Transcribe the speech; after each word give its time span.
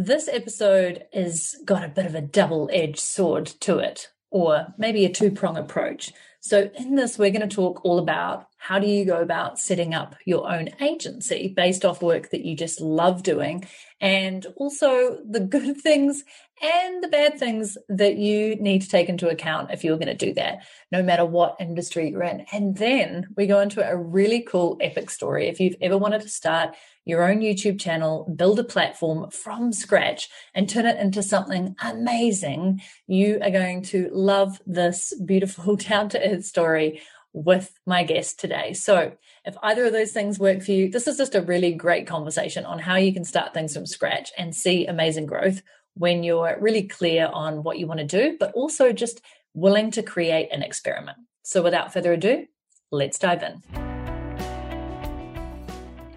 This 0.00 0.28
episode 0.28 1.06
has 1.12 1.56
got 1.64 1.82
a 1.82 1.88
bit 1.88 2.06
of 2.06 2.14
a 2.14 2.20
double 2.20 2.70
edged 2.72 3.00
sword 3.00 3.46
to 3.62 3.80
it, 3.80 4.12
or 4.30 4.68
maybe 4.78 5.04
a 5.04 5.12
two 5.12 5.32
prong 5.32 5.56
approach. 5.56 6.12
So, 6.38 6.70
in 6.78 6.94
this, 6.94 7.18
we're 7.18 7.32
going 7.32 7.48
to 7.48 7.52
talk 7.52 7.84
all 7.84 7.98
about 7.98 8.46
how 8.58 8.78
do 8.78 8.86
you 8.86 9.04
go 9.04 9.22
about 9.22 9.58
setting 9.58 9.94
up 9.94 10.16
your 10.24 10.50
own 10.50 10.68
agency 10.80 11.52
based 11.56 11.84
off 11.84 12.02
work 12.02 12.30
that 12.30 12.44
you 12.44 12.56
just 12.56 12.80
love 12.80 13.22
doing, 13.22 13.66
and 14.00 14.46
also 14.56 15.18
the 15.28 15.40
good 15.54 15.80
things 15.80 16.24
and 16.60 17.02
the 17.02 17.08
bad 17.08 17.38
things 17.38 17.78
that 17.88 18.16
you 18.16 18.56
need 18.56 18.82
to 18.82 18.88
take 18.88 19.08
into 19.08 19.28
account 19.28 19.70
if 19.70 19.84
you're 19.84 19.96
going 19.96 20.08
to 20.08 20.26
do 20.26 20.34
that, 20.34 20.58
no 20.90 21.02
matter 21.02 21.24
what 21.24 21.56
industry 21.60 22.10
you're 22.10 22.22
in. 22.22 22.44
And 22.52 22.76
then 22.76 23.28
we 23.36 23.46
go 23.46 23.60
into 23.60 23.88
a 23.88 23.96
really 23.96 24.40
cool 24.40 24.76
epic 24.80 25.10
story. 25.10 25.46
If 25.48 25.60
you've 25.60 25.76
ever 25.80 25.96
wanted 25.96 26.22
to 26.22 26.28
start 26.28 26.74
your 27.04 27.30
own 27.30 27.40
YouTube 27.40 27.80
channel, 27.80 28.30
build 28.36 28.58
a 28.58 28.64
platform 28.64 29.30
from 29.30 29.72
scratch 29.72 30.28
and 30.52 30.68
turn 30.68 30.84
it 30.84 30.98
into 30.98 31.22
something 31.22 31.76
amazing, 31.82 32.82
you 33.06 33.38
are 33.40 33.50
going 33.50 33.82
to 33.82 34.10
love 34.12 34.60
this 34.66 35.14
beautiful 35.24 35.76
down 35.88 36.08
to 36.10 36.20
earth 36.20 36.44
story 36.44 37.00
with 37.44 37.72
my 37.86 38.02
guest 38.02 38.40
today. 38.40 38.72
So, 38.72 39.12
if 39.44 39.56
either 39.62 39.86
of 39.86 39.92
those 39.92 40.12
things 40.12 40.38
work 40.38 40.62
for 40.62 40.72
you, 40.72 40.90
this 40.90 41.06
is 41.06 41.16
just 41.16 41.34
a 41.34 41.40
really 41.40 41.72
great 41.72 42.06
conversation 42.06 42.64
on 42.64 42.80
how 42.80 42.96
you 42.96 43.12
can 43.12 43.24
start 43.24 43.54
things 43.54 43.74
from 43.74 43.86
scratch 43.86 44.32
and 44.36 44.54
see 44.54 44.86
amazing 44.86 45.26
growth 45.26 45.62
when 45.94 46.24
you're 46.24 46.56
really 46.60 46.82
clear 46.82 47.30
on 47.32 47.62
what 47.62 47.78
you 47.78 47.86
want 47.86 48.00
to 48.00 48.06
do, 48.06 48.36
but 48.38 48.52
also 48.52 48.92
just 48.92 49.20
willing 49.54 49.90
to 49.92 50.02
create 50.02 50.48
an 50.52 50.62
experiment. 50.62 51.18
So, 51.42 51.62
without 51.62 51.92
further 51.92 52.12
ado, 52.12 52.46
let's 52.90 53.18
dive 53.18 53.42
in. 53.42 53.62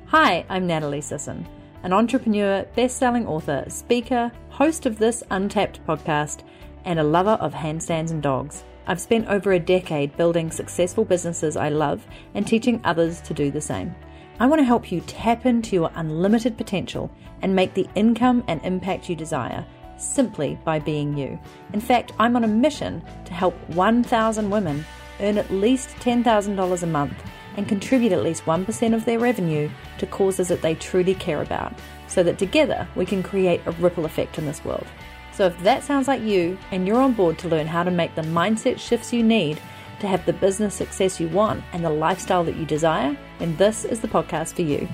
Hi, 0.07 0.43
I'm 0.49 0.65
Natalie 0.65 1.01
Sisson, 1.01 1.47
an 1.83 1.93
entrepreneur, 1.93 2.65
best 2.75 2.97
selling 2.97 3.27
author, 3.27 3.63
speaker, 3.67 4.31
host 4.49 4.85
of 4.87 4.97
this 4.97 5.23
Untapped 5.29 5.85
podcast, 5.85 6.43
and 6.83 6.99
a 6.99 7.03
lover 7.03 7.37
of 7.39 7.53
handstands 7.53 8.09
and 8.09 8.23
dogs. 8.23 8.63
I've 8.87 8.99
spent 8.99 9.27
over 9.27 9.51
a 9.51 9.59
decade 9.59 10.17
building 10.17 10.51
successful 10.51 11.05
businesses 11.05 11.55
I 11.55 11.69
love 11.69 12.05
and 12.33 12.45
teaching 12.47 12.81
others 12.83 13.21
to 13.21 13.33
do 13.33 13.51
the 13.51 13.61
same. 13.61 13.95
I 14.39 14.47
want 14.47 14.59
to 14.59 14.65
help 14.65 14.91
you 14.91 15.01
tap 15.01 15.45
into 15.45 15.75
your 15.75 15.91
unlimited 15.95 16.57
potential 16.57 17.11
and 17.41 17.55
make 17.55 17.73
the 17.73 17.87
income 17.95 18.43
and 18.47 18.59
impact 18.63 19.09
you 19.09 19.15
desire 19.15 19.65
simply 19.97 20.57
by 20.63 20.79
being 20.79 21.15
you. 21.15 21.39
In 21.73 21.79
fact, 21.79 22.11
I'm 22.19 22.35
on 22.35 22.43
a 22.43 22.47
mission 22.47 23.03
to 23.25 23.33
help 23.33 23.53
1,000 23.69 24.49
women 24.49 24.83
earn 25.19 25.37
at 25.37 25.51
least 25.51 25.89
$10,000 25.97 26.83
a 26.83 26.87
month 26.87 27.23
and 27.57 27.67
contribute 27.67 28.11
at 28.11 28.23
least 28.23 28.45
1% 28.45 28.95
of 28.95 29.05
their 29.05 29.19
revenue 29.19 29.69
to 29.99 30.07
causes 30.07 30.47
that 30.47 30.61
they 30.61 30.73
truly 30.73 31.13
care 31.13 31.41
about, 31.41 31.73
so 32.07 32.23
that 32.23 32.39
together 32.39 32.87
we 32.95 33.05
can 33.05 33.21
create 33.21 33.61
a 33.65 33.71
ripple 33.73 34.05
effect 34.05 34.39
in 34.39 34.45
this 34.45 34.63
world. 34.65 34.87
So, 35.33 35.47
if 35.47 35.63
that 35.63 35.83
sounds 35.83 36.07
like 36.07 36.21
you 36.21 36.57
and 36.71 36.85
you're 36.85 37.01
on 37.01 37.13
board 37.13 37.37
to 37.39 37.47
learn 37.47 37.67
how 37.67 37.83
to 37.83 37.91
make 37.91 38.15
the 38.15 38.21
mindset 38.21 38.79
shifts 38.79 39.13
you 39.13 39.23
need 39.23 39.61
to 40.01 40.07
have 40.07 40.25
the 40.25 40.33
business 40.33 40.75
success 40.75 41.19
you 41.19 41.29
want 41.29 41.63
and 41.73 41.85
the 41.85 41.89
lifestyle 41.89 42.43
that 42.43 42.57
you 42.57 42.65
desire, 42.65 43.17
then 43.39 43.55
this 43.55 43.85
is 43.85 44.01
the 44.01 44.07
podcast 44.07 44.53
for 44.53 44.63
you. 44.63 44.87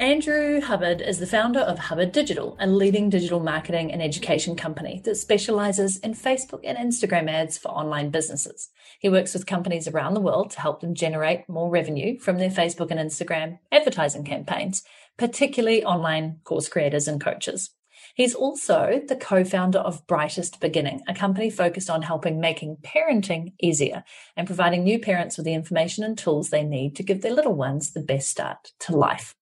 Andrew 0.00 0.60
Hubbard 0.60 1.00
is 1.00 1.20
the 1.20 1.26
founder 1.26 1.60
of 1.60 1.78
Hubbard 1.78 2.10
Digital, 2.10 2.56
a 2.58 2.66
leading 2.66 3.10
digital 3.10 3.38
marketing 3.38 3.92
and 3.92 4.02
education 4.02 4.56
company 4.56 5.00
that 5.04 5.14
specializes 5.14 5.98
in 5.98 6.14
Facebook 6.14 6.62
and 6.64 6.76
Instagram 6.76 7.30
ads 7.30 7.56
for 7.56 7.68
online 7.68 8.10
businesses. 8.10 8.70
He 8.98 9.08
works 9.08 9.34
with 9.34 9.46
companies 9.46 9.86
around 9.86 10.14
the 10.14 10.20
world 10.20 10.50
to 10.50 10.60
help 10.60 10.80
them 10.80 10.96
generate 10.96 11.48
more 11.48 11.70
revenue 11.70 12.18
from 12.18 12.38
their 12.38 12.50
Facebook 12.50 12.90
and 12.90 12.98
Instagram 12.98 13.60
advertising 13.70 14.24
campaigns, 14.24 14.82
particularly 15.16 15.84
online 15.84 16.40
course 16.42 16.68
creators 16.68 17.06
and 17.06 17.20
coaches. 17.20 17.70
He's 18.14 18.34
also 18.34 19.02
the 19.08 19.16
co-founder 19.16 19.80
of 19.80 20.06
Brightest 20.06 20.60
Beginning, 20.60 21.02
a 21.08 21.14
company 21.14 21.50
focused 21.50 21.90
on 21.90 22.02
helping 22.02 22.40
making 22.40 22.76
parenting 22.76 23.54
easier 23.60 24.04
and 24.36 24.46
providing 24.46 24.84
new 24.84 25.00
parents 25.00 25.36
with 25.36 25.44
the 25.44 25.54
information 25.54 26.04
and 26.04 26.16
tools 26.16 26.50
they 26.50 26.62
need 26.62 26.94
to 26.96 27.02
give 27.02 27.22
their 27.22 27.34
little 27.34 27.54
ones 27.54 27.92
the 27.92 28.02
best 28.02 28.28
start 28.28 28.70
to 28.80 28.96
life. 28.96 29.34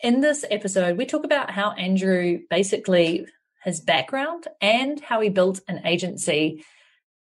In 0.00 0.20
this 0.20 0.44
episode, 0.48 0.96
we 0.96 1.06
talk 1.06 1.24
about 1.24 1.50
how 1.50 1.72
Andrew 1.72 2.38
basically 2.48 3.26
his 3.64 3.80
background 3.80 4.46
and 4.60 5.00
how 5.00 5.20
he 5.20 5.28
built 5.28 5.60
an 5.66 5.84
agency 5.84 6.64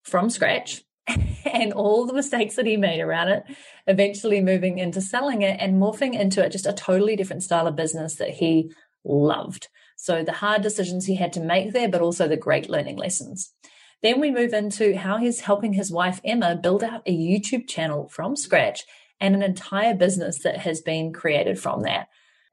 from 0.04 0.30
scratch 0.30 0.84
and 1.46 1.72
all 1.72 2.06
the 2.06 2.14
mistakes 2.14 2.56
that 2.56 2.66
he 2.66 2.76
made 2.76 3.00
around 3.00 3.30
it, 3.30 3.44
eventually 3.88 4.42
moving 4.42 4.78
into 4.78 5.00
selling 5.00 5.42
it 5.42 5.58
and 5.62 5.82
morphing 5.82 6.20
into 6.20 6.44
it 6.44 6.52
just 6.52 6.66
a 6.66 6.74
totally 6.74 7.16
different 7.16 7.44
style 7.44 7.66
of 7.66 7.78
business 7.78 8.16
that 8.16 8.30
he 8.30 8.74
loved. 9.06 9.70
So 10.02 10.24
the 10.24 10.32
hard 10.32 10.62
decisions 10.62 11.06
he 11.06 11.16
had 11.16 11.34
to 11.34 11.42
make 11.42 11.74
there, 11.74 11.90
but 11.90 12.00
also 12.00 12.26
the 12.26 12.38
great 12.38 12.70
learning 12.70 12.96
lessons. 12.96 13.54
Then 14.02 14.22
we 14.22 14.32
move 14.32 14.54
into 14.54 14.96
how 14.96 15.18
he's 15.18 15.42
helping 15.42 15.74
his 15.74 15.92
wife 15.92 16.22
Emma 16.24 16.56
build 16.56 16.86
out 16.86 17.02
a 17.06 17.14
YouTube 17.14 17.68
channel 17.68 18.08
from 18.08 18.38
scratch 18.38 18.86
and 19.20 19.36
an 19.36 19.44
entire 19.44 19.94
business 19.94 20.40
that 20.44 20.60
has 20.60 20.80
been 20.80 21.12
created 21.12 21.60
from 21.60 21.82
that. 21.82 22.08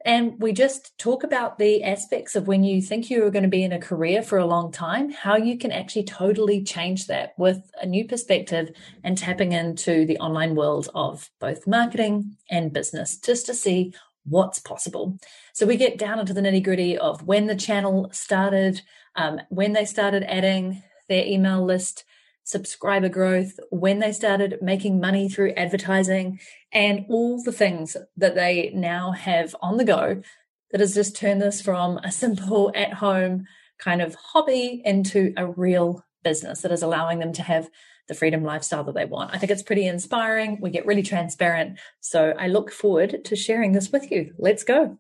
And 0.05 0.43
we 0.43 0.53
just 0.53 0.99
talk 0.99 1.23
about 1.23 1.59
the 1.59 1.85
aspects 1.85 2.35
of 2.35 2.49
when 2.49 2.65
you 2.65 2.83
think 2.83 3.11
you're 3.11 3.31
going 3.31 3.45
to 3.45 3.49
be 3.49 3.63
in 3.63 3.73
a 3.73 3.79
career 3.79 4.23
for 4.23 4.39
a 4.39 4.47
long 4.47 4.73
time, 4.73 5.13
how 5.13 5.37
you 5.37 5.57
can 5.57 5.71
actually 5.71 6.05
totally 6.05 6.65
change 6.65 7.07
that 7.07 7.33
with 7.39 7.71
a 7.81 7.87
new 7.87 8.05
perspective 8.07 8.71
and 9.05 9.17
tapping 9.17 9.53
into 9.53 10.05
the 10.05 10.19
online 10.19 10.57
world 10.57 10.89
of 10.97 11.31
both 11.39 11.65
marketing 11.65 12.37
and 12.51 12.73
business 12.73 13.17
just 13.19 13.47
to 13.47 13.55
see 13.55 13.95
what's 14.29 14.59
possible. 14.59 15.19
So 15.53 15.67
we 15.67 15.77
get 15.77 15.99
down 15.99 16.19
into 16.19 16.35
the 16.35 16.41
nitty 16.41 16.63
gritty 16.63 16.99
of 16.99 17.23
when 17.23 17.47
the 17.47 17.57
channel 17.57 18.09
started, 18.13 18.83
um, 19.15 19.41
when 19.49 19.73
they 19.73 19.85
started 19.85 20.25
adding 20.25 20.83
their 21.09 21.25
email 21.25 21.65
list, 21.65 22.05
subscriber 22.45 23.09
growth, 23.09 23.59
when 23.71 23.99
they 23.99 24.13
started 24.13 24.59
making 24.63 25.01
money 25.01 25.29
through 25.29 25.53
advertising, 25.53 26.39
and 26.73 27.05
all 27.09 27.43
the 27.43 27.53
things 27.53 27.97
that 28.17 28.35
they 28.35 28.71
now 28.75 29.13
have 29.13 29.55
on 29.61 29.77
the 29.77 29.85
go 29.85 30.23
that 30.71 30.81
has 30.81 30.95
just 30.95 31.17
turned 31.17 31.41
this 31.41 31.63
from 31.63 31.99
a 31.99 32.13
simple 32.13 32.73
at 32.75 32.95
home 32.95 33.47
kind 33.79 34.01
of 34.01 34.15
hobby 34.15 34.83
into 34.85 35.33
a 35.37 35.47
real 35.47 36.05
business 36.23 36.63
that 36.63 36.73
is 36.73 36.83
allowing 36.83 37.19
them 37.19 37.33
to 37.33 37.43
have 37.43 37.69
the 38.09 38.15
freedom 38.15 38.43
lifestyle 38.45 38.85
that 38.85 38.95
they 38.95 39.05
want. 39.05 39.35
I 39.35 39.39
think 39.39 39.51
it's 39.53 39.63
pretty 39.63 39.87
inspiring. 39.87 40.59
We 40.61 40.71
get 40.71 40.87
really 40.87 41.03
transparent. 41.03 41.79
So 42.01 42.35
I 42.39 42.49
look 42.49 42.71
forward 42.71 43.25
to 43.25 43.37
sharing 43.37 43.73
this 43.73 43.91
with 43.91 44.11
you. 44.11 44.33
Let's 44.39 44.65
go. 44.65 44.99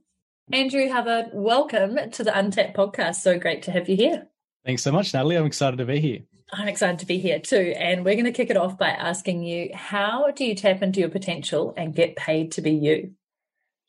Andrew 0.52 0.88
Hubbard, 0.88 1.30
welcome 1.32 1.98
to 2.12 2.24
the 2.24 2.36
Untapped 2.36 2.76
podcast. 2.76 3.16
So 3.16 3.38
great 3.38 3.62
to 3.64 3.72
have 3.72 3.88
you 3.88 3.96
here. 3.96 4.28
Thanks 4.64 4.82
so 4.82 4.92
much, 4.92 5.12
Natalie. 5.12 5.36
I'm 5.36 5.46
excited 5.46 5.78
to 5.78 5.84
be 5.84 6.00
here. 6.00 6.20
I'm 6.52 6.68
excited 6.68 7.00
to 7.00 7.06
be 7.06 7.18
here 7.18 7.40
too. 7.40 7.74
And 7.76 8.04
we're 8.04 8.14
going 8.14 8.26
to 8.26 8.32
kick 8.32 8.50
it 8.50 8.56
off 8.56 8.78
by 8.78 8.90
asking 8.90 9.42
you 9.42 9.70
how 9.74 10.30
do 10.30 10.44
you 10.44 10.54
tap 10.54 10.82
into 10.82 11.00
your 11.00 11.08
potential 11.08 11.74
and 11.76 11.94
get 11.94 12.16
paid 12.16 12.52
to 12.52 12.60
be 12.60 12.72
you? 12.72 13.12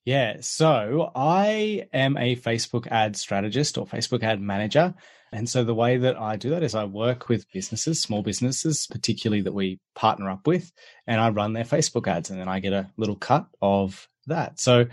Yeah, 0.06 0.38
so 0.40 1.12
I 1.16 1.88
am 1.92 2.16
a 2.16 2.38
Facebook 2.38 2.88
ad 2.88 3.18
strategist 3.18 3.78
or 3.78 3.86
Facebook 3.86 4.24
ad 4.24 4.40
manager. 4.40 4.96
And 5.32 5.50
so 5.50 5.64
the 5.64 5.76
way 5.76 5.98
that 5.98 6.20
I 6.20 6.36
do 6.38 6.50
that 6.52 6.64
is 6.64 6.74
I 6.74 6.86
work 6.86 7.28
with 7.28 7.52
businesses, 7.52 8.02
small 8.02 8.22
businesses, 8.22 8.88
particularly 8.90 9.42
that 9.42 9.54
we 9.54 9.80
partner 9.96 10.30
up 10.30 10.48
with, 10.48 10.72
and 11.06 11.20
I 11.20 11.30
run 11.30 11.54
their 11.54 11.64
Facebook 11.64 12.08
ads 12.08 12.30
and 12.30 12.40
then 12.40 12.48
I 12.48 12.60
get 12.60 12.74
a 12.74 12.90
little 12.98 13.16
cut 13.16 13.48
of 13.62 14.08
that. 14.28 14.60
So 14.60 14.86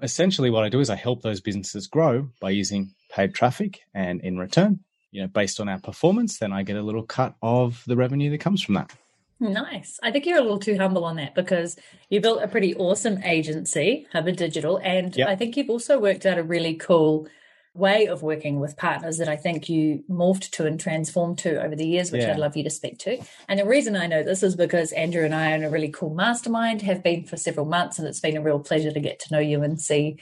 essentially 0.00 0.50
what 0.50 0.64
I 0.64 0.68
do 0.68 0.80
is 0.80 0.90
I 0.90 0.96
help 0.96 1.22
those 1.22 1.40
businesses 1.40 1.86
grow 1.86 2.28
by 2.40 2.50
using 2.50 2.92
paid 3.10 3.34
traffic 3.34 3.80
and 3.94 4.20
in 4.20 4.38
return, 4.38 4.80
you 5.10 5.22
know, 5.22 5.28
based 5.28 5.60
on 5.60 5.68
our 5.68 5.80
performance, 5.80 6.38
then 6.38 6.52
I 6.52 6.62
get 6.62 6.76
a 6.76 6.82
little 6.82 7.02
cut 7.02 7.34
of 7.42 7.82
the 7.86 7.96
revenue 7.96 8.30
that 8.30 8.38
comes 8.38 8.62
from 8.62 8.74
that. 8.74 8.92
Nice. 9.38 10.00
I 10.02 10.10
think 10.10 10.24
you're 10.24 10.38
a 10.38 10.42
little 10.42 10.58
too 10.58 10.78
humble 10.78 11.04
on 11.04 11.16
that 11.16 11.34
because 11.34 11.76
you 12.08 12.20
built 12.20 12.42
a 12.42 12.48
pretty 12.48 12.74
awesome 12.76 13.22
agency, 13.22 14.06
Hubbard 14.12 14.36
Digital, 14.36 14.80
and 14.82 15.14
yep. 15.14 15.28
I 15.28 15.36
think 15.36 15.56
you've 15.56 15.68
also 15.68 15.98
worked 15.98 16.24
out 16.24 16.38
a 16.38 16.42
really 16.42 16.74
cool 16.74 17.28
way 17.76 18.06
of 18.06 18.22
working 18.22 18.60
with 18.60 18.76
partners 18.76 19.18
that 19.18 19.28
I 19.28 19.36
think 19.36 19.68
you 19.68 20.02
morphed 20.10 20.50
to 20.52 20.66
and 20.66 20.78
transformed 20.78 21.38
to 21.38 21.62
over 21.62 21.76
the 21.76 21.86
years, 21.86 22.10
which 22.10 22.22
yeah. 22.22 22.32
I'd 22.32 22.38
love 22.38 22.56
you 22.56 22.64
to 22.64 22.70
speak 22.70 22.98
to. 23.00 23.18
And 23.48 23.60
the 23.60 23.66
reason 23.66 23.96
I 23.96 24.06
know 24.06 24.22
this 24.22 24.42
is 24.42 24.56
because 24.56 24.92
Andrew 24.92 25.24
and 25.24 25.34
I 25.34 25.52
are 25.52 25.54
in 25.56 25.64
a 25.64 25.70
really 25.70 25.90
cool 25.90 26.14
mastermind, 26.14 26.82
have 26.82 27.02
been 27.02 27.24
for 27.24 27.36
several 27.36 27.66
months, 27.66 27.98
and 27.98 28.08
it's 28.08 28.20
been 28.20 28.36
a 28.36 28.42
real 28.42 28.60
pleasure 28.60 28.92
to 28.92 29.00
get 29.00 29.20
to 29.20 29.32
know 29.32 29.40
you 29.40 29.62
and 29.62 29.80
see 29.80 30.18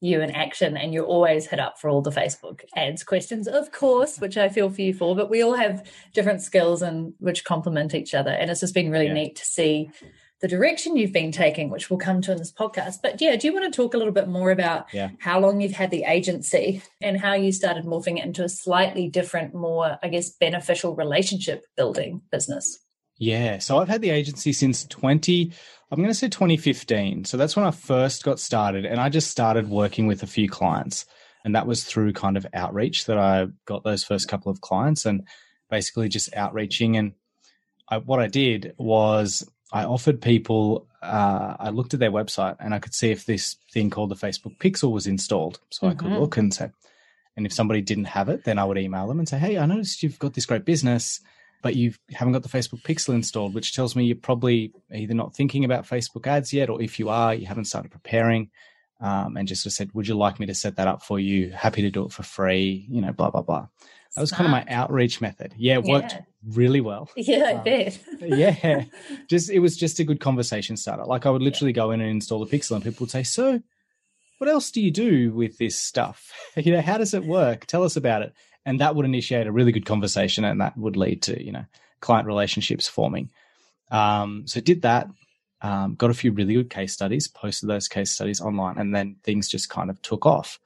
you 0.00 0.20
in 0.20 0.30
action. 0.30 0.76
And 0.76 0.92
you're 0.92 1.04
always 1.04 1.46
hit 1.46 1.58
up 1.58 1.80
for 1.80 1.90
all 1.90 2.02
the 2.02 2.10
Facebook 2.10 2.60
ads 2.76 3.02
questions, 3.02 3.48
of 3.48 3.72
course, 3.72 4.18
which 4.18 4.36
I 4.36 4.48
feel 4.48 4.70
for 4.70 4.82
you 4.82 4.94
for, 4.94 5.16
but 5.16 5.30
we 5.30 5.42
all 5.42 5.54
have 5.54 5.88
different 6.12 6.42
skills 6.42 6.82
and 6.82 7.14
which 7.18 7.44
complement 7.44 7.94
each 7.94 8.14
other. 8.14 8.30
And 8.30 8.50
it's 8.50 8.60
just 8.60 8.74
been 8.74 8.90
really 8.90 9.06
yeah. 9.06 9.14
neat 9.14 9.36
to 9.36 9.44
see 9.44 9.90
the 10.40 10.48
direction 10.48 10.96
you've 10.96 11.12
been 11.12 11.32
taking, 11.32 11.68
which 11.68 11.90
we'll 11.90 11.98
come 11.98 12.20
to 12.22 12.32
in 12.32 12.38
this 12.38 12.52
podcast. 12.52 12.96
But 13.02 13.20
yeah, 13.20 13.36
do 13.36 13.46
you 13.46 13.52
want 13.52 13.72
to 13.72 13.76
talk 13.76 13.94
a 13.94 13.98
little 13.98 14.12
bit 14.12 14.28
more 14.28 14.50
about 14.50 14.92
yeah. 14.94 15.10
how 15.18 15.40
long 15.40 15.60
you've 15.60 15.72
had 15.72 15.90
the 15.90 16.04
agency 16.04 16.82
and 17.00 17.18
how 17.18 17.34
you 17.34 17.50
started 17.50 17.84
morphing 17.84 18.18
it 18.18 18.24
into 18.24 18.44
a 18.44 18.48
slightly 18.48 19.08
different, 19.08 19.54
more, 19.54 19.98
I 20.02 20.08
guess, 20.08 20.30
beneficial 20.30 20.94
relationship 20.94 21.64
building 21.76 22.22
business? 22.30 22.78
Yeah. 23.18 23.58
So 23.58 23.78
I've 23.78 23.88
had 23.88 24.00
the 24.00 24.10
agency 24.10 24.52
since 24.52 24.84
20, 24.86 25.52
I'm 25.90 25.98
going 25.98 26.08
to 26.08 26.14
say 26.14 26.28
2015. 26.28 27.24
So 27.24 27.36
that's 27.36 27.56
when 27.56 27.66
I 27.66 27.72
first 27.72 28.22
got 28.22 28.38
started 28.38 28.84
and 28.84 29.00
I 29.00 29.08
just 29.08 29.30
started 29.30 29.68
working 29.68 30.06
with 30.06 30.22
a 30.22 30.28
few 30.28 30.48
clients. 30.48 31.04
And 31.44 31.54
that 31.54 31.66
was 31.66 31.82
through 31.82 32.12
kind 32.12 32.36
of 32.36 32.46
outreach 32.54 33.06
that 33.06 33.18
I 33.18 33.48
got 33.64 33.82
those 33.82 34.04
first 34.04 34.28
couple 34.28 34.52
of 34.52 34.60
clients 34.60 35.04
and 35.04 35.26
basically 35.68 36.08
just 36.08 36.34
outreaching. 36.34 36.96
And 36.96 37.12
I, 37.88 37.98
what 37.98 38.20
I 38.20 38.28
did 38.28 38.74
was 38.78 39.48
I 39.72 39.84
offered 39.84 40.20
people, 40.22 40.86
uh, 41.02 41.56
I 41.58 41.70
looked 41.70 41.94
at 41.94 42.00
their 42.00 42.10
website 42.10 42.56
and 42.60 42.74
I 42.74 42.78
could 42.78 42.94
see 42.94 43.10
if 43.10 43.26
this 43.26 43.56
thing 43.72 43.90
called 43.90 44.10
the 44.10 44.14
Facebook 44.14 44.56
Pixel 44.58 44.92
was 44.92 45.06
installed. 45.06 45.60
So 45.70 45.86
mm-hmm. 45.86 45.92
I 45.92 45.94
could 45.94 46.10
mm-hmm. 46.10 46.20
look 46.20 46.36
and 46.36 46.54
say, 46.54 46.70
and 47.36 47.46
if 47.46 47.52
somebody 47.52 47.82
didn't 47.82 48.06
have 48.06 48.28
it, 48.28 48.44
then 48.44 48.58
I 48.58 48.64
would 48.64 48.78
email 48.78 49.06
them 49.06 49.18
and 49.18 49.28
say, 49.28 49.38
Hey, 49.38 49.58
I 49.58 49.66
noticed 49.66 50.02
you've 50.02 50.18
got 50.18 50.34
this 50.34 50.46
great 50.46 50.64
business, 50.64 51.20
but 51.62 51.76
you 51.76 51.94
haven't 52.10 52.32
got 52.32 52.42
the 52.42 52.48
Facebook 52.48 52.82
Pixel 52.82 53.14
installed, 53.14 53.54
which 53.54 53.74
tells 53.74 53.94
me 53.94 54.04
you're 54.04 54.16
probably 54.16 54.72
either 54.92 55.14
not 55.14 55.36
thinking 55.36 55.64
about 55.64 55.86
Facebook 55.86 56.26
ads 56.26 56.52
yet, 56.52 56.68
or 56.68 56.82
if 56.82 56.98
you 56.98 57.10
are, 57.10 57.34
you 57.34 57.46
haven't 57.46 57.66
started 57.66 57.92
preparing. 57.92 58.50
Um, 59.00 59.36
and 59.36 59.46
just 59.46 59.70
said, 59.70 59.90
Would 59.94 60.08
you 60.08 60.16
like 60.16 60.40
me 60.40 60.46
to 60.46 60.54
set 60.54 60.76
that 60.76 60.88
up 60.88 61.04
for 61.04 61.20
you? 61.20 61.50
Happy 61.50 61.82
to 61.82 61.90
do 61.90 62.04
it 62.06 62.12
for 62.12 62.24
free, 62.24 62.84
you 62.90 63.00
know, 63.00 63.12
blah, 63.12 63.30
blah, 63.30 63.42
blah. 63.42 63.68
That 64.18 64.22
was 64.22 64.32
kind 64.32 64.46
of 64.46 64.50
my 64.50 64.64
outreach 64.68 65.20
method. 65.20 65.54
Yeah, 65.56 65.74
it 65.74 65.84
worked 65.84 66.12
yeah. 66.12 66.22
really 66.44 66.80
well. 66.80 67.08
Yeah, 67.16 67.44
I 67.44 67.52
um, 67.52 67.62
bet. 67.62 68.00
yeah. 68.20 68.84
Just 69.28 69.48
it 69.48 69.60
was 69.60 69.76
just 69.76 70.00
a 70.00 70.04
good 70.04 70.18
conversation 70.18 70.76
starter. 70.76 71.04
Like 71.04 71.24
I 71.24 71.30
would 71.30 71.40
literally 71.40 71.70
yeah. 71.70 71.76
go 71.76 71.92
in 71.92 72.00
and 72.00 72.10
install 72.10 72.44
the 72.44 72.58
pixel 72.58 72.72
and 72.72 72.82
people 72.82 73.04
would 73.04 73.12
say, 73.12 73.22
So 73.22 73.62
what 74.38 74.50
else 74.50 74.72
do 74.72 74.80
you 74.80 74.90
do 74.90 75.30
with 75.32 75.56
this 75.58 75.78
stuff? 75.78 76.32
you 76.56 76.72
know, 76.72 76.80
how 76.80 76.98
does 76.98 77.14
it 77.14 77.24
work? 77.24 77.66
Tell 77.66 77.84
us 77.84 77.94
about 77.94 78.22
it. 78.22 78.32
And 78.66 78.80
that 78.80 78.96
would 78.96 79.06
initiate 79.06 79.46
a 79.46 79.52
really 79.52 79.70
good 79.70 79.86
conversation 79.86 80.44
and 80.44 80.60
that 80.60 80.76
would 80.76 80.96
lead 80.96 81.22
to, 81.22 81.40
you 81.40 81.52
know, 81.52 81.64
client 82.00 82.26
relationships 82.26 82.88
forming. 82.88 83.30
Um, 83.92 84.48
so 84.48 84.60
did 84.60 84.82
that, 84.82 85.08
um, 85.62 85.94
got 85.94 86.10
a 86.10 86.14
few 86.14 86.32
really 86.32 86.54
good 86.54 86.70
case 86.70 86.92
studies, 86.92 87.28
posted 87.28 87.68
those 87.68 87.86
case 87.86 88.10
studies 88.10 88.40
online, 88.40 88.78
and 88.78 88.92
then 88.92 89.14
things 89.22 89.48
just 89.48 89.70
kind 89.70 89.90
of 89.90 90.02
took 90.02 90.26
off, 90.26 90.58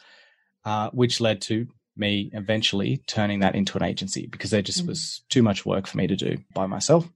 uh, 0.65 0.89
which 0.91 1.21
led 1.21 1.43
to 1.43 1.67
me 1.97 2.31
eventually 2.33 3.03
turning 3.07 3.41
that 3.41 3.55
into 3.55 3.77
an 3.77 3.85
agency 3.85 4.27
because 4.27 4.51
there 4.51 4.63
just 4.63 4.85
mm. 4.85 4.89
was 4.89 5.23
too 5.29 5.43
much 5.43 5.67
work 5.67 5.87
for 5.87 5.99
me 5.99 6.07
to 6.07 6.17
do 6.17 6.39
by 6.55 6.67
myself. 6.67 7.09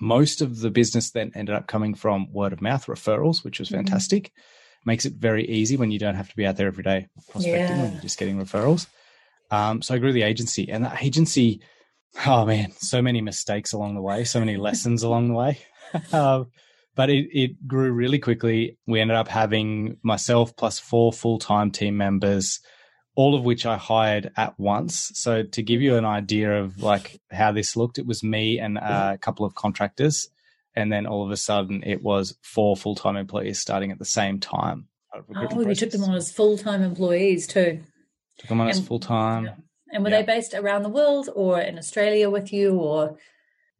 Most 0.00 0.42
of 0.42 0.60
the 0.60 0.70
business 0.70 1.10
then 1.10 1.32
ended 1.34 1.54
up 1.54 1.66
coming 1.66 1.94
from 1.94 2.32
word 2.32 2.52
of 2.52 2.62
mouth 2.62 2.86
referrals, 2.86 3.42
which 3.42 3.58
was 3.58 3.68
mm-hmm. 3.68 3.78
fantastic. 3.78 4.24
Mm. 4.24 4.30
Makes 4.86 5.06
it 5.06 5.14
very 5.14 5.46
easy 5.46 5.76
when 5.76 5.90
you 5.90 5.98
don't 5.98 6.14
have 6.14 6.28
to 6.28 6.36
be 6.36 6.46
out 6.46 6.56
there 6.56 6.68
every 6.68 6.84
day 6.84 7.08
prospecting 7.30 7.76
yeah. 7.76 7.82
when 7.82 7.92
you're 7.92 8.02
just 8.02 8.18
getting 8.18 8.38
referrals. 8.38 8.86
Um, 9.50 9.82
so 9.82 9.94
I 9.94 9.98
grew 9.98 10.12
the 10.12 10.22
agency, 10.22 10.70
and 10.70 10.84
that 10.84 11.02
agency, 11.02 11.62
oh 12.26 12.44
man, 12.44 12.70
so 12.72 13.02
many 13.02 13.20
mistakes 13.20 13.72
along 13.72 13.94
the 13.94 14.02
way, 14.02 14.24
so 14.24 14.40
many 14.40 14.56
lessons 14.68 15.02
along 15.02 15.28
the 15.28 15.34
way. 15.34 15.58
uh, 16.12 16.44
but 16.94 17.10
it, 17.10 17.28
it 17.32 17.66
grew 17.66 17.90
really 17.92 18.18
quickly. 18.18 18.76
We 18.86 19.00
ended 19.00 19.16
up 19.16 19.28
having 19.28 19.96
myself 20.02 20.54
plus 20.56 20.78
four 20.78 21.12
full 21.12 21.38
time 21.38 21.70
team 21.70 21.96
members 21.96 22.60
all 23.18 23.34
of 23.34 23.42
which 23.42 23.66
I 23.66 23.76
hired 23.76 24.30
at 24.36 24.56
once. 24.60 25.10
So 25.14 25.42
to 25.42 25.60
give 25.60 25.82
you 25.82 25.96
an 25.96 26.04
idea 26.04 26.62
of 26.62 26.80
like 26.80 27.20
how 27.32 27.50
this 27.50 27.74
looked, 27.74 27.98
it 27.98 28.06
was 28.06 28.22
me 28.22 28.60
and 28.60 28.78
a 28.78 29.18
couple 29.20 29.44
of 29.44 29.56
contractors, 29.56 30.28
and 30.76 30.92
then 30.92 31.04
all 31.04 31.24
of 31.24 31.32
a 31.32 31.36
sudden 31.36 31.82
it 31.84 32.00
was 32.00 32.38
four 32.42 32.76
full 32.76 32.94
time 32.94 33.16
employees 33.16 33.58
starting 33.58 33.90
at 33.90 33.98
the 33.98 34.04
same 34.04 34.38
time. 34.38 34.86
Oh, 35.12 35.60
you 35.62 35.74
took 35.74 35.90
them 35.90 36.04
on 36.04 36.14
as 36.14 36.30
full 36.30 36.56
time 36.56 36.80
employees 36.80 37.48
too. 37.48 37.80
Took 38.38 38.50
them 38.50 38.60
on 38.60 38.68
and, 38.68 38.78
as 38.78 38.86
full 38.86 39.00
time. 39.00 39.64
And 39.90 40.04
were 40.04 40.10
yeah. 40.10 40.20
they 40.20 40.24
based 40.24 40.54
around 40.54 40.84
the 40.84 40.88
world 40.88 41.28
or 41.34 41.60
in 41.60 41.76
Australia 41.76 42.30
with 42.30 42.52
you 42.52 42.78
or? 42.78 43.18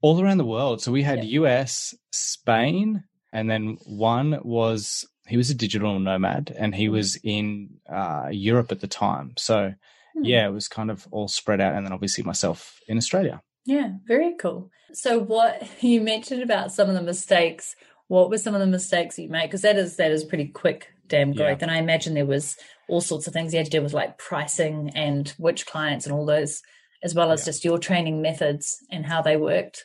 All 0.03 0.21
around 0.21 0.39
the 0.39 0.45
world. 0.47 0.83
So 0.83 0.91
we 0.91 1.05
had 1.05 1.23
yeah. 1.23 1.43
US, 1.43 1.95
Spain, 2.11 3.05
and 3.33 3.49
then 3.49 3.79
one 3.87 4.41
was 4.43 5.07
he 5.29 5.37
was 5.37 5.51
a 5.51 5.55
digital 5.55 5.99
nomad 5.99 6.55
and 6.59 6.75
he 6.75 6.87
hmm. 6.87 6.93
was 6.93 7.17
in 7.23 7.81
uh, 7.89 8.29
Europe 8.31 8.73
at 8.73 8.81
the 8.81 8.87
time. 8.87 9.35
So 9.37 9.75
hmm. 10.15 10.25
yeah, 10.25 10.47
it 10.47 10.53
was 10.53 10.69
kind 10.69 10.91
of 10.91 11.07
all 11.11 11.29
spread 11.29 11.61
out, 11.61 11.75
and 11.75 11.85
then 11.85 11.93
obviously 11.93 12.25
myself 12.25 12.81
in 12.89 12.97
Australia. 12.97 13.43
Yeah, 13.65 13.91
very 14.07 14.35
cool. 14.41 14.71
So 14.93 15.19
what 15.19 15.63
you 15.83 16.01
mentioned 16.01 16.43
about 16.43 16.73
some 16.73 16.89
of 16.89 16.95
the 16.95 17.03
mistakes. 17.03 17.77
What 18.09 18.31
were 18.31 18.39
some 18.39 18.55
of 18.55 18.61
the 18.61 18.67
mistakes 18.67 19.19
you 19.19 19.29
made? 19.29 19.49
Because 19.49 19.61
that 19.63 19.77
is 19.77 19.97
that 19.97 20.11
is 20.11 20.25
pretty 20.25 20.47
quick 20.47 20.89
damn 21.09 21.35
growth, 21.35 21.59
yeah. 21.59 21.65
and 21.65 21.71
I 21.71 21.77
imagine 21.77 22.15
there 22.15 22.25
was 22.25 22.57
all 22.89 23.03
sorts 23.03 23.27
of 23.27 23.35
things 23.35 23.53
you 23.53 23.59
had 23.59 23.67
to 23.67 23.71
do 23.71 23.83
with 23.83 23.93
like 23.93 24.17
pricing 24.17 24.91
and 24.95 25.29
which 25.37 25.67
clients 25.67 26.07
and 26.07 26.15
all 26.15 26.25
those, 26.25 26.63
as 27.03 27.15
well 27.15 27.31
as 27.31 27.43
yeah. 27.43 27.45
just 27.47 27.65
your 27.65 27.79
training 27.79 28.23
methods 28.23 28.79
and 28.91 29.05
how 29.05 29.21
they 29.21 29.37
worked. 29.37 29.85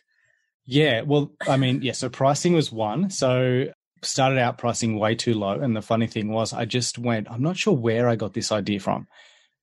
Yeah, 0.65 1.01
well, 1.01 1.33
I 1.47 1.57
mean, 1.57 1.81
yeah, 1.81 1.91
so 1.91 2.07
pricing 2.07 2.53
was 2.53 2.71
one. 2.71 3.09
So 3.09 3.65
started 4.05 4.39
out 4.39 4.57
pricing 4.57 4.97
way 4.97 5.15
too 5.15 5.33
low. 5.33 5.59
And 5.59 5.75
the 5.75 5.81
funny 5.81 6.07
thing 6.07 6.29
was, 6.29 6.53
I 6.53 6.65
just 6.65 6.97
went, 6.97 7.29
I'm 7.29 7.41
not 7.41 7.57
sure 7.57 7.75
where 7.75 8.07
I 8.07 8.15
got 8.15 8.33
this 8.33 8.51
idea 8.51 8.79
from, 8.79 9.07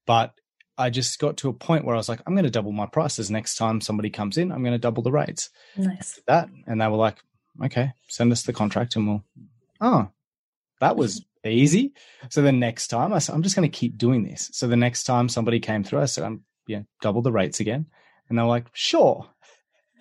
but 0.07 0.35
I 0.79 0.91
just 0.91 1.19
got 1.19 1.37
to 1.39 1.51
a 1.51 1.53
point 1.53 1.85
where 1.85 1.95
I 1.95 1.99
was 1.99 2.09
like, 2.09 2.23
I'm 2.27 2.35
going 2.35 2.45
to 2.45 2.51
double 2.51 2.73
my 2.73 2.87
prices 2.87 3.31
next 3.31 3.57
time 3.57 3.81
somebody 3.81 4.09
comes 4.09 4.39
in. 4.39 4.51
I'm 4.51 4.63
going 4.63 4.73
to 4.73 4.79
double 4.79 5.03
the 5.03 5.13
rates. 5.13 5.51
Nice. 5.77 6.21
That. 6.27 6.49
And 6.67 6.81
they 6.81 6.87
were 6.87 6.97
like, 6.97 7.19
okay, 7.63 7.93
send 8.09 8.33
us 8.33 8.43
the 8.43 8.53
contract 8.53 8.97
and 8.97 9.07
we'll, 9.07 9.25
oh, 9.81 10.09
that 10.81 10.97
was 10.97 11.25
easy. 11.45 11.93
So 12.31 12.41
the 12.41 12.53
next 12.53 12.89
time 12.89 13.13
I 13.13 13.19
said, 13.19 13.35
I'm 13.35 13.43
just 13.43 13.57
going 13.57 13.71
to 13.71 13.79
keep 13.79 13.99
doing 13.99 14.25
this. 14.25 14.51
So 14.53 14.67
the 14.67 14.77
next 14.77 15.05
time 15.05 15.29
somebody 15.29 15.61
came 15.61 15.85
through, 15.85 16.01
I 16.01 16.07
said, 16.07 16.25
I'm, 16.25 16.45
yeah, 16.67 16.83
double 17.03 17.23
the 17.23 17.33
rates 17.33 17.61
again. 17.61 17.87
And 18.29 18.39
they're 18.39 18.47
like, 18.47 18.67
sure. 18.73 19.29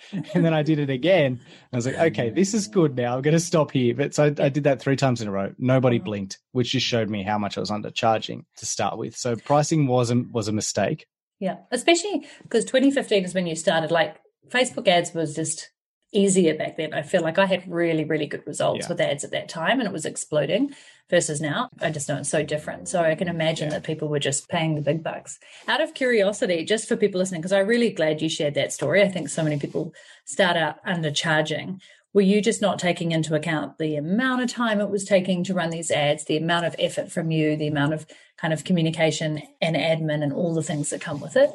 and 0.33 0.45
then 0.45 0.53
I 0.53 0.63
did 0.63 0.79
it 0.79 0.89
again. 0.89 1.39
I 1.71 1.75
was 1.75 1.85
like, 1.85 1.97
okay, 1.97 2.29
this 2.29 2.53
is 2.53 2.67
good 2.67 2.95
now. 2.95 3.15
I'm 3.15 3.21
going 3.21 3.33
to 3.33 3.39
stop 3.39 3.71
here. 3.71 3.95
But 3.95 4.13
so 4.13 4.25
I, 4.25 4.45
I, 4.45 4.49
did 4.49 4.63
that 4.63 4.81
three 4.81 4.95
times 4.95 5.21
in 5.21 5.27
a 5.27 5.31
row. 5.31 5.53
Nobody 5.57 5.99
blinked, 5.99 6.39
which 6.51 6.71
just 6.71 6.85
showed 6.85 7.09
me 7.09 7.23
how 7.23 7.37
much 7.37 7.57
I 7.57 7.61
was 7.61 7.71
undercharging 7.71 8.45
to 8.57 8.65
start 8.65 8.97
with. 8.97 9.15
So 9.15 9.35
pricing 9.35 9.87
was 9.87 10.11
a, 10.11 10.23
was 10.31 10.47
a 10.47 10.53
mistake. 10.53 11.05
Yeah, 11.39 11.57
especially 11.71 12.27
because 12.43 12.65
2015 12.65 13.25
is 13.25 13.33
when 13.33 13.47
you 13.47 13.55
started. 13.55 13.91
Like 13.91 14.17
Facebook 14.49 14.87
ads 14.87 15.13
was 15.13 15.35
just 15.35 15.69
easier 16.11 16.55
back 16.55 16.77
then. 16.77 16.93
I 16.93 17.01
feel 17.01 17.21
like 17.21 17.37
I 17.37 17.45
had 17.45 17.69
really, 17.71 18.03
really 18.03 18.25
good 18.25 18.45
results 18.47 18.85
yeah. 18.85 18.89
with 18.89 19.01
ads 19.01 19.23
at 19.23 19.31
that 19.31 19.49
time 19.49 19.79
and 19.79 19.87
it 19.87 19.93
was 19.93 20.05
exploding 20.05 20.73
versus 21.09 21.41
now. 21.41 21.69
I 21.81 21.91
just 21.91 22.09
know 22.09 22.17
it's 22.17 22.29
so 22.29 22.43
different. 22.43 22.87
So 22.87 23.01
I 23.03 23.15
can 23.15 23.27
imagine 23.27 23.67
yeah. 23.69 23.75
that 23.75 23.83
people 23.83 24.07
were 24.07 24.19
just 24.19 24.49
paying 24.49 24.75
the 24.75 24.81
big 24.81 25.03
bucks. 25.03 25.39
Out 25.67 25.81
of 25.81 25.93
curiosity, 25.93 26.63
just 26.65 26.87
for 26.87 26.95
people 26.95 27.19
listening, 27.19 27.41
because 27.41 27.53
I'm 27.53 27.67
really 27.67 27.91
glad 27.91 28.21
you 28.21 28.29
shared 28.29 28.55
that 28.55 28.73
story. 28.73 29.01
I 29.01 29.07
think 29.07 29.29
so 29.29 29.43
many 29.43 29.59
people 29.59 29.93
start 30.25 30.57
out 30.57 30.83
undercharging. 30.85 31.79
Were 32.13 32.21
you 32.21 32.41
just 32.41 32.61
not 32.61 32.79
taking 32.79 33.11
into 33.11 33.35
account 33.35 33.77
the 33.77 33.95
amount 33.95 34.41
of 34.41 34.51
time 34.51 34.81
it 34.81 34.89
was 34.89 35.05
taking 35.05 35.43
to 35.43 35.53
run 35.53 35.69
these 35.69 35.91
ads, 35.91 36.25
the 36.25 36.37
amount 36.37 36.65
of 36.65 36.75
effort 36.79 37.11
from 37.11 37.29
you, 37.29 37.55
the 37.55 37.67
amount 37.67 37.93
of 37.93 38.07
kind 38.37 38.51
of 38.51 38.63
communication 38.63 39.43
and 39.61 39.75
admin 39.75 40.23
and 40.23 40.33
all 40.33 40.55
the 40.55 40.63
things 40.63 40.89
that 40.89 41.01
come 41.01 41.19
with 41.19 41.35
it? 41.35 41.51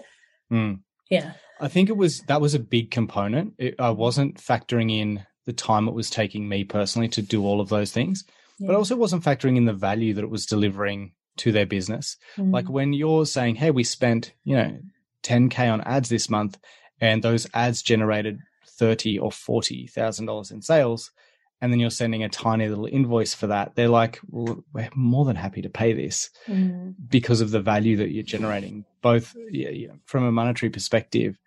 Mm. 0.52 0.80
Yeah. 1.10 1.32
I 1.60 1.68
think 1.68 1.88
it 1.88 1.96
was 1.96 2.20
that 2.22 2.40
was 2.40 2.54
a 2.54 2.58
big 2.58 2.90
component. 2.90 3.54
It, 3.58 3.76
I 3.78 3.90
wasn't 3.90 4.36
factoring 4.36 4.92
in 4.92 5.24
the 5.46 5.52
time 5.52 5.88
it 5.88 5.94
was 5.94 6.10
taking 6.10 6.48
me 6.48 6.64
personally 6.64 7.08
to 7.08 7.22
do 7.22 7.44
all 7.44 7.60
of 7.60 7.68
those 7.68 7.92
things, 7.92 8.24
yeah. 8.58 8.68
but 8.68 8.74
I 8.74 8.76
also 8.76 8.96
wasn't 8.96 9.24
factoring 9.24 9.56
in 9.56 9.66
the 9.66 9.72
value 9.72 10.14
that 10.14 10.24
it 10.24 10.30
was 10.30 10.46
delivering 10.46 11.12
to 11.38 11.52
their 11.52 11.66
business. 11.66 12.16
Mm. 12.36 12.52
Like 12.52 12.68
when 12.68 12.92
you're 12.92 13.26
saying, 13.26 13.56
"Hey, 13.56 13.70
we 13.70 13.84
spent 13.84 14.32
you 14.44 14.56
know 14.56 14.78
10k 15.22 15.72
on 15.72 15.80
ads 15.82 16.08
this 16.08 16.28
month," 16.28 16.58
and 17.00 17.22
those 17.22 17.46
ads 17.54 17.82
generated 17.82 18.38
thirty 18.66 19.18
or 19.18 19.30
forty 19.30 19.86
thousand 19.86 20.26
dollars 20.26 20.50
in 20.50 20.62
sales, 20.62 21.10
and 21.60 21.72
then 21.72 21.80
you're 21.80 21.90
sending 21.90 22.22
a 22.22 22.28
tiny 22.28 22.68
little 22.68 22.86
invoice 22.86 23.32
for 23.32 23.46
that, 23.46 23.74
they're 23.74 23.88
like, 23.88 24.20
well, 24.28 24.62
we're 24.74 24.90
more 24.94 25.24
than 25.24 25.36
happy 25.36 25.62
to 25.62 25.70
pay 25.70 25.92
this 25.92 26.28
mm. 26.46 26.94
because 27.08 27.40
of 27.40 27.52
the 27.52 27.60
value 27.60 27.96
that 27.96 28.10
you're 28.10 28.22
generating, 28.22 28.84
both 29.00 29.34
yeah, 29.50 29.92
from 30.04 30.24
a 30.24 30.32
monetary 30.32 30.68
perspective 30.68 31.38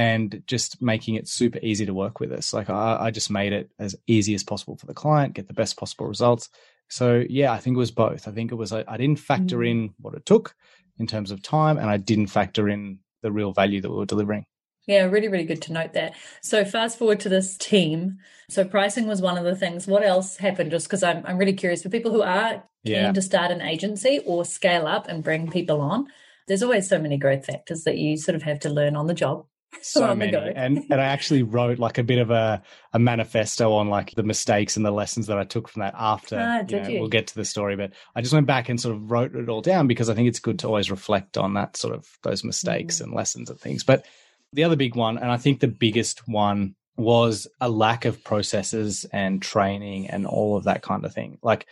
and 0.00 0.42
just 0.46 0.80
making 0.80 1.16
it 1.16 1.28
super 1.28 1.58
easy 1.60 1.84
to 1.84 1.92
work 1.92 2.20
with 2.20 2.32
us. 2.32 2.54
Like 2.54 2.70
I, 2.70 2.96
I, 2.98 3.10
just 3.10 3.30
made 3.30 3.52
it 3.52 3.70
as 3.78 3.94
easy 4.06 4.34
as 4.34 4.42
possible 4.42 4.78
for 4.78 4.86
the 4.86 4.94
client, 4.94 5.34
get 5.34 5.46
the 5.46 5.52
best 5.52 5.76
possible 5.76 6.06
results. 6.06 6.48
So 6.88 7.22
yeah, 7.28 7.52
I 7.52 7.58
think 7.58 7.76
it 7.76 7.78
was 7.78 7.90
both. 7.90 8.26
I 8.26 8.30
think 8.30 8.50
it 8.50 8.54
was 8.54 8.72
I, 8.72 8.82
I 8.88 8.96
didn't 8.96 9.18
factor 9.18 9.58
mm. 9.58 9.70
in 9.70 9.94
what 10.00 10.14
it 10.14 10.24
took 10.24 10.54
in 10.98 11.06
terms 11.06 11.30
of 11.30 11.42
time, 11.42 11.76
and 11.76 11.90
I 11.90 11.98
didn't 11.98 12.28
factor 12.28 12.66
in 12.66 13.00
the 13.20 13.30
real 13.30 13.52
value 13.52 13.82
that 13.82 13.90
we 13.90 13.96
were 13.98 14.06
delivering. 14.06 14.46
Yeah, 14.86 15.02
really, 15.04 15.28
really 15.28 15.44
good 15.44 15.60
to 15.62 15.74
note 15.74 15.92
that. 15.92 16.14
So 16.40 16.64
fast 16.64 16.96
forward 16.98 17.20
to 17.20 17.28
this 17.28 17.58
team. 17.58 18.16
So 18.48 18.64
pricing 18.64 19.06
was 19.06 19.20
one 19.20 19.36
of 19.36 19.44
the 19.44 19.54
things. 19.54 19.86
What 19.86 20.02
else 20.02 20.38
happened? 20.38 20.70
Just 20.70 20.86
because 20.86 21.02
I'm 21.02 21.26
I'm 21.26 21.36
really 21.36 21.52
curious 21.52 21.82
for 21.82 21.90
people 21.90 22.10
who 22.10 22.22
are 22.22 22.64
keen 22.86 22.94
yeah. 22.94 23.12
to 23.12 23.20
start 23.20 23.50
an 23.50 23.60
agency 23.60 24.20
or 24.24 24.46
scale 24.46 24.86
up 24.86 25.08
and 25.08 25.22
bring 25.22 25.50
people 25.50 25.82
on. 25.82 26.06
There's 26.48 26.62
always 26.62 26.88
so 26.88 26.98
many 26.98 27.18
growth 27.18 27.44
factors 27.44 27.84
that 27.84 27.98
you 27.98 28.16
sort 28.16 28.34
of 28.34 28.42
have 28.44 28.60
to 28.60 28.70
learn 28.70 28.96
on 28.96 29.06
the 29.06 29.14
job 29.14 29.44
so 29.82 30.14
many 30.14 30.34
and 30.34 30.78
and 30.90 31.00
i 31.00 31.04
actually 31.04 31.42
wrote 31.42 31.78
like 31.78 31.98
a 31.98 32.02
bit 32.02 32.18
of 32.18 32.30
a, 32.30 32.62
a 32.92 32.98
manifesto 32.98 33.72
on 33.72 33.88
like 33.88 34.12
the 34.14 34.22
mistakes 34.22 34.76
and 34.76 34.84
the 34.84 34.90
lessons 34.90 35.26
that 35.26 35.38
i 35.38 35.44
took 35.44 35.68
from 35.68 35.80
that 35.80 35.94
after 35.96 36.36
ah, 36.38 36.64
you 36.68 36.80
know, 36.80 36.88
you? 36.88 37.00
we'll 37.00 37.08
get 37.08 37.26
to 37.26 37.34
the 37.34 37.44
story 37.44 37.76
but 37.76 37.92
i 38.14 38.20
just 38.20 38.34
went 38.34 38.46
back 38.46 38.68
and 38.68 38.80
sort 38.80 38.94
of 38.94 39.10
wrote 39.10 39.34
it 39.34 39.48
all 39.48 39.60
down 39.60 39.86
because 39.86 40.10
i 40.10 40.14
think 40.14 40.28
it's 40.28 40.40
good 40.40 40.58
to 40.58 40.66
always 40.66 40.90
reflect 40.90 41.38
on 41.38 41.54
that 41.54 41.76
sort 41.76 41.94
of 41.94 42.18
those 42.22 42.44
mistakes 42.44 42.98
mm. 42.98 43.04
and 43.04 43.14
lessons 43.14 43.48
and 43.48 43.60
things 43.60 43.84
but 43.84 44.04
the 44.52 44.64
other 44.64 44.76
big 44.76 44.96
one 44.96 45.16
and 45.16 45.30
i 45.30 45.36
think 45.36 45.60
the 45.60 45.68
biggest 45.68 46.26
one 46.28 46.74
was 46.96 47.46
a 47.60 47.68
lack 47.68 48.04
of 48.04 48.22
processes 48.24 49.06
and 49.12 49.40
training 49.40 50.08
and 50.08 50.26
all 50.26 50.56
of 50.56 50.64
that 50.64 50.82
kind 50.82 51.04
of 51.04 51.14
thing 51.14 51.38
like 51.42 51.66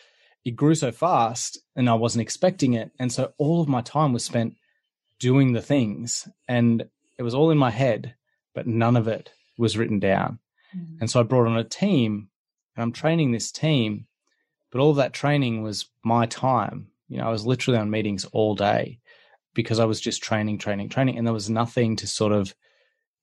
it 0.49 0.57
grew 0.57 0.75
so 0.75 0.91
fast 0.91 1.59
and 1.77 1.89
I 1.91 1.95
wasn't 1.95 2.23
expecting 2.23 2.73
it. 2.75 2.91
And 2.99 3.13
so 3.13 3.33
all 3.39 3.61
of 3.61 3.69
my 3.69 3.83
time 3.83 4.13
was 4.13 4.25
spent 4.25 4.55
doing 5.21 5.53
the 5.53 5.63
things 5.63 6.29
and 6.47 6.85
it 7.19 7.23
was 7.23 7.35
all 7.35 7.51
in 7.51 7.59
my 7.59 7.71
head, 7.71 8.15
but 8.55 8.67
none 8.67 8.97
of 8.97 9.09
it 9.09 9.31
was 9.59 9.77
written 9.77 9.99
down. 9.99 10.39
Mm. 10.77 11.01
And 11.01 11.11
so 11.11 11.21
I 11.21 11.25
brought 11.25 11.47
on 11.47 11.59
a 11.59 11.65
team 11.65 12.29
and 12.77 12.83
I'm 12.83 12.93
training 12.93 13.33
this 13.33 13.51
team, 13.51 14.07
but 14.71 14.81
all 14.81 14.91
of 14.91 14.97
that 14.97 15.13
training 15.13 15.63
was 15.63 15.87
my 16.05 16.27
time. 16.27 16.89
You 17.09 17.19
know, 17.19 17.27
I 17.27 17.31
was 17.31 17.47
literally 17.47 17.79
on 17.79 17.91
meetings 17.91 18.25
all 18.27 18.55
day 18.55 19.01
because 19.55 19.81
I 19.81 19.85
was 19.85 20.01
just 20.01 20.23
training, 20.23 20.59
training, 20.59 20.89
training. 20.89 21.19
And 21.19 21.27
there 21.27 21.35
was 21.35 21.51
nothing 21.51 21.97
to 21.97 22.07
sort 22.07 22.33
of 22.33 22.55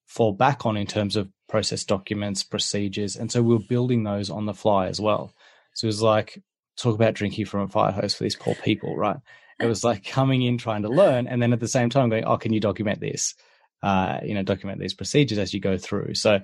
fall 0.05 0.33
back 0.33 0.65
on 0.65 0.75
in 0.75 0.87
terms 0.87 1.15
of 1.15 1.29
process 1.47 1.83
documents, 1.83 2.43
procedures. 2.43 3.15
And 3.15 3.31
so 3.31 3.41
we 3.41 3.53
were 3.55 3.63
building 3.69 4.03
those 4.03 4.29
on 4.29 4.45
the 4.45 4.53
fly 4.53 4.87
as 4.87 4.99
well. 4.99 5.33
So 5.73 5.85
it 5.85 5.89
was 5.89 6.01
like, 6.01 6.41
talk 6.77 6.95
about 6.95 7.13
drinking 7.13 7.45
from 7.45 7.61
a 7.61 7.67
fire 7.67 7.91
hose 7.91 8.13
for 8.13 8.23
these 8.23 8.35
poor 8.35 8.55
people, 8.55 8.95
right? 8.95 9.17
It 9.59 9.67
was 9.67 9.83
like 9.83 10.05
coming 10.05 10.41
in 10.41 10.57
trying 10.57 10.81
to 10.81 10.89
learn, 10.89 11.27
and 11.27 11.41
then 11.41 11.53
at 11.53 11.61
the 11.61 11.67
same 11.67 11.89
time 11.89 12.09
going, 12.09 12.25
"Oh, 12.25 12.37
can 12.37 12.51
you 12.51 12.59
document 12.59 12.99
this? 12.99 13.35
Uh, 13.83 14.19
you 14.23 14.33
know, 14.33 14.43
document 14.43 14.79
these 14.79 14.93
procedures 14.93 15.37
as 15.37 15.53
you 15.53 15.59
go 15.59 15.77
through." 15.77 16.15
So 16.15 16.41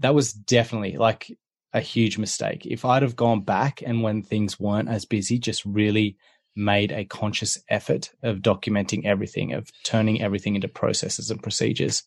that 0.00 0.14
was 0.14 0.32
definitely 0.32 0.96
like 0.96 1.30
a 1.72 1.80
huge 1.80 2.18
mistake. 2.18 2.64
If 2.66 2.84
I'd 2.84 3.02
have 3.02 3.16
gone 3.16 3.42
back 3.42 3.82
and 3.84 4.02
when 4.02 4.22
things 4.22 4.60
weren't 4.60 4.88
as 4.88 5.04
busy, 5.04 5.38
just 5.38 5.64
really 5.64 6.16
made 6.56 6.92
a 6.92 7.04
conscious 7.04 7.58
effort 7.68 8.12
of 8.22 8.38
documenting 8.38 9.04
everything, 9.04 9.52
of 9.52 9.70
turning 9.82 10.22
everything 10.22 10.54
into 10.54 10.68
processes 10.68 11.30
and 11.30 11.42
procedures, 11.42 12.04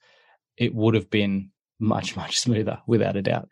it 0.55 0.73
would 0.73 0.95
have 0.95 1.09
been 1.09 1.51
much, 1.79 2.15
much 2.15 2.39
smoother 2.39 2.79
without 2.87 3.17
a 3.17 3.21
doubt. 3.21 3.49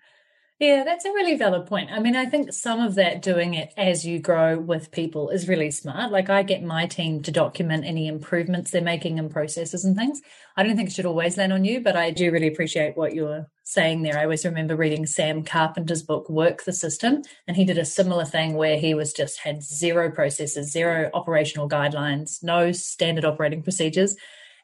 Yeah, 0.57 0.83
that's 0.85 1.03
a 1.03 1.09
really 1.11 1.35
valid 1.35 1.67
point. 1.67 1.89
I 1.91 1.99
mean, 1.99 2.15
I 2.15 2.27
think 2.27 2.53
some 2.53 2.79
of 2.79 2.95
that 2.95 3.21
doing 3.21 3.55
it 3.55 3.73
as 3.75 4.05
you 4.05 4.19
grow 4.19 4.57
with 4.57 4.89
people 4.89 5.29
is 5.29 5.49
really 5.49 5.69
smart. 5.69 6.13
Like, 6.13 6.29
I 6.29 6.43
get 6.43 6.63
my 6.63 6.85
team 6.87 7.21
to 7.23 7.31
document 7.31 7.83
any 7.83 8.07
improvements 8.07 8.71
they're 8.71 8.81
making 8.81 9.17
in 9.17 9.27
processes 9.27 9.83
and 9.83 9.97
things. 9.97 10.21
I 10.55 10.63
don't 10.63 10.77
think 10.77 10.87
it 10.87 10.93
should 10.93 11.05
always 11.05 11.35
land 11.35 11.51
on 11.51 11.65
you, 11.65 11.81
but 11.81 11.97
I 11.97 12.09
do 12.11 12.31
really 12.31 12.47
appreciate 12.47 12.95
what 12.95 13.13
you're 13.13 13.47
saying 13.65 14.03
there. 14.03 14.17
I 14.17 14.23
always 14.23 14.45
remember 14.45 14.77
reading 14.77 15.05
Sam 15.05 15.43
Carpenter's 15.43 16.03
book, 16.03 16.29
Work 16.29 16.63
the 16.63 16.71
System, 16.71 17.23
and 17.49 17.57
he 17.57 17.65
did 17.65 17.77
a 17.77 17.83
similar 17.83 18.23
thing 18.23 18.53
where 18.53 18.79
he 18.79 18.93
was 18.93 19.11
just 19.11 19.39
had 19.39 19.61
zero 19.61 20.09
processes, 20.09 20.71
zero 20.71 21.09
operational 21.13 21.67
guidelines, 21.67 22.41
no 22.41 22.71
standard 22.71 23.25
operating 23.25 23.61
procedures 23.61 24.15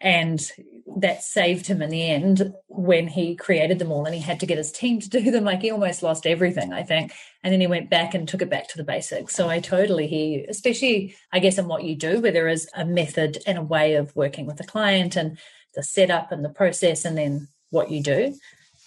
and 0.01 0.51
that 0.97 1.23
saved 1.23 1.67
him 1.67 1.81
in 1.81 1.89
the 1.89 2.09
end 2.09 2.53
when 2.67 3.07
he 3.07 3.35
created 3.35 3.79
them 3.79 3.91
all 3.91 4.05
and 4.05 4.15
he 4.15 4.21
had 4.21 4.39
to 4.39 4.45
get 4.45 4.57
his 4.57 4.71
team 4.71 4.99
to 4.99 5.09
do 5.09 5.31
them. 5.31 5.43
Like 5.43 5.61
he 5.61 5.71
almost 5.71 6.03
lost 6.03 6.25
everything 6.25 6.73
i 6.73 6.83
think. 6.83 7.13
And 7.43 7.53
then 7.53 7.61
he 7.61 7.67
went 7.67 7.89
back 7.89 8.13
and 8.13 8.27
took 8.27 8.41
it 8.41 8.49
back 8.49 8.67
to 8.69 8.77
the 8.77 8.83
basics. 8.83 9.35
So 9.35 9.49
i 9.49 9.59
totally 9.59 10.07
hear 10.07 10.39
you 10.39 10.45
especially 10.49 11.15
i 11.31 11.39
guess 11.39 11.57
in 11.57 11.67
what 11.67 11.83
you 11.83 11.95
do 11.95 12.19
where 12.19 12.31
there 12.31 12.47
is 12.47 12.67
a 12.75 12.85
method 12.85 13.37
and 13.45 13.57
a 13.57 13.63
way 13.63 13.95
of 13.95 14.15
working 14.15 14.45
with 14.45 14.57
the 14.57 14.63
client 14.63 15.15
and 15.15 15.37
the 15.75 15.83
setup 15.83 16.31
and 16.31 16.43
the 16.43 16.49
process 16.49 17.05
and 17.05 17.17
then 17.17 17.47
what 17.69 17.89
you 17.89 18.03
do. 18.03 18.35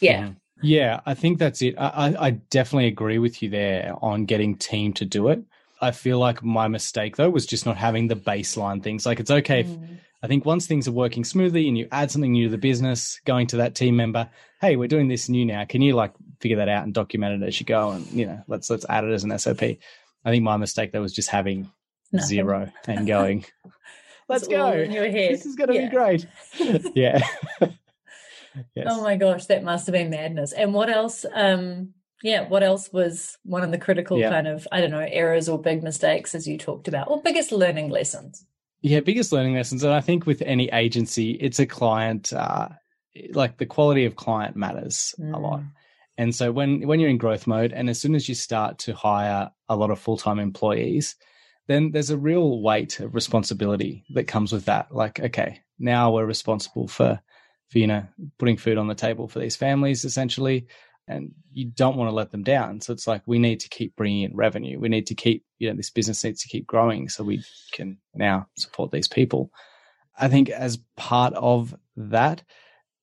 Yeah. 0.00 0.30
Yeah 0.62 1.00
i 1.06 1.14
think 1.14 1.38
that's 1.38 1.62
it. 1.62 1.75
I, 1.78 2.14
I 2.18 2.30
definitely 2.30 2.88
agree 2.88 3.18
with 3.18 3.42
you 3.42 3.50
there 3.50 3.94
on 4.02 4.26
getting 4.26 4.56
team 4.56 4.92
to 4.94 5.04
do 5.04 5.28
it. 5.28 5.42
I 5.80 5.90
feel 5.90 6.18
like 6.18 6.42
my 6.42 6.68
mistake 6.68 7.16
though 7.16 7.30
was 7.30 7.47
just 7.47 7.66
not 7.66 7.76
having 7.76 8.09
the 8.09 8.16
baseline 8.16 8.83
things. 8.83 9.06
Like 9.06 9.21
it's 9.21 9.30
okay 9.30 9.61
if 9.61 9.66
mm. 9.66 9.99
I 10.25 10.26
think 10.26 10.47
once 10.47 10.66
things 10.66 10.88
are 10.88 10.93
working 10.93 11.23
smoothly 11.23 11.69
and 11.69 11.76
you 11.76 11.87
add 11.93 12.11
something 12.11 12.33
new 12.33 12.47
to 12.47 12.50
the 12.50 12.57
business, 12.57 13.21
going 13.26 13.47
to 13.49 13.59
that 13.59 13.75
team 13.75 13.95
member, 13.95 14.31
hey, 14.59 14.75
we're 14.75 14.88
doing 14.88 15.07
this 15.07 15.28
new 15.28 15.45
now. 15.45 15.66
Can 15.66 15.83
you 15.83 15.95
like 15.95 16.14
figure 16.40 16.57
that 16.57 16.69
out 16.71 16.85
and 16.85 16.95
document 16.95 17.43
it 17.43 17.47
as 17.47 17.61
you 17.61 17.66
go? 17.66 17.90
And 17.90 18.11
you 18.11 18.25
know, 18.25 18.43
let's 18.49 18.71
let's 18.71 18.87
add 18.88 19.04
it 19.04 19.12
as 19.12 19.25
an 19.25 19.38
SOP. 19.38 19.62
I 19.62 20.31
think 20.31 20.43
my 20.43 20.57
mistake 20.57 20.93
there 20.93 21.02
was 21.02 21.12
just 21.12 21.28
having 21.28 21.71
Nothing. 22.11 22.26
zero 22.26 22.73
and 22.87 23.07
going. 23.07 23.45
let's 24.31 24.49
go. 24.49 24.73
In 24.73 24.93
your 24.93 25.11
head. 25.11 25.35
This 25.35 25.45
is 25.45 25.57
going 25.57 25.69
to 25.69 25.75
yeah. 25.75 25.90
be 25.90 25.95
great. 25.95 26.26
yeah. 26.95 27.21
yes. 28.75 28.87
Oh 28.88 29.02
my 29.02 29.16
gosh, 29.16 29.45
that 29.47 29.62
must 29.62 29.85
have 29.85 29.93
been 29.93 30.09
madness. 30.09 30.52
And 30.52 30.73
what 30.73 30.88
else? 30.88 31.26
Um, 31.35 31.93
yeah, 32.23 32.49
what 32.49 32.62
else 32.62 32.90
was 32.90 33.37
one 33.45 33.62
of 33.62 33.73
the 33.73 33.76
critical 33.76 34.19
yeah. 34.19 34.31
kind 34.31 34.49
of 34.49 34.66
I 34.73 34.81
don't 34.81 34.90
know 34.90 35.07
errors 35.07 35.50
or 35.50 35.61
big 35.61 35.83
mistakes 35.83 36.35
as 36.35 36.49
you 36.49 36.57
talked 36.57 36.88
about, 36.88 37.11
or 37.11 37.21
biggest 37.21 37.52
learning 37.52 37.90
lessons? 37.90 38.47
Yeah, 38.85 39.00
biggest 39.00 39.33
learning 39.33 39.55
lessons. 39.55 39.83
And 39.83 39.95
I 39.95 40.03
think 40.03 40.26
with 40.26 40.43
any 40.43 40.69
agency, 40.69 41.31
it's 41.31 41.59
a 41.59 41.64
client, 41.64 42.35
uh, 42.35 42.69
like 43.33 43.57
the 43.57 43.64
quality 43.64 44.05
of 44.05 44.14
client 44.14 44.57
matters 44.57 45.14
mm. 45.19 45.35
a 45.35 45.38
lot. 45.38 45.62
And 46.19 46.35
so 46.35 46.53
when, 46.53 46.87
when 46.87 47.00
you're 47.00 47.09
in 47.09 47.17
growth 47.17 47.47
mode 47.47 47.73
and 47.73 47.88
as 47.88 47.99
soon 47.99 48.14
as 48.14 48.29
you 48.29 48.35
start 48.35 48.81
to 48.81 48.93
hire 48.93 49.50
a 49.71 49.75
lot 49.75 49.91
of 49.91 49.99
full-time 49.99 50.38
employees, 50.38 51.17
then 51.67 51.93
there's 51.93 52.11
a 52.11 52.19
real 52.19 52.61
weight 52.61 53.00
of 53.00 53.14
responsibility 53.14 54.05
that 54.11 54.25
comes 54.29 54.53
with 54.53 54.67
that. 54.67 54.95
Like, 54.95 55.19
okay, 55.19 55.61
now 55.79 56.12
we're 56.12 56.26
responsible 56.26 56.87
for, 56.87 57.19
for, 57.71 57.79
you 57.79 57.87
know, 57.87 58.07
putting 58.38 58.59
food 58.59 58.76
on 58.76 58.88
the 58.88 58.95
table 58.95 59.29
for 59.29 59.38
these 59.38 59.57
families 59.57 60.05
essentially 60.05 60.67
and 61.06 61.32
you 61.52 61.66
don't 61.66 61.96
want 61.96 62.08
to 62.08 62.14
let 62.14 62.30
them 62.30 62.42
down. 62.42 62.80
So 62.80 62.92
it's 62.92 63.06
like 63.06 63.23
we 63.26 63.38
need 63.38 63.61
to 63.61 63.68
keep 63.68 63.94
bringing 63.96 64.23
in 64.23 64.37
revenue. 64.37 64.78
We 64.78 64.88
need 64.88 65.06
to 65.08 65.14
keep, 65.14 65.44
you 65.58 65.68
know, 65.68 65.76
this 65.76 65.90
business 65.90 66.25
needs 66.25 66.42
to 66.42 66.49
keep 66.49 66.66
growing 66.66 67.08
so 67.08 67.25
we 67.25 67.44
can 67.73 67.99
now 68.14 68.46
support 68.56 68.90
these 68.90 69.08
people. 69.08 69.50
I 70.18 70.28
think 70.28 70.49
as 70.49 70.78
part 70.96 71.34
of 71.34 71.75
that, 71.96 72.42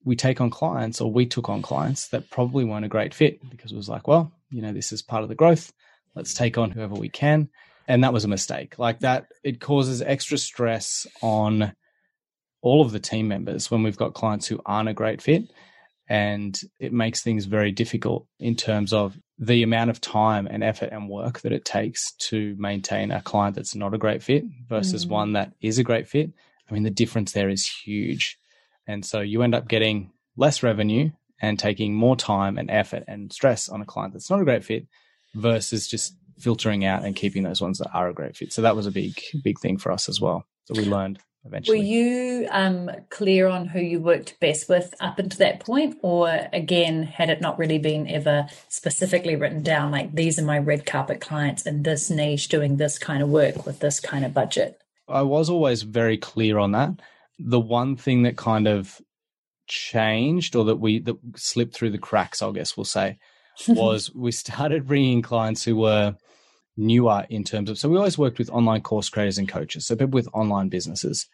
we 0.03 0.15
take 0.15 0.41
on 0.41 0.49
clients 0.49 0.99
or 0.99 1.11
we 1.11 1.27
took 1.27 1.49
on 1.49 1.61
clients 1.61 2.07
that 2.07 2.29
probably 2.31 2.63
weren't 2.63 2.85
a 2.85 2.89
great 2.89 3.13
fit 3.13 3.39
because 3.49 3.71
it 3.71 3.77
was 3.77 3.89
like, 3.89 4.07
well, 4.07 4.31
you 4.49 4.61
know, 4.61 4.73
this 4.73 4.91
is 4.91 5.03
part 5.03 5.23
of 5.23 5.29
the 5.29 5.35
growth. 5.35 5.71
Let's 6.15 6.33
take 6.33 6.57
on 6.57 6.71
whoever 6.71 6.95
we 6.95 7.09
can. 7.09 7.49
And 7.87 8.03
that 8.03 8.13
was 8.13 8.25
a 8.25 8.29
mistake. 8.29 8.79
Like 8.79 8.99
that, 9.01 9.27
it 9.43 9.59
causes 9.59 10.01
extra 10.01 10.37
stress 10.37 11.05
on 11.21 11.73
all 12.61 12.81
of 12.81 12.91
the 12.91 12.99
team 12.99 13.27
members 13.27 13.69
when 13.69 13.83
we've 13.83 13.97
got 13.97 14.13
clients 14.13 14.47
who 14.47 14.59
aren't 14.65 14.89
a 14.89 14.93
great 14.93 15.21
fit 15.21 15.51
and 16.11 16.59
it 16.77 16.91
makes 16.91 17.23
things 17.23 17.45
very 17.45 17.71
difficult 17.71 18.27
in 18.37 18.53
terms 18.53 18.91
of 18.91 19.17
the 19.39 19.63
amount 19.63 19.89
of 19.89 20.01
time 20.01 20.45
and 20.45 20.61
effort 20.61 20.89
and 20.91 21.07
work 21.07 21.39
that 21.39 21.53
it 21.53 21.63
takes 21.63 22.11
to 22.15 22.53
maintain 22.59 23.11
a 23.11 23.21
client 23.21 23.55
that's 23.55 23.75
not 23.75 23.93
a 23.93 23.97
great 23.97 24.21
fit 24.21 24.43
versus 24.67 25.05
mm. 25.05 25.09
one 25.09 25.31
that 25.31 25.53
is 25.61 25.79
a 25.79 25.85
great 25.85 26.09
fit. 26.09 26.29
I 26.69 26.73
mean, 26.73 26.83
the 26.83 26.89
difference 26.89 27.31
there 27.31 27.47
is 27.47 27.65
huge. 27.65 28.37
And 28.85 29.05
so 29.05 29.21
you 29.21 29.41
end 29.41 29.55
up 29.55 29.69
getting 29.69 30.11
less 30.35 30.61
revenue 30.61 31.11
and 31.41 31.57
taking 31.57 31.93
more 31.93 32.17
time 32.17 32.57
and 32.57 32.69
effort 32.69 33.05
and 33.07 33.31
stress 33.31 33.69
on 33.69 33.81
a 33.81 33.85
client 33.85 34.11
that's 34.11 34.29
not 34.29 34.41
a 34.41 34.45
great 34.45 34.65
fit 34.65 34.87
versus 35.33 35.87
just 35.87 36.13
filtering 36.37 36.83
out 36.83 37.05
and 37.05 37.15
keeping 37.15 37.43
those 37.43 37.61
ones 37.61 37.77
that 37.77 37.91
are 37.93 38.09
a 38.09 38.13
great 38.13 38.35
fit. 38.35 38.51
So 38.51 38.63
that 38.63 38.75
was 38.75 38.85
a 38.85 38.91
big, 38.91 39.17
big 39.45 39.61
thing 39.61 39.77
for 39.77 39.93
us 39.93 40.09
as 40.09 40.19
well. 40.19 40.45
So 40.65 40.73
we 40.75 40.83
learned 40.83 41.19
eventually. 41.45 41.77
Were 41.77 41.83
you 41.83 42.47
um, 42.51 42.91
clear 43.09 43.47
on 43.47 43.67
who 43.67 43.79
you 43.79 43.99
worked 43.99 44.39
best 44.39 44.69
with 44.69 44.93
up 44.99 45.19
until 45.19 45.39
that 45.39 45.59
point, 45.59 45.97
or 46.01 46.29
again, 46.53 47.03
had 47.03 47.29
it 47.29 47.41
not 47.41 47.57
really 47.57 47.79
been 47.79 48.09
ever 48.09 48.47
specifically 48.67 49.35
written 49.35 49.63
down, 49.63 49.91
like 49.91 50.13
these 50.13 50.39
are 50.39 50.45
my 50.45 50.59
red 50.59 50.85
carpet 50.85 51.21
clients 51.21 51.65
in 51.65 51.83
this 51.83 52.09
niche 52.09 52.49
doing 52.49 52.77
this 52.77 52.97
kind 52.97 53.23
of 53.23 53.29
work 53.29 53.65
with 53.65 53.79
this 53.79 53.99
kind 53.99 54.25
of 54.25 54.33
budget? 54.33 54.81
I 55.07 55.23
was 55.23 55.49
always 55.49 55.81
very 55.81 56.17
clear 56.17 56.57
on 56.57 56.71
that. 56.71 57.01
The 57.39 57.59
one 57.59 57.95
thing 57.95 58.23
that 58.23 58.37
kind 58.37 58.67
of 58.67 59.01
changed, 59.67 60.55
or 60.55 60.65
that 60.65 60.77
we 60.77 60.99
that 60.99 61.17
slipped 61.35 61.73
through 61.73 61.91
the 61.91 61.97
cracks, 61.97 62.41
I 62.41 62.51
guess 62.51 62.77
we'll 62.77 62.85
say, 62.85 63.17
was 63.67 64.13
we 64.13 64.31
started 64.31 64.87
bringing 64.87 65.21
clients 65.21 65.63
who 65.63 65.77
were 65.77 66.15
newer 66.81 67.25
in 67.29 67.43
terms 67.43 67.69
of 67.69 67.77
so 67.77 67.87
we 67.87 67.97
always 67.97 68.17
worked 68.17 68.39
with 68.39 68.49
online 68.49 68.81
course 68.81 69.09
creators 69.09 69.37
and 69.37 69.47
coaches 69.47 69.85
so 69.85 69.95
people 69.95 70.17
with 70.17 70.27
online 70.33 70.69
businesses. 70.69 71.27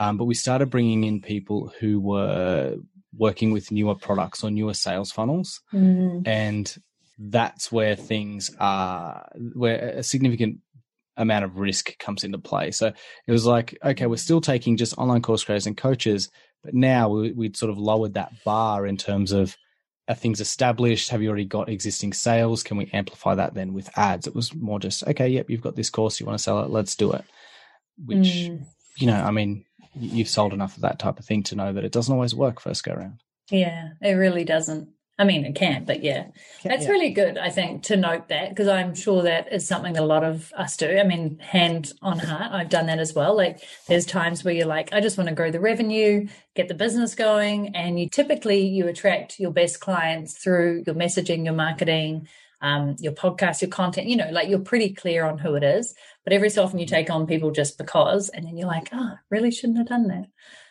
Um, 0.00 0.16
but 0.16 0.26
we 0.26 0.34
started 0.34 0.70
bringing 0.70 1.02
in 1.02 1.20
people 1.20 1.72
who 1.80 2.00
were 2.00 2.76
working 3.16 3.52
with 3.52 3.72
newer 3.72 3.96
products 3.96 4.44
or 4.44 4.50
newer 4.50 4.74
sales 4.74 5.10
funnels. 5.10 5.60
Mm. 5.72 6.26
and 6.26 6.76
that's 7.20 7.72
where 7.72 7.96
things 7.96 8.50
are 8.60 9.28
where 9.54 9.78
a 9.98 10.02
significant 10.04 10.58
amount 11.16 11.44
of 11.44 11.58
risk 11.58 11.98
comes 11.98 12.22
into 12.22 12.38
play. 12.38 12.70
So 12.70 12.92
it 13.26 13.32
was 13.32 13.46
like 13.46 13.76
okay 13.84 14.06
we're 14.06 14.16
still 14.16 14.40
taking 14.40 14.76
just 14.76 14.98
online 14.98 15.22
course 15.22 15.44
creators 15.44 15.66
and 15.66 15.76
coaches 15.76 16.30
but 16.62 16.74
now 16.74 17.08
we, 17.08 17.32
would 17.32 17.56
sort 17.56 17.70
of 17.70 17.78
lowered 17.78 18.14
that 18.14 18.32
bar 18.44 18.86
in 18.86 18.96
terms 18.96 19.32
of 19.32 19.56
are 20.08 20.14
things 20.14 20.40
established? 20.40 21.10
Have 21.10 21.22
you 21.22 21.28
already 21.28 21.44
got 21.44 21.68
existing 21.68 22.14
sales? 22.14 22.62
Can 22.62 22.76
we 22.76 22.90
amplify 22.92 23.34
that 23.34 23.54
then 23.54 23.74
with 23.74 23.90
ads? 23.96 24.26
It 24.26 24.34
was 24.34 24.54
more 24.54 24.80
just, 24.80 25.06
okay, 25.06 25.28
yep, 25.28 25.50
you've 25.50 25.60
got 25.60 25.76
this 25.76 25.90
course, 25.90 26.18
you 26.18 26.26
want 26.26 26.38
to 26.38 26.42
sell 26.42 26.60
it, 26.60 26.70
let's 26.70 26.96
do 26.96 27.12
it. 27.12 27.24
Which, 28.04 28.26
mm. 28.26 28.64
you 28.96 29.06
know, 29.06 29.22
I 29.22 29.30
mean, 29.30 29.64
you've 29.94 30.28
sold 30.28 30.52
enough 30.52 30.76
of 30.76 30.82
that 30.82 30.98
type 30.98 31.18
of 31.18 31.24
thing 31.24 31.42
to 31.44 31.56
know 31.56 31.72
that 31.72 31.84
it 31.84 31.92
doesn't 31.92 32.12
always 32.12 32.34
work 32.34 32.60
first 32.60 32.84
go 32.84 32.92
around. 32.92 33.20
Yeah, 33.50 33.90
it 34.00 34.12
really 34.12 34.44
doesn't. 34.44 34.88
I 35.20 35.24
mean, 35.24 35.44
it 35.44 35.56
can, 35.56 35.84
but 35.84 36.04
yeah, 36.04 36.26
that's 36.62 36.84
yeah. 36.84 36.90
really 36.90 37.10
good, 37.10 37.38
I 37.38 37.50
think, 37.50 37.82
to 37.84 37.96
note 37.96 38.28
that 38.28 38.50
because 38.50 38.68
I'm 38.68 38.94
sure 38.94 39.22
that 39.22 39.52
is 39.52 39.66
something 39.66 39.94
that 39.94 40.02
a 40.02 40.06
lot 40.06 40.22
of 40.22 40.52
us 40.56 40.76
do. 40.76 40.96
I 40.96 41.02
mean, 41.02 41.40
hand 41.40 41.92
on 42.02 42.20
heart, 42.20 42.52
I've 42.52 42.68
done 42.68 42.86
that 42.86 43.00
as 43.00 43.14
well. 43.14 43.36
Like, 43.36 43.60
there's 43.88 44.06
times 44.06 44.44
where 44.44 44.54
you're 44.54 44.66
like, 44.66 44.92
I 44.92 45.00
just 45.00 45.18
want 45.18 45.28
to 45.28 45.34
grow 45.34 45.50
the 45.50 45.58
revenue, 45.58 46.28
get 46.54 46.68
the 46.68 46.74
business 46.74 47.16
going. 47.16 47.74
And 47.74 47.98
you 47.98 48.08
typically, 48.08 48.68
you 48.68 48.86
attract 48.86 49.40
your 49.40 49.50
best 49.50 49.80
clients 49.80 50.38
through 50.38 50.84
your 50.86 50.94
messaging, 50.94 51.44
your 51.44 51.54
marketing, 51.54 52.28
um, 52.60 52.94
your 53.00 53.12
podcast, 53.12 53.60
your 53.60 53.70
content, 53.70 54.06
you 54.06 54.16
know, 54.16 54.30
like 54.30 54.48
you're 54.48 54.60
pretty 54.60 54.94
clear 54.94 55.24
on 55.24 55.38
who 55.38 55.56
it 55.56 55.64
is. 55.64 55.94
But 56.22 56.32
every 56.32 56.50
so 56.50 56.62
often 56.62 56.78
you 56.78 56.86
take 56.86 57.10
on 57.10 57.26
people 57.26 57.50
just 57.50 57.76
because, 57.76 58.28
and 58.28 58.46
then 58.46 58.56
you're 58.56 58.68
like, 58.68 58.88
oh, 58.92 59.14
really 59.30 59.50
shouldn't 59.50 59.78
have 59.78 59.88
done 59.88 60.06
that. 60.08 60.26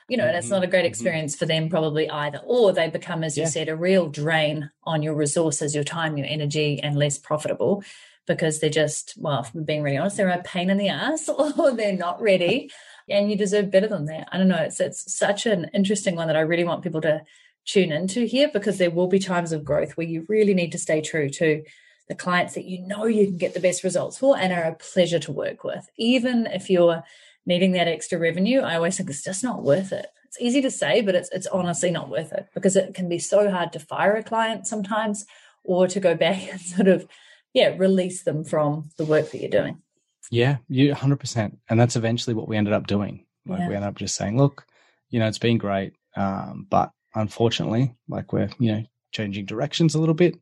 You 0.10 0.18
know, 0.18 0.26
and 0.26 0.38
it's 0.38 0.50
not 0.50 0.64
a 0.64 0.68
great 0.68 0.80
mm-hmm. 0.80 0.88
experience 0.88 1.36
for 1.36 1.46
them 1.46 1.70
probably 1.70 2.10
either. 2.10 2.40
Or 2.46 2.72
they 2.72 2.90
become, 2.90 3.24
as 3.24 3.38
you 3.38 3.44
yeah. 3.44 3.50
said, 3.50 3.70
a 3.70 3.76
real 3.76 4.08
drain 4.08 4.72
on 4.84 5.04
your 5.04 5.16
resources, 5.16 5.76
your 5.76 5.84
time, 5.84 6.18
your 6.18 6.28
energy, 6.28 6.80
and 6.82 6.98
less 6.98 7.18
profitable 7.18 7.84
because 8.26 8.60
they're 8.60 8.70
just, 8.70 9.16
well, 9.18 9.48
being 9.66 9.82
really 9.82 9.98
honest, 9.98 10.18
they're 10.18 10.30
a 10.30 10.44
pain 10.44 10.70
in 10.70 10.78
the 10.78 10.90
ass 10.90 11.30
or 11.58 11.72
they're 11.72 11.94
not 11.94 12.22
ready. 12.22 12.70
And 13.10 13.32
you 13.32 13.38
deserve 13.38 13.72
better 13.72 13.88
than 13.88 14.06
that. 14.06 14.28
I 14.32 14.38
don't 14.38 14.50
know. 14.50 14.58
It's 14.58 14.82
it's 14.82 15.16
such 15.16 15.46
an 15.46 15.70
interesting 15.74 16.16
one 16.16 16.28
that 16.28 16.36
I 16.36 16.42
really 16.42 16.66
want 16.66 16.84
people 16.84 17.02
to 17.02 17.22
tune 17.66 17.92
into 17.92 18.26
here 18.26 18.50
because 18.52 18.78
there 18.78 18.92
will 18.92 19.08
be 19.08 19.20
times 19.20 19.52
of 19.52 19.64
growth 19.64 19.96
where 19.96 20.08
you 20.08 20.26
really 20.28 20.54
need 20.54 20.72
to 20.74 20.78
stay 20.78 21.02
true 21.02 21.30
to 21.30 21.64
the 22.08 22.16
clients 22.16 22.54
that 22.54 22.66
you 22.66 22.80
know 22.86 23.06
you 23.06 23.28
can 23.28 23.38
get 23.38 23.54
the 23.54 23.60
best 23.60 23.84
results 23.84 24.18
for 24.18 24.38
and 24.38 24.54
are 24.54 24.64
a 24.64 24.76
pleasure 24.76 25.20
to 25.20 25.32
work 25.32 25.64
with. 25.64 25.90
Even 25.98 26.48
if 26.48 26.70
you're 26.70 27.04
needing 27.48 27.72
that 27.72 27.88
extra 27.88 28.20
revenue, 28.20 28.60
I 28.60 28.76
always 28.76 28.98
think 28.98 29.10
it's 29.10 29.24
just 29.24 29.44
not 29.44 29.64
worth 29.64 29.92
it. 29.92 30.06
It's 30.26 30.40
easy 30.40 30.62
to 30.62 30.70
say, 30.70 31.02
but 31.02 31.16
it's 31.16 31.30
it's 31.32 31.48
honestly 31.48 31.90
not 31.90 32.10
worth 32.10 32.34
it 32.34 32.48
because 32.54 32.76
it 32.76 32.94
can 32.94 33.10
be 33.10 33.18
so 33.18 33.50
hard 33.50 33.74
to 33.74 33.80
fire 33.80 34.16
a 34.16 34.24
client 34.24 34.68
sometimes 34.68 35.26
or 35.64 35.88
to 35.88 36.00
go 36.00 36.14
back 36.28 36.52
and 36.52 36.62
sort 36.62 36.88
of 36.88 37.08
yeah, 37.54 37.74
release 37.78 38.24
them 38.24 38.44
from 38.44 38.90
the 38.98 39.06
work 39.06 39.32
that 39.32 39.42
you're 39.42 39.50
doing. 39.50 39.82
Yeah, 40.30 40.58
you 40.68 40.94
100%. 40.94 41.58
And 41.70 41.80
that's 41.80 41.96
eventually 41.96 42.34
what 42.34 42.48
we 42.48 42.58
ended 42.58 42.74
up 42.74 42.86
doing. 42.86 43.26
Like 43.48 43.60
yeah. 43.60 43.70
we 43.70 43.76
ended 43.76 43.88
up 43.88 43.96
just 43.96 44.16
saying, 44.16 44.38
look, 44.38 44.66
you 45.10 45.20
know, 45.20 45.28
it's 45.28 45.40
been 45.40 45.58
great. 45.58 45.94
Um, 46.16 46.68
but 46.70 46.92
unfortunately, 47.16 47.96
like 48.08 48.34
we're, 48.34 48.50
you 48.60 48.74
know, 48.74 48.84
changing 49.12 49.46
directions 49.46 49.96
a 49.96 50.00
little 50.00 50.14
bit. 50.14 50.36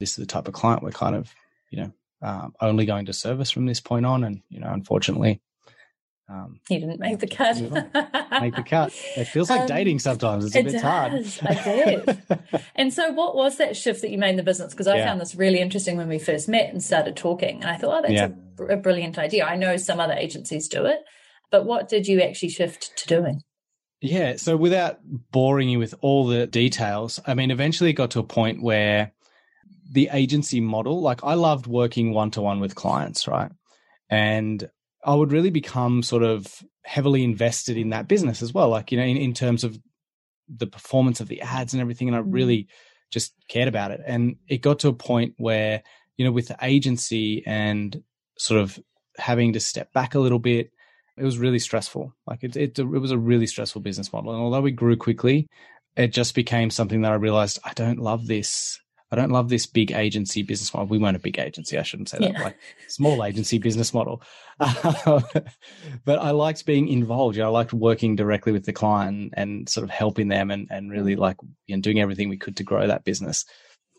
This 0.00 0.10
is 0.10 0.16
the 0.16 0.26
type 0.26 0.48
of 0.48 0.54
client 0.54 0.82
we're 0.82 0.90
kind 0.90 1.14
of, 1.14 1.32
you 1.70 1.82
know, 1.82 1.92
um, 2.22 2.54
only 2.60 2.86
going 2.86 3.06
to 3.06 3.12
service 3.12 3.50
from 3.50 3.66
this 3.66 3.80
point 3.80 4.06
on. 4.06 4.24
And, 4.24 4.42
you 4.48 4.58
know, 4.58 4.72
unfortunately, 4.72 5.40
um, 6.28 6.58
you 6.68 6.80
didn't 6.80 6.98
make 6.98 7.20
the 7.20 7.28
cut. 7.28 7.60
make 8.40 8.56
the 8.56 8.64
cut. 8.66 8.92
It 9.16 9.26
feels 9.26 9.48
like 9.48 9.60
um, 9.60 9.66
dating 9.68 10.00
sometimes. 10.00 10.46
It's 10.46 10.56
a 10.56 10.62
bit 10.62 10.72
does. 10.72 10.82
hard. 10.82 11.12
I 11.42 11.64
did. 11.64 12.22
and 12.74 12.92
so, 12.92 13.12
what 13.12 13.36
was 13.36 13.58
that 13.58 13.76
shift 13.76 14.02
that 14.02 14.10
you 14.10 14.18
made 14.18 14.30
in 14.30 14.36
the 14.36 14.42
business? 14.42 14.72
Because 14.72 14.88
I 14.88 14.96
yeah. 14.96 15.06
found 15.06 15.20
this 15.20 15.36
really 15.36 15.60
interesting 15.60 15.96
when 15.96 16.08
we 16.08 16.18
first 16.18 16.48
met 16.48 16.70
and 16.70 16.82
started 16.82 17.16
talking. 17.16 17.62
And 17.62 17.70
I 17.70 17.76
thought, 17.76 17.98
oh, 17.98 18.02
that's 18.02 18.12
yeah. 18.12 18.28
a, 18.58 18.74
a 18.74 18.76
brilliant 18.76 19.18
idea. 19.18 19.44
I 19.44 19.54
know 19.54 19.76
some 19.76 20.00
other 20.00 20.14
agencies 20.14 20.66
do 20.66 20.84
it, 20.84 20.98
but 21.52 21.64
what 21.64 21.88
did 21.88 22.08
you 22.08 22.20
actually 22.20 22.48
shift 22.48 22.96
to 22.98 23.06
doing? 23.06 23.42
Yeah. 24.00 24.34
So, 24.34 24.56
without 24.56 24.98
boring 25.30 25.68
you 25.68 25.78
with 25.78 25.94
all 26.00 26.26
the 26.26 26.48
details, 26.48 27.20
I 27.24 27.34
mean, 27.34 27.52
eventually 27.52 27.90
it 27.90 27.94
got 27.94 28.10
to 28.12 28.18
a 28.18 28.24
point 28.24 28.60
where 28.60 29.12
the 29.92 30.08
agency 30.12 30.60
model, 30.60 31.02
like 31.02 31.22
I 31.22 31.34
loved 31.34 31.68
working 31.68 32.12
one 32.12 32.32
to 32.32 32.42
one 32.42 32.58
with 32.58 32.74
clients, 32.74 33.28
right? 33.28 33.52
And 34.10 34.68
I 35.06 35.14
would 35.14 35.32
really 35.32 35.50
become 35.50 36.02
sort 36.02 36.24
of 36.24 36.62
heavily 36.84 37.24
invested 37.24 37.76
in 37.76 37.90
that 37.90 38.08
business 38.08 38.42
as 38.42 38.52
well. 38.52 38.68
Like, 38.68 38.92
you 38.92 38.98
know, 38.98 39.04
in, 39.04 39.16
in 39.16 39.32
terms 39.32 39.64
of 39.64 39.78
the 40.48 40.66
performance 40.66 41.20
of 41.20 41.28
the 41.28 41.40
ads 41.42 41.72
and 41.72 41.80
everything. 41.80 42.08
And 42.08 42.16
I 42.16 42.20
mm. 42.20 42.26
really 42.28 42.68
just 43.10 43.34
cared 43.48 43.68
about 43.68 43.90
it. 43.92 44.00
And 44.04 44.36
it 44.48 44.58
got 44.58 44.80
to 44.80 44.88
a 44.88 44.92
point 44.92 45.34
where, 45.36 45.82
you 46.16 46.24
know, 46.24 46.32
with 46.32 46.48
the 46.48 46.56
agency 46.62 47.44
and 47.46 48.02
sort 48.36 48.60
of 48.60 48.78
having 49.16 49.52
to 49.54 49.60
step 49.60 49.92
back 49.92 50.14
a 50.14 50.18
little 50.18 50.38
bit, 50.38 50.72
it 51.16 51.24
was 51.24 51.38
really 51.38 51.58
stressful. 51.58 52.12
Like 52.26 52.42
it, 52.42 52.56
it, 52.56 52.78
it 52.78 52.84
was 52.84 53.10
a 53.10 53.18
really 53.18 53.46
stressful 53.46 53.82
business 53.82 54.12
model. 54.12 54.32
And 54.32 54.40
although 54.40 54.60
we 54.60 54.72
grew 54.72 54.96
quickly, 54.96 55.48
it 55.96 56.08
just 56.08 56.34
became 56.34 56.70
something 56.70 57.02
that 57.02 57.12
I 57.12 57.16
realized 57.16 57.58
I 57.64 57.72
don't 57.72 57.98
love 57.98 58.26
this 58.26 58.80
I 59.10 59.16
don't 59.16 59.30
love 59.30 59.48
this 59.48 59.66
big 59.66 59.92
agency 59.92 60.42
business 60.42 60.74
model. 60.74 60.88
We 60.88 60.98
weren't 60.98 61.16
a 61.16 61.20
big 61.20 61.38
agency. 61.38 61.78
I 61.78 61.82
shouldn't 61.82 62.08
say 62.08 62.18
that. 62.18 62.32
Yeah. 62.32 62.42
Like 62.42 62.58
small 62.88 63.24
agency 63.24 63.58
business 63.58 63.94
model. 63.94 64.20
but 64.58 66.18
I 66.18 66.30
liked 66.32 66.66
being 66.66 66.88
involved. 66.88 67.36
You 67.36 67.42
know, 67.42 67.48
I 67.48 67.52
liked 67.52 67.72
working 67.72 68.16
directly 68.16 68.50
with 68.52 68.64
the 68.64 68.72
client 68.72 69.34
and 69.36 69.68
sort 69.68 69.84
of 69.84 69.90
helping 69.90 70.28
them 70.28 70.50
and, 70.50 70.66
and 70.70 70.90
really 70.90 71.14
mm. 71.14 71.20
like 71.20 71.36
you 71.66 71.76
know, 71.76 71.82
doing 71.82 72.00
everything 72.00 72.28
we 72.28 72.36
could 72.36 72.56
to 72.56 72.64
grow 72.64 72.86
that 72.86 73.04
business. 73.04 73.44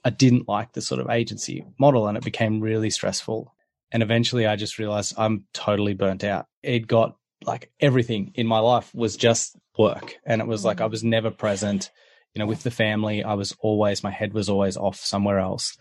I 0.04 0.10
didn't 0.10 0.50
like 0.50 0.74
the 0.74 0.82
sort 0.82 1.00
of 1.00 1.10
agency 1.10 1.66
model 1.80 2.08
and 2.08 2.18
it 2.18 2.24
became 2.24 2.60
really 2.60 2.90
stressful. 2.90 3.54
And 3.92 4.04
eventually 4.04 4.46
I 4.46 4.58
just 4.58 4.78
realized 4.78 5.14
I'm 5.18 5.46
totally 5.54 5.94
burnt 5.94 6.26
out. 6.26 6.48
It 6.64 6.86
got 6.86 7.16
like 7.46 7.72
everything 7.80 8.32
in 8.36 8.46
my 8.46 8.60
life 8.60 8.94
was 8.94 9.16
just 9.16 9.56
work. 9.78 10.16
And 10.26 10.42
it 10.42 10.48
was 10.48 10.66
like 10.66 10.82
I 10.82 10.88
mm. 10.88 10.92
was 10.92 11.04
never 11.04 11.32
present 11.32 11.92
you 12.38 12.44
know, 12.44 12.46
with 12.46 12.62
the 12.62 12.70
family, 12.70 13.24
I 13.24 13.34
was 13.34 13.56
always, 13.62 14.04
my 14.04 14.12
head 14.12 14.32
was 14.32 14.48
always 14.48 14.78
off 14.78 14.98
somewhere 14.98 15.40
else. 15.40 15.76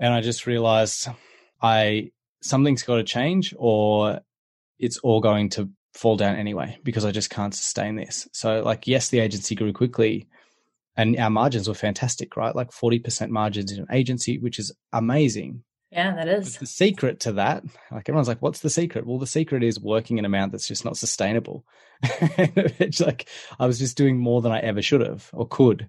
And 0.00 0.12
I 0.12 0.20
just 0.20 0.44
realized 0.44 1.06
I, 1.62 2.10
something's 2.42 2.82
got 2.82 2.96
to 2.96 3.04
change 3.04 3.54
or 3.56 4.18
it's 4.80 4.98
all 4.98 5.20
going 5.20 5.48
to 5.50 5.70
fall 5.94 6.16
down 6.16 6.34
anyway 6.34 6.76
because 6.82 7.04
I 7.04 7.12
just 7.12 7.30
can't 7.30 7.54
sustain 7.54 7.94
this. 7.94 8.26
So, 8.32 8.62
like, 8.64 8.88
yes, 8.88 9.10
the 9.10 9.20
agency 9.20 9.54
grew 9.54 9.72
quickly 9.72 10.26
and 10.96 11.16
our 11.20 11.30
margins 11.30 11.68
were 11.68 11.74
fantastic, 11.74 12.36
right? 12.36 12.56
Like 12.56 12.72
40% 12.72 13.28
margins 13.28 13.70
in 13.70 13.78
an 13.78 13.86
agency, 13.92 14.38
which 14.38 14.58
is 14.58 14.72
amazing. 14.92 15.62
Yeah, 15.96 16.14
that 16.14 16.28
is. 16.28 16.58
The 16.58 16.66
secret 16.66 17.20
to 17.20 17.32
that, 17.32 17.64
like 17.90 18.06
everyone's 18.06 18.28
like, 18.28 18.42
what's 18.42 18.60
the 18.60 18.68
secret? 18.68 19.06
Well, 19.06 19.18
the 19.18 19.26
secret 19.26 19.64
is 19.64 19.80
working 19.80 20.18
an 20.18 20.26
amount 20.26 20.52
that's 20.52 20.68
just 20.68 20.84
not 20.84 20.98
sustainable. 20.98 21.64
it's 22.02 23.00
like 23.00 23.30
I 23.58 23.66
was 23.66 23.78
just 23.78 23.96
doing 23.96 24.18
more 24.18 24.42
than 24.42 24.52
I 24.52 24.58
ever 24.58 24.82
should 24.82 25.00
have 25.00 25.30
or 25.32 25.48
could. 25.48 25.88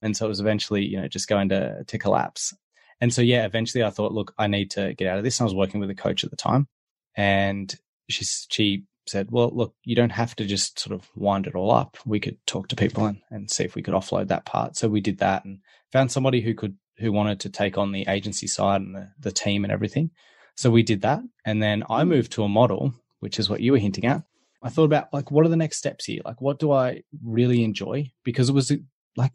And 0.00 0.16
so 0.16 0.24
it 0.24 0.30
was 0.30 0.40
eventually, 0.40 0.86
you 0.86 0.98
know, 0.98 1.06
just 1.06 1.28
going 1.28 1.50
to 1.50 1.84
to 1.86 1.98
collapse. 1.98 2.54
And 3.02 3.12
so 3.12 3.20
yeah, 3.20 3.44
eventually 3.44 3.84
I 3.84 3.90
thought, 3.90 4.14
look, 4.14 4.32
I 4.38 4.46
need 4.46 4.70
to 4.70 4.94
get 4.94 5.06
out 5.06 5.18
of 5.18 5.24
this. 5.24 5.38
And 5.38 5.44
I 5.44 5.48
was 5.48 5.54
working 5.54 5.80
with 5.80 5.90
a 5.90 5.94
coach 5.94 6.24
at 6.24 6.30
the 6.30 6.36
time. 6.36 6.66
And 7.14 7.74
she 8.08 8.24
she 8.24 8.84
said, 9.06 9.30
Well, 9.30 9.50
look, 9.52 9.74
you 9.84 9.94
don't 9.94 10.12
have 10.12 10.34
to 10.36 10.46
just 10.46 10.78
sort 10.78 10.98
of 10.98 11.10
wind 11.14 11.46
it 11.46 11.54
all 11.54 11.70
up. 11.72 11.98
We 12.06 12.20
could 12.20 12.38
talk 12.46 12.68
to 12.68 12.76
people 12.76 13.04
and, 13.04 13.20
and 13.30 13.50
see 13.50 13.64
if 13.64 13.74
we 13.74 13.82
could 13.82 13.92
offload 13.92 14.28
that 14.28 14.46
part. 14.46 14.76
So 14.76 14.88
we 14.88 15.02
did 15.02 15.18
that 15.18 15.44
and 15.44 15.58
found 15.92 16.10
somebody 16.10 16.40
who 16.40 16.54
could 16.54 16.76
who 16.98 17.12
wanted 17.12 17.40
to 17.40 17.50
take 17.50 17.78
on 17.78 17.92
the 17.92 18.06
agency 18.08 18.46
side 18.46 18.80
and 18.80 18.94
the, 18.94 19.08
the 19.18 19.32
team 19.32 19.64
and 19.64 19.72
everything. 19.72 20.10
So 20.56 20.70
we 20.70 20.82
did 20.82 21.02
that. 21.02 21.20
And 21.44 21.62
then 21.62 21.82
I 21.88 22.02
mm. 22.02 22.08
moved 22.08 22.32
to 22.32 22.44
a 22.44 22.48
model, 22.48 22.94
which 23.20 23.38
is 23.38 23.48
what 23.48 23.60
you 23.60 23.72
were 23.72 23.78
hinting 23.78 24.06
at. 24.06 24.22
I 24.62 24.68
thought 24.68 24.84
about 24.84 25.12
like, 25.12 25.30
what 25.30 25.44
are 25.44 25.48
the 25.48 25.56
next 25.56 25.78
steps 25.78 26.04
here? 26.04 26.20
Like, 26.24 26.40
what 26.40 26.58
do 26.58 26.70
I 26.70 27.02
really 27.24 27.64
enjoy? 27.64 28.12
Because 28.24 28.48
it 28.48 28.54
was 28.54 28.72
like, 29.16 29.32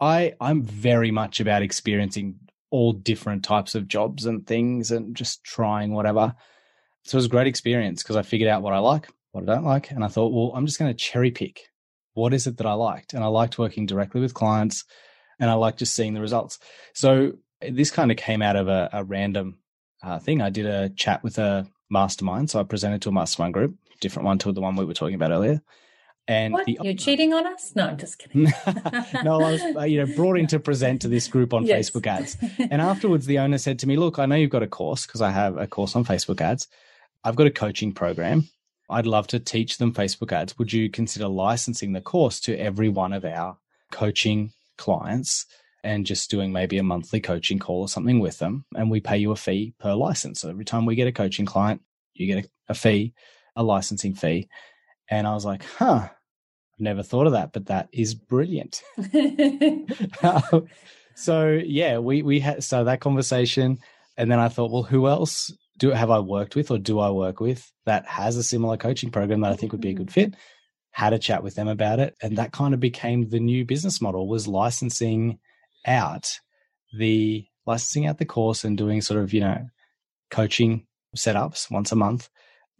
I, 0.00 0.34
I'm 0.40 0.62
very 0.62 1.10
much 1.10 1.40
about 1.40 1.62
experiencing 1.62 2.36
all 2.70 2.92
different 2.92 3.42
types 3.42 3.74
of 3.74 3.88
jobs 3.88 4.26
and 4.26 4.46
things 4.46 4.90
and 4.90 5.16
just 5.16 5.42
trying 5.44 5.92
whatever. 5.92 6.34
So 7.04 7.16
it 7.16 7.20
was 7.20 7.26
a 7.26 7.30
great 7.30 7.46
experience 7.46 8.02
because 8.02 8.16
I 8.16 8.22
figured 8.22 8.50
out 8.50 8.62
what 8.62 8.74
I 8.74 8.78
like, 8.78 9.08
what 9.32 9.42
I 9.42 9.54
don't 9.54 9.64
like. 9.64 9.90
And 9.90 10.04
I 10.04 10.08
thought, 10.08 10.32
well, 10.32 10.52
I'm 10.54 10.66
just 10.66 10.78
going 10.78 10.90
to 10.90 10.96
cherry 10.96 11.30
pick. 11.30 11.62
What 12.12 12.34
is 12.34 12.46
it 12.46 12.58
that 12.58 12.66
I 12.66 12.74
liked? 12.74 13.14
And 13.14 13.24
I 13.24 13.28
liked 13.28 13.58
working 13.58 13.86
directly 13.86 14.20
with 14.20 14.34
clients 14.34 14.84
and 15.40 15.50
I 15.50 15.54
like 15.54 15.76
just 15.76 15.94
seeing 15.94 16.14
the 16.14 16.20
results. 16.20 16.58
So 16.92 17.32
this 17.68 17.90
kind 17.90 18.10
of 18.10 18.16
came 18.16 18.42
out 18.42 18.56
of 18.56 18.68
a, 18.68 18.90
a 18.92 19.04
random 19.04 19.58
uh, 20.02 20.18
thing. 20.18 20.40
I 20.40 20.50
did 20.50 20.66
a 20.66 20.90
chat 20.90 21.24
with 21.24 21.38
a 21.38 21.66
mastermind, 21.88 22.50
so 22.50 22.60
I 22.60 22.62
presented 22.62 23.02
to 23.02 23.08
a 23.08 23.12
mastermind 23.12 23.54
group, 23.54 23.74
different 24.00 24.26
one 24.26 24.38
to 24.38 24.52
the 24.52 24.60
one 24.60 24.76
we 24.76 24.84
were 24.84 24.94
talking 24.94 25.14
about 25.14 25.32
earlier. 25.32 25.60
And 26.28 26.52
what? 26.52 26.66
The, 26.66 26.78
you're 26.82 26.94
cheating 26.94 27.34
on 27.34 27.46
us? 27.46 27.72
No, 27.74 27.88
I'm 27.88 27.96
just 27.96 28.18
kidding. 28.18 28.44
no, 29.24 29.40
I 29.40 29.52
was 29.52 29.62
uh, 29.76 29.82
you 29.82 30.04
know 30.04 30.14
brought 30.14 30.38
in 30.38 30.46
to 30.48 30.60
present 30.60 31.02
to 31.02 31.08
this 31.08 31.26
group 31.26 31.52
on 31.52 31.64
yes. 31.64 31.90
Facebook 31.90 32.06
ads, 32.06 32.36
and 32.58 32.80
afterwards 32.80 33.26
the 33.26 33.38
owner 33.38 33.58
said 33.58 33.80
to 33.80 33.88
me, 33.88 33.96
"Look, 33.96 34.18
I 34.18 34.26
know 34.26 34.36
you've 34.36 34.50
got 34.50 34.62
a 34.62 34.68
course 34.68 35.06
because 35.06 35.22
I 35.22 35.30
have 35.30 35.56
a 35.56 35.66
course 35.66 35.96
on 35.96 36.04
Facebook 36.04 36.40
ads. 36.40 36.68
I've 37.24 37.36
got 37.36 37.48
a 37.48 37.50
coaching 37.50 37.92
program. 37.92 38.48
I'd 38.88 39.06
love 39.06 39.26
to 39.28 39.40
teach 39.40 39.78
them 39.78 39.92
Facebook 39.92 40.32
ads. 40.32 40.58
Would 40.58 40.72
you 40.72 40.90
consider 40.90 41.28
licensing 41.28 41.92
the 41.92 42.00
course 42.00 42.40
to 42.40 42.56
every 42.56 42.88
one 42.88 43.12
of 43.12 43.24
our 43.24 43.58
coaching 43.90 44.52
clients 44.80 45.46
and 45.84 46.06
just 46.06 46.30
doing 46.30 46.52
maybe 46.52 46.78
a 46.78 46.82
monthly 46.82 47.20
coaching 47.20 47.58
call 47.58 47.82
or 47.82 47.88
something 47.88 48.20
with 48.20 48.38
them. 48.38 48.64
And 48.74 48.90
we 48.90 49.00
pay 49.00 49.18
you 49.18 49.30
a 49.30 49.36
fee 49.36 49.74
per 49.78 49.94
license. 49.94 50.40
So 50.40 50.50
every 50.50 50.64
time 50.64 50.86
we 50.86 50.94
get 50.94 51.08
a 51.08 51.12
coaching 51.12 51.46
client, 51.46 51.82
you 52.14 52.26
get 52.26 52.44
a, 52.44 52.48
a 52.70 52.74
fee, 52.74 53.14
a 53.56 53.62
licensing 53.62 54.14
fee. 54.14 54.48
And 55.08 55.26
I 55.26 55.34
was 55.34 55.44
like, 55.44 55.64
huh, 55.64 56.08
I've 56.08 56.80
never 56.80 57.02
thought 57.02 57.26
of 57.26 57.32
that, 57.32 57.52
but 57.52 57.66
that 57.66 57.88
is 57.92 58.14
brilliant. 58.14 58.82
so 61.14 61.60
yeah, 61.64 61.98
we, 61.98 62.22
we 62.22 62.40
had, 62.40 62.62
so 62.62 62.84
that 62.84 63.00
conversation. 63.00 63.78
And 64.16 64.30
then 64.30 64.38
I 64.38 64.48
thought, 64.48 64.70
well, 64.70 64.82
who 64.82 65.06
else 65.06 65.52
do 65.78 65.90
have 65.90 66.10
I 66.10 66.18
worked 66.18 66.56
with 66.56 66.70
or 66.70 66.78
do 66.78 66.98
I 66.98 67.10
work 67.10 67.40
with 67.40 67.72
that 67.86 68.06
has 68.06 68.36
a 68.36 68.42
similar 68.42 68.76
coaching 68.76 69.10
program 69.10 69.40
that 69.40 69.52
I 69.52 69.56
think 69.56 69.72
would 69.72 69.80
be 69.80 69.90
a 69.90 69.94
good 69.94 70.10
fit? 70.12 70.34
Had 70.90 71.12
a 71.12 71.18
chat 71.18 71.42
with 71.42 71.54
them 71.54 71.68
about 71.68 72.00
it 72.00 72.16
and 72.22 72.36
that 72.36 72.52
kind 72.52 72.74
of 72.74 72.80
became 72.80 73.28
the 73.28 73.40
new 73.40 73.64
business 73.64 74.00
model 74.00 74.28
was 74.28 74.48
licensing 74.48 75.38
out 75.86 76.38
the 76.98 77.46
licensing 77.66 78.06
out 78.06 78.18
the 78.18 78.24
course 78.24 78.64
and 78.64 78.76
doing 78.76 79.00
sort 79.00 79.20
of 79.20 79.32
you 79.32 79.40
know 79.40 79.66
coaching 80.30 80.86
setups 81.16 81.70
once 81.70 81.92
a 81.92 81.96
month 81.96 82.28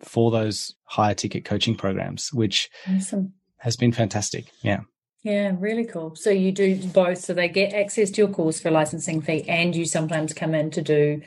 for 0.01 0.31
those 0.31 0.75
higher 0.85 1.15
ticket 1.15 1.45
coaching 1.45 1.75
programs 1.75 2.33
which 2.33 2.69
awesome. 2.89 3.33
has 3.59 3.77
been 3.77 3.93
fantastic 3.93 4.47
yeah 4.63 4.81
Yeah, 5.23 5.53
really 5.59 5.85
cool. 5.85 6.17
So 6.17 6.31
you 6.31 6.51
do 6.51 6.77
both. 6.77 7.19
So 7.19 7.35
they 7.35 7.49
get 7.49 7.75
access 7.75 8.11
to 8.13 8.23
your 8.23 8.31
course 8.31 8.61
for 8.61 8.69
a 8.69 8.71
licensing 8.71 9.21
fee, 9.21 9.45
and 9.49 9.77
you 9.77 9.85
sometimes 9.85 10.33
come 10.33 10.55
in 10.55 10.71
to 10.71 10.83
do 10.83 11.21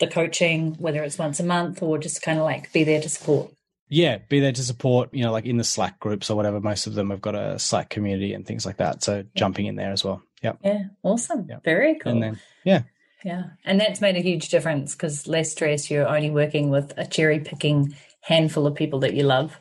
the 0.00 0.06
coaching, 0.06 0.74
whether 0.78 1.02
it's 1.02 1.18
once 1.18 1.40
a 1.40 1.44
month 1.44 1.82
or 1.82 1.98
just 1.98 2.22
kind 2.22 2.38
of 2.38 2.44
like 2.44 2.72
be 2.72 2.84
there 2.84 3.00
to 3.00 3.08
support. 3.08 3.52
Yeah, 3.88 4.18
be 4.28 4.40
there 4.40 4.52
to 4.52 4.62
support, 4.62 5.12
you 5.12 5.22
know, 5.22 5.32
like 5.32 5.44
in 5.44 5.58
the 5.58 5.64
Slack 5.64 6.00
groups 6.00 6.30
or 6.30 6.36
whatever. 6.36 6.60
Most 6.60 6.86
of 6.86 6.94
them 6.94 7.10
have 7.10 7.20
got 7.20 7.34
a 7.34 7.58
Slack 7.58 7.90
community 7.90 8.32
and 8.32 8.46
things 8.46 8.64
like 8.64 8.78
that. 8.78 9.02
So 9.02 9.16
yeah. 9.16 9.22
jumping 9.34 9.66
in 9.66 9.76
there 9.76 9.92
as 9.92 10.02
well. 10.02 10.22
Yep. 10.42 10.58
Yeah. 10.64 10.82
Awesome. 11.02 11.46
Yep. 11.48 11.64
Very 11.64 11.98
cool. 11.98 12.12
And 12.12 12.22
then, 12.22 12.40
yeah. 12.64 12.82
Yeah. 13.24 13.44
And 13.64 13.80
that's 13.80 14.00
made 14.00 14.16
a 14.16 14.20
huge 14.20 14.48
difference 14.48 14.94
because 14.94 15.26
less 15.26 15.52
stress. 15.52 15.90
You're 15.90 16.08
only 16.08 16.30
working 16.30 16.70
with 16.70 16.92
a 16.96 17.06
cherry 17.06 17.40
picking 17.40 17.94
handful 18.20 18.66
of 18.66 18.74
people 18.74 19.00
that 19.00 19.14
you 19.14 19.22
love. 19.22 19.58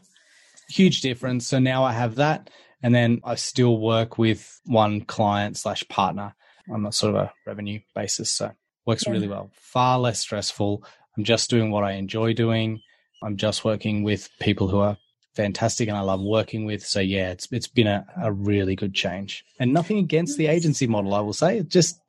Huge 0.70 1.02
difference. 1.02 1.48
So 1.48 1.60
now 1.60 1.84
I 1.84 1.92
have 1.92 2.16
that. 2.16 2.50
And 2.82 2.94
then 2.94 3.22
I 3.24 3.36
still 3.36 3.78
work 3.78 4.18
with 4.18 4.60
one 4.66 5.02
client 5.02 5.58
slash 5.58 5.88
partner 5.88 6.36
on 6.70 6.86
a 6.86 6.92
sort 6.92 7.16
of 7.16 7.22
a 7.22 7.34
revenue 7.46 7.80
basis. 7.96 8.32
So 8.32 8.52
works 8.86 9.04
yeah. 9.06 9.12
really 9.14 9.28
well. 9.28 9.52
Far 9.54 10.00
less 10.00 10.20
stressful. 10.20 10.84
I'm 11.18 11.24
just 11.24 11.50
doing 11.50 11.72
what 11.72 11.84
I 11.84 11.94
enjoy 11.94 12.34
doing. 12.34 12.82
I'm 13.24 13.38
just 13.38 13.64
working 13.64 14.04
with 14.04 14.30
people 14.40 14.68
who 14.68 14.80
are 14.80 14.98
fantastic 15.36 15.88
and 15.88 15.98
I 15.98 16.02
love 16.02 16.22
working 16.22 16.66
with. 16.66 16.86
So 16.86 17.00
yeah, 17.00 17.32
it's 17.32 17.48
it's 17.52 17.68
been 17.68 17.88
a, 17.88 18.06
a 18.22 18.32
really 18.32 18.76
good 18.76 18.94
change. 18.94 19.44
And 19.60 19.74
nothing 19.74 19.98
against 19.98 20.38
the 20.38 20.48
agency 20.48 20.88
model, 20.88 21.14
I 21.14 21.22
will 21.22 21.34
say. 21.34 21.60
It 21.60 21.70
just 21.70 22.00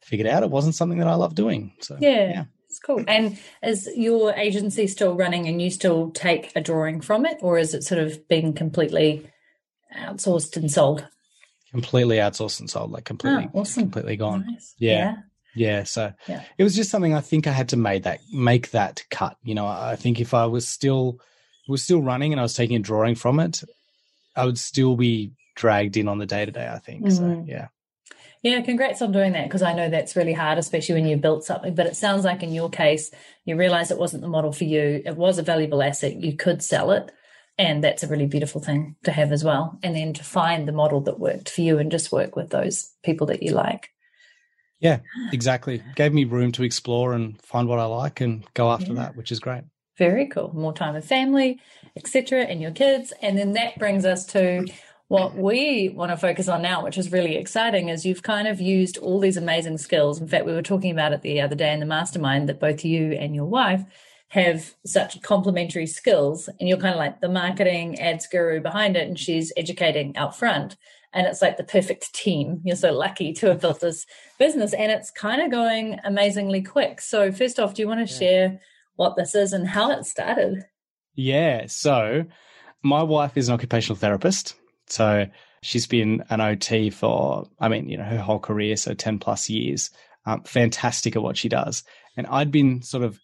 figured 0.00 0.28
out 0.28 0.42
it 0.42 0.50
wasn't 0.50 0.74
something 0.74 0.98
that 0.98 1.08
I 1.08 1.14
love 1.14 1.34
doing. 1.34 1.72
So 1.80 1.96
yeah. 2.00 2.30
yeah. 2.30 2.44
It's 2.66 2.78
cool. 2.78 3.04
And 3.08 3.36
is 3.64 3.88
your 3.96 4.32
agency 4.34 4.86
still 4.86 5.16
running 5.16 5.48
and 5.48 5.60
you 5.60 5.70
still 5.70 6.12
take 6.12 6.52
a 6.54 6.60
drawing 6.60 7.00
from 7.00 7.26
it, 7.26 7.38
or 7.40 7.58
is 7.58 7.74
it 7.74 7.82
sort 7.82 8.00
of 8.00 8.28
being 8.28 8.52
completely 8.52 9.28
outsourced 9.98 10.56
and 10.56 10.70
sold? 10.70 11.04
Completely 11.72 12.18
outsourced 12.18 12.60
and 12.60 12.70
sold, 12.70 12.92
like 12.92 13.04
completely, 13.04 13.48
oh, 13.52 13.60
awesome. 13.60 13.84
completely 13.84 14.16
gone. 14.16 14.46
Nice. 14.46 14.76
Yeah. 14.78 14.90
yeah. 14.92 15.14
Yeah, 15.54 15.84
so 15.84 16.12
yeah. 16.28 16.44
it 16.58 16.64
was 16.64 16.76
just 16.76 16.90
something 16.90 17.14
I 17.14 17.20
think 17.20 17.46
I 17.46 17.52
had 17.52 17.70
to 17.70 17.76
make 17.76 18.04
that 18.04 18.20
make 18.32 18.70
that 18.70 19.04
cut. 19.10 19.36
You 19.42 19.54
know, 19.54 19.66
I 19.66 19.96
think 19.96 20.20
if 20.20 20.34
I 20.34 20.46
was 20.46 20.66
still 20.68 21.18
was 21.68 21.82
still 21.82 22.02
running 22.02 22.32
and 22.32 22.40
I 22.40 22.42
was 22.42 22.54
taking 22.54 22.76
a 22.76 22.80
drawing 22.80 23.14
from 23.14 23.40
it, 23.40 23.62
I 24.36 24.44
would 24.44 24.58
still 24.58 24.96
be 24.96 25.32
dragged 25.56 25.96
in 25.96 26.08
on 26.08 26.18
the 26.18 26.26
day 26.26 26.44
to 26.44 26.52
day. 26.52 26.68
I 26.68 26.78
think 26.78 27.04
mm-hmm. 27.04 27.16
so. 27.16 27.44
Yeah. 27.46 27.68
Yeah, 28.42 28.62
congrats 28.62 29.02
on 29.02 29.12
doing 29.12 29.32
that 29.32 29.44
because 29.44 29.60
I 29.60 29.74
know 29.74 29.90
that's 29.90 30.16
really 30.16 30.32
hard, 30.32 30.56
especially 30.56 30.94
when 30.94 31.06
you've 31.06 31.20
built 31.20 31.44
something. 31.44 31.74
But 31.74 31.86
it 31.86 31.96
sounds 31.96 32.24
like 32.24 32.42
in 32.42 32.54
your 32.54 32.70
case, 32.70 33.10
you 33.44 33.54
realized 33.54 33.90
it 33.90 33.98
wasn't 33.98 34.22
the 34.22 34.28
model 34.28 34.52
for 34.52 34.64
you. 34.64 35.02
It 35.04 35.16
was 35.16 35.38
a 35.38 35.42
valuable 35.42 35.82
asset. 35.82 36.16
You 36.16 36.36
could 36.36 36.62
sell 36.62 36.90
it. 36.92 37.12
And 37.58 37.84
that's 37.84 38.02
a 38.02 38.08
really 38.08 38.24
beautiful 38.24 38.62
thing 38.62 38.96
to 39.04 39.12
have 39.12 39.32
as 39.32 39.44
well. 39.44 39.78
And 39.82 39.94
then 39.94 40.14
to 40.14 40.24
find 40.24 40.66
the 40.66 40.72
model 40.72 41.02
that 41.02 41.20
worked 41.20 41.50
for 41.50 41.60
you 41.60 41.78
and 41.78 41.90
just 41.90 42.10
work 42.10 42.34
with 42.34 42.48
those 42.48 42.90
people 43.02 43.26
that 43.26 43.42
you 43.42 43.52
like. 43.52 43.90
Yeah, 44.80 45.00
exactly. 45.32 45.82
Gave 45.94 46.12
me 46.12 46.24
room 46.24 46.52
to 46.52 46.62
explore 46.62 47.12
and 47.12 47.40
find 47.42 47.68
what 47.68 47.78
I 47.78 47.84
like 47.84 48.20
and 48.20 48.44
go 48.54 48.70
after 48.70 48.92
yeah. 48.92 49.02
that, 49.02 49.16
which 49.16 49.30
is 49.30 49.38
great. 49.38 49.62
Very 49.98 50.26
cool. 50.26 50.50
More 50.54 50.72
time 50.72 50.94
with 50.94 51.04
family, 51.04 51.60
etc., 51.96 52.44
and 52.44 52.60
your 52.60 52.70
kids. 52.70 53.12
And 53.20 53.36
then 53.36 53.52
that 53.52 53.78
brings 53.78 54.06
us 54.06 54.24
to 54.26 54.66
what 55.08 55.36
we 55.36 55.90
want 55.90 56.10
to 56.12 56.16
focus 56.16 56.48
on 56.48 56.62
now, 56.62 56.82
which 56.82 56.96
is 56.96 57.12
really 57.12 57.36
exciting, 57.36 57.90
is 57.90 58.06
you've 58.06 58.22
kind 58.22 58.48
of 58.48 58.60
used 58.60 58.96
all 58.96 59.20
these 59.20 59.36
amazing 59.36 59.76
skills. 59.76 60.20
In 60.20 60.28
fact, 60.28 60.46
we 60.46 60.52
were 60.52 60.62
talking 60.62 60.92
about 60.92 61.12
it 61.12 61.20
the 61.20 61.40
other 61.42 61.56
day 61.56 61.72
in 61.72 61.80
the 61.80 61.86
mastermind 61.86 62.48
that 62.48 62.60
both 62.60 62.84
you 62.84 63.12
and 63.12 63.34
your 63.34 63.44
wife 63.44 63.84
have 64.28 64.74
such 64.86 65.20
complementary 65.22 65.86
skills 65.86 66.48
and 66.58 66.68
you're 66.68 66.78
kind 66.78 66.94
of 66.94 66.98
like 66.98 67.20
the 67.20 67.28
marketing 67.28 67.98
ads 67.98 68.28
guru 68.28 68.60
behind 68.60 68.96
it 68.96 69.08
and 69.08 69.18
she's 69.18 69.52
educating 69.56 70.16
out 70.16 70.36
front 70.36 70.76
and 71.12 71.26
it's 71.26 71.42
like 71.42 71.56
the 71.56 71.64
perfect 71.64 72.12
team. 72.14 72.60
You're 72.64 72.76
so 72.76 72.92
lucky 72.92 73.32
to 73.34 73.48
have 73.48 73.60
built 73.60 73.80
this 73.80 74.06
business 74.38 74.72
and 74.72 74.92
it's 74.92 75.10
kind 75.10 75.42
of 75.42 75.50
going 75.50 75.98
amazingly 76.04 76.62
quick. 76.62 77.00
So 77.00 77.32
first 77.32 77.58
off 77.58 77.74
do 77.74 77.82
you 77.82 77.88
want 77.88 78.06
to 78.06 78.12
yeah. 78.12 78.18
share 78.18 78.60
what 78.96 79.16
this 79.16 79.34
is 79.34 79.52
and 79.52 79.66
how 79.66 79.90
it 79.90 80.04
started? 80.04 80.64
Yeah 81.14 81.66
so 81.66 82.24
my 82.82 83.02
wife 83.02 83.36
is 83.36 83.48
an 83.48 83.54
occupational 83.54 83.96
therapist. 83.96 84.54
So 84.86 85.26
she's 85.62 85.86
been 85.86 86.24
an 86.30 86.40
ot 86.40 86.92
for 86.94 87.46
i 87.60 87.68
mean 87.68 87.86
you 87.86 87.98
know 87.98 88.04
her 88.04 88.16
whole 88.16 88.38
career 88.38 88.76
so 88.76 88.94
10 88.94 89.18
plus 89.18 89.50
years. 89.50 89.90
Um, 90.26 90.42
fantastic 90.44 91.16
at 91.16 91.22
what 91.22 91.36
she 91.36 91.48
does. 91.48 91.82
And 92.16 92.26
i'd 92.28 92.52
been 92.52 92.82
sort 92.82 93.02
of 93.02 93.18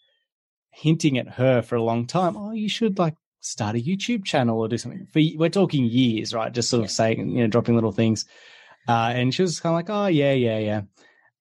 hinting 0.70 1.18
at 1.18 1.28
her 1.28 1.62
for 1.62 1.76
a 1.76 1.82
long 1.82 2.06
time. 2.06 2.36
Oh, 2.36 2.52
you 2.52 2.68
should 2.68 2.98
like 2.98 3.14
start 3.40 3.76
a 3.76 3.80
YouTube 3.80 4.24
channel 4.24 4.58
or 4.58 4.68
do 4.68 4.78
something. 4.78 5.06
For, 5.12 5.20
we're 5.36 5.48
talking 5.48 5.84
years, 5.84 6.34
right? 6.34 6.52
Just 6.52 6.70
sort 6.70 6.84
of 6.84 6.90
saying, 6.90 7.28
you 7.28 7.42
know, 7.42 7.46
dropping 7.46 7.74
little 7.74 7.92
things. 7.92 8.24
Uh, 8.88 9.12
and 9.14 9.34
she 9.34 9.42
was 9.42 9.60
kind 9.60 9.72
of 9.72 9.76
like, 9.76 9.90
oh, 9.90 10.06
yeah, 10.06 10.32
yeah, 10.32 10.58
yeah. 10.58 10.82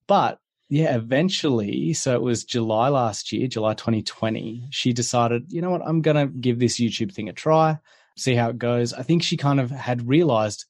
But 0.08 0.40
yeah, 0.70 0.96
eventually, 0.96 1.94
so 1.94 2.16
it 2.16 2.22
was 2.22 2.44
July 2.44 2.90
last 2.90 3.32
year, 3.32 3.48
July 3.48 3.74
2020, 3.76 4.68
she 4.72 4.94
decided, 4.94 5.52
you 5.52 5.62
know 5.62 5.70
what, 5.70 5.84
I'm 5.86 6.02
going 6.02 6.18
to 6.18 6.26
give 6.26 6.60
this 6.60 6.80
YouTube 6.80 7.14
thing 7.14 7.30
a 7.30 7.34
try, 7.34 7.78
see 8.18 8.36
how 8.36 8.50
it 8.50 8.58
goes. 8.58 8.94
I 8.94 9.04
think 9.04 9.22
she 9.22 9.38
kind 9.38 9.60
of 9.60 9.70
had 9.70 10.08
realized 10.08 10.66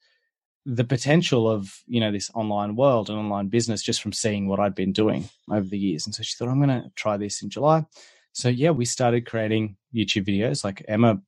the 0.65 0.83
potential 0.83 1.49
of, 1.49 1.81
you 1.87 1.99
know, 1.99 2.11
this 2.11 2.31
online 2.33 2.75
world 2.75 3.09
and 3.09 3.17
online 3.19 3.47
business 3.47 3.83
just 3.83 4.01
from 4.01 4.11
seeing 4.11 4.47
what 4.47 4.59
I'd 4.59 4.75
been 4.75 4.91
doing 4.91 5.29
over 5.49 5.67
the 5.67 5.77
years. 5.77 6.05
And 6.05 6.15
so 6.15 6.23
she 6.23 6.35
thought, 6.35 6.49
I'm 6.49 6.61
going 6.61 6.81
to 6.81 6.91
try 6.95 7.17
this 7.17 7.41
in 7.41 7.49
July. 7.49 7.85
So 8.35 8.49
yeah, 8.49 8.71
we 8.71 8.83
started 8.83 9.25
creating 9.25 9.77
YouTube 9.95 10.27
videos. 10.27 10.65
Like 10.65 10.83
Emma 10.89 11.21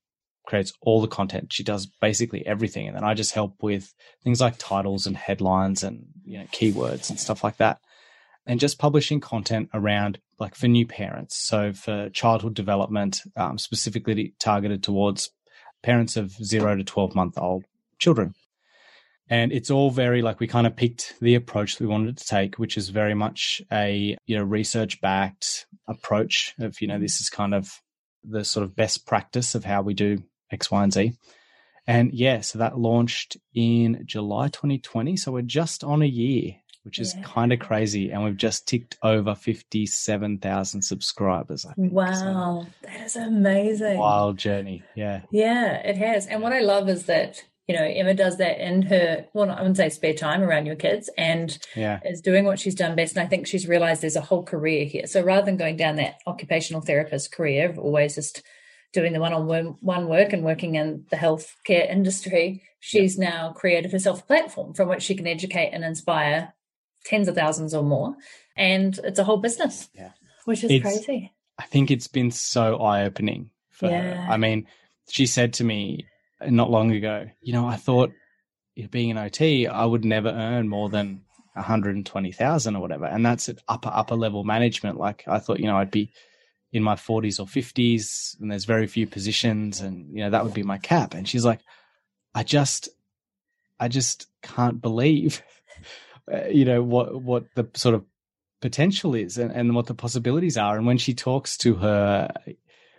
creates 0.46 0.74
all 0.82 1.00
the 1.00 1.08
content. 1.08 1.54
She 1.54 1.64
does 1.64 1.86
basically 1.86 2.46
everything. 2.46 2.86
And 2.86 2.98
then 2.98 3.06
I 3.06 3.14
just 3.14 3.34
help 3.34 3.64
with 3.64 3.94
things 4.26 4.42
like 4.42 4.56
titles 4.58 5.08
and 5.08 5.16
headlines 5.16 5.84
and, 5.84 6.06
you 6.26 6.38
know, 6.38 6.44
keywords 6.52 7.10
and 7.10 7.18
stuff 7.18 7.46
like 7.46 7.58
that. 7.58 7.80
And 8.46 8.60
just 8.60 8.78
publishing 8.78 9.22
content 9.22 9.70
around 9.74 10.20
like 10.38 10.54
for 10.54 10.68
new 10.68 10.86
parents. 10.86 11.38
So 11.38 11.72
for 11.72 12.10
childhood 12.10 12.56
development, 12.56 13.22
um, 13.38 13.58
specifically 13.58 14.34
targeted 14.38 14.84
towards 14.84 15.30
parents 15.84 16.18
of 16.18 16.32
zero 16.32 16.76
to 16.76 16.84
12 16.84 17.16
month 17.16 17.38
old 17.38 17.64
children. 18.00 18.34
And 19.30 19.52
it's 19.52 19.70
all 19.70 19.92
very 19.92 20.22
like 20.22 20.40
we 20.40 20.48
kind 20.48 20.68
of 20.68 20.76
picked 20.76 21.16
the 21.20 21.36
approach 21.36 21.80
we 21.80 21.88
wanted 21.88 22.18
to 22.18 22.26
take, 22.26 22.58
which 22.58 22.78
is 22.78 22.90
very 22.90 23.14
much 23.14 23.62
a, 23.72 24.18
you 24.26 24.38
know, 24.38 24.44
research 24.44 25.02
backed 25.02 25.66
approach 25.88 26.54
of, 26.60 26.80
you 26.82 26.88
know, 26.88 27.00
this 27.00 27.20
is 27.20 27.30
kind 27.30 27.54
of 27.54 27.82
the 28.24 28.46
sort 28.46 28.64
of 28.64 28.76
best 28.76 29.06
practice 29.06 29.56
of 29.56 29.66
how 29.66 29.82
we 29.82 29.94
do 29.94 30.24
X, 30.52 30.72
Y, 30.72 30.84
and 30.84 30.94
Z. 30.94 31.14
And 31.88 32.14
yeah, 32.14 32.42
so 32.42 32.60
that 32.60 32.78
launched 32.78 33.38
in 33.54 34.04
July 34.06 34.48
2020. 34.50 35.16
So 35.18 35.32
we're 35.32 35.42
just 35.42 35.84
on 35.84 36.02
a 36.02 36.06
year, 36.06 36.56
which 36.84 37.00
is 37.00 37.16
yeah. 37.16 37.24
kind 37.24 37.54
of 37.54 37.60
crazy. 37.60 38.12
And 38.12 38.24
we've 38.24 38.38
just 38.38 38.68
ticked 38.68 38.98
over 39.04 39.36
57,000 39.36 40.82
subscribers. 40.82 41.66
Wow. 41.78 42.64
So 42.64 42.68
that 42.84 43.02
is 43.02 43.16
amazing. 43.16 43.98
Wild 43.98 44.38
journey. 44.38 44.84
Yeah. 44.96 45.22
Yeah, 45.32 45.76
it 45.76 45.98
has. 45.98 46.28
And 46.28 46.42
what 46.42 46.54
I 46.54 46.60
love 46.60 46.90
is 46.90 47.06
that 47.06 47.44
you 47.68 47.76
know, 47.76 47.84
Emma 47.84 48.14
does 48.14 48.38
that 48.38 48.60
in 48.66 48.82
her, 48.84 49.26
well, 49.34 49.52
I 49.52 49.60
wouldn't 49.60 49.76
say 49.76 49.90
spare 49.90 50.14
time 50.14 50.42
around 50.42 50.66
your 50.66 50.78
kids 50.78 51.10
and 51.18 51.58
yeah. 51.76 52.00
is 52.06 52.22
doing 52.22 52.46
what 52.46 52.60
she's 52.60 52.76
done 52.76 52.96
best. 52.96 53.18
And 53.18 53.26
I 53.26 53.30
think 53.30 53.46
she's 53.46 53.68
realized 53.68 54.02
there's 54.02 54.16
a 54.16 54.22
whole 54.22 54.44
career 54.44 54.86
here. 54.86 55.06
So 55.06 55.22
rather 55.22 55.46
than 55.46 55.58
going 55.58 55.76
down 55.76 55.98
that 55.98 56.20
occupational 56.26 56.82
therapist 56.82 57.34
career, 57.34 57.70
of 57.70 57.78
always 57.78 58.16
just 58.16 58.42
doing 58.94 59.12
the 59.12 59.20
one 59.20 59.34
on 59.34 59.76
one 59.82 60.08
work 60.08 60.32
and 60.32 60.44
working 60.44 60.76
in 60.76 61.06
the 61.12 61.18
healthcare 61.18 61.92
industry, 61.92 62.64
she's 62.80 63.18
yeah. 63.18 63.30
now 63.30 63.52
created 63.52 63.92
herself 63.92 64.22
a 64.22 64.26
platform 64.26 64.74
from 64.74 64.88
which 64.88 65.04
she 65.04 65.16
can 65.16 65.28
educate 65.28 65.72
and 65.72 65.84
inspire 65.84 66.54
tens 67.04 67.28
of 67.28 67.36
thousands 67.36 67.74
or 67.74 67.84
more. 67.84 68.16
And 68.56 68.98
it's 69.04 69.20
a 69.20 69.26
whole 69.26 69.38
business, 69.38 69.90
yeah. 69.94 70.12
which 70.46 70.64
is 70.64 70.72
it's, 70.72 70.82
crazy. 70.82 71.34
I 71.60 71.64
think 71.64 71.92
it's 71.92 72.08
been 72.08 72.32
so 72.32 72.78
eye 72.78 73.04
opening 73.04 73.50
for 73.72 73.90
yeah. 73.90 74.26
her. 74.26 74.32
I 74.32 74.38
mean, 74.38 74.68
she 75.10 75.26
said 75.26 75.54
to 75.56 75.66
me, 75.66 76.06
not 76.42 76.70
long 76.70 76.92
ago. 76.92 77.28
You 77.42 77.54
know, 77.54 77.68
I 77.68 77.76
thought 77.76 78.12
being 78.92 79.12
an 79.12 79.18
OT, 79.18 79.68
I 79.68 79.86
would 79.86 80.06
never 80.06 80.30
earn 80.30 80.68
more 80.68 80.90
than 80.90 81.22
120,000 81.54 82.76
or 82.76 82.82
whatever. 82.82 83.06
And 83.06 83.26
that's 83.26 83.50
at 83.50 83.60
upper, 83.68 83.90
upper 83.92 84.16
level 84.16 84.44
management. 84.44 84.98
Like 84.98 85.24
I 85.28 85.40
thought, 85.40 85.60
you 85.60 85.66
know, 85.66 85.78
I'd 85.78 85.92
be 85.92 86.12
in 86.72 86.84
my 86.84 86.96
40s 86.96 87.40
or 87.40 87.46
50s 87.46 88.40
and 88.40 88.52
there's 88.52 88.66
very 88.66 88.88
few 88.88 89.08
positions 89.08 89.82
and, 89.82 90.14
you 90.14 90.24
know, 90.24 90.30
that 90.30 90.44
would 90.44 90.54
be 90.54 90.64
my 90.64 90.78
cap. 90.78 91.14
And 91.14 91.28
she's 91.28 91.46
like, 91.46 91.62
I 92.36 92.44
just, 92.44 92.90
I 93.80 93.88
just 93.88 94.28
can't 94.44 94.82
believe, 94.82 95.42
uh, 96.32 96.46
you 96.46 96.66
know, 96.66 96.84
what, 96.84 97.22
what 97.22 97.46
the 97.56 97.68
sort 97.74 97.96
of 97.96 98.06
potential 98.62 99.16
is 99.16 99.38
and, 99.38 99.52
and 99.52 99.76
what 99.76 99.88
the 99.88 99.96
possibilities 99.96 100.58
are. 100.58 100.78
And 100.78 100.86
when 100.86 100.98
she 100.98 101.14
talks 101.14 101.58
to 101.60 101.76
her, 101.76 102.32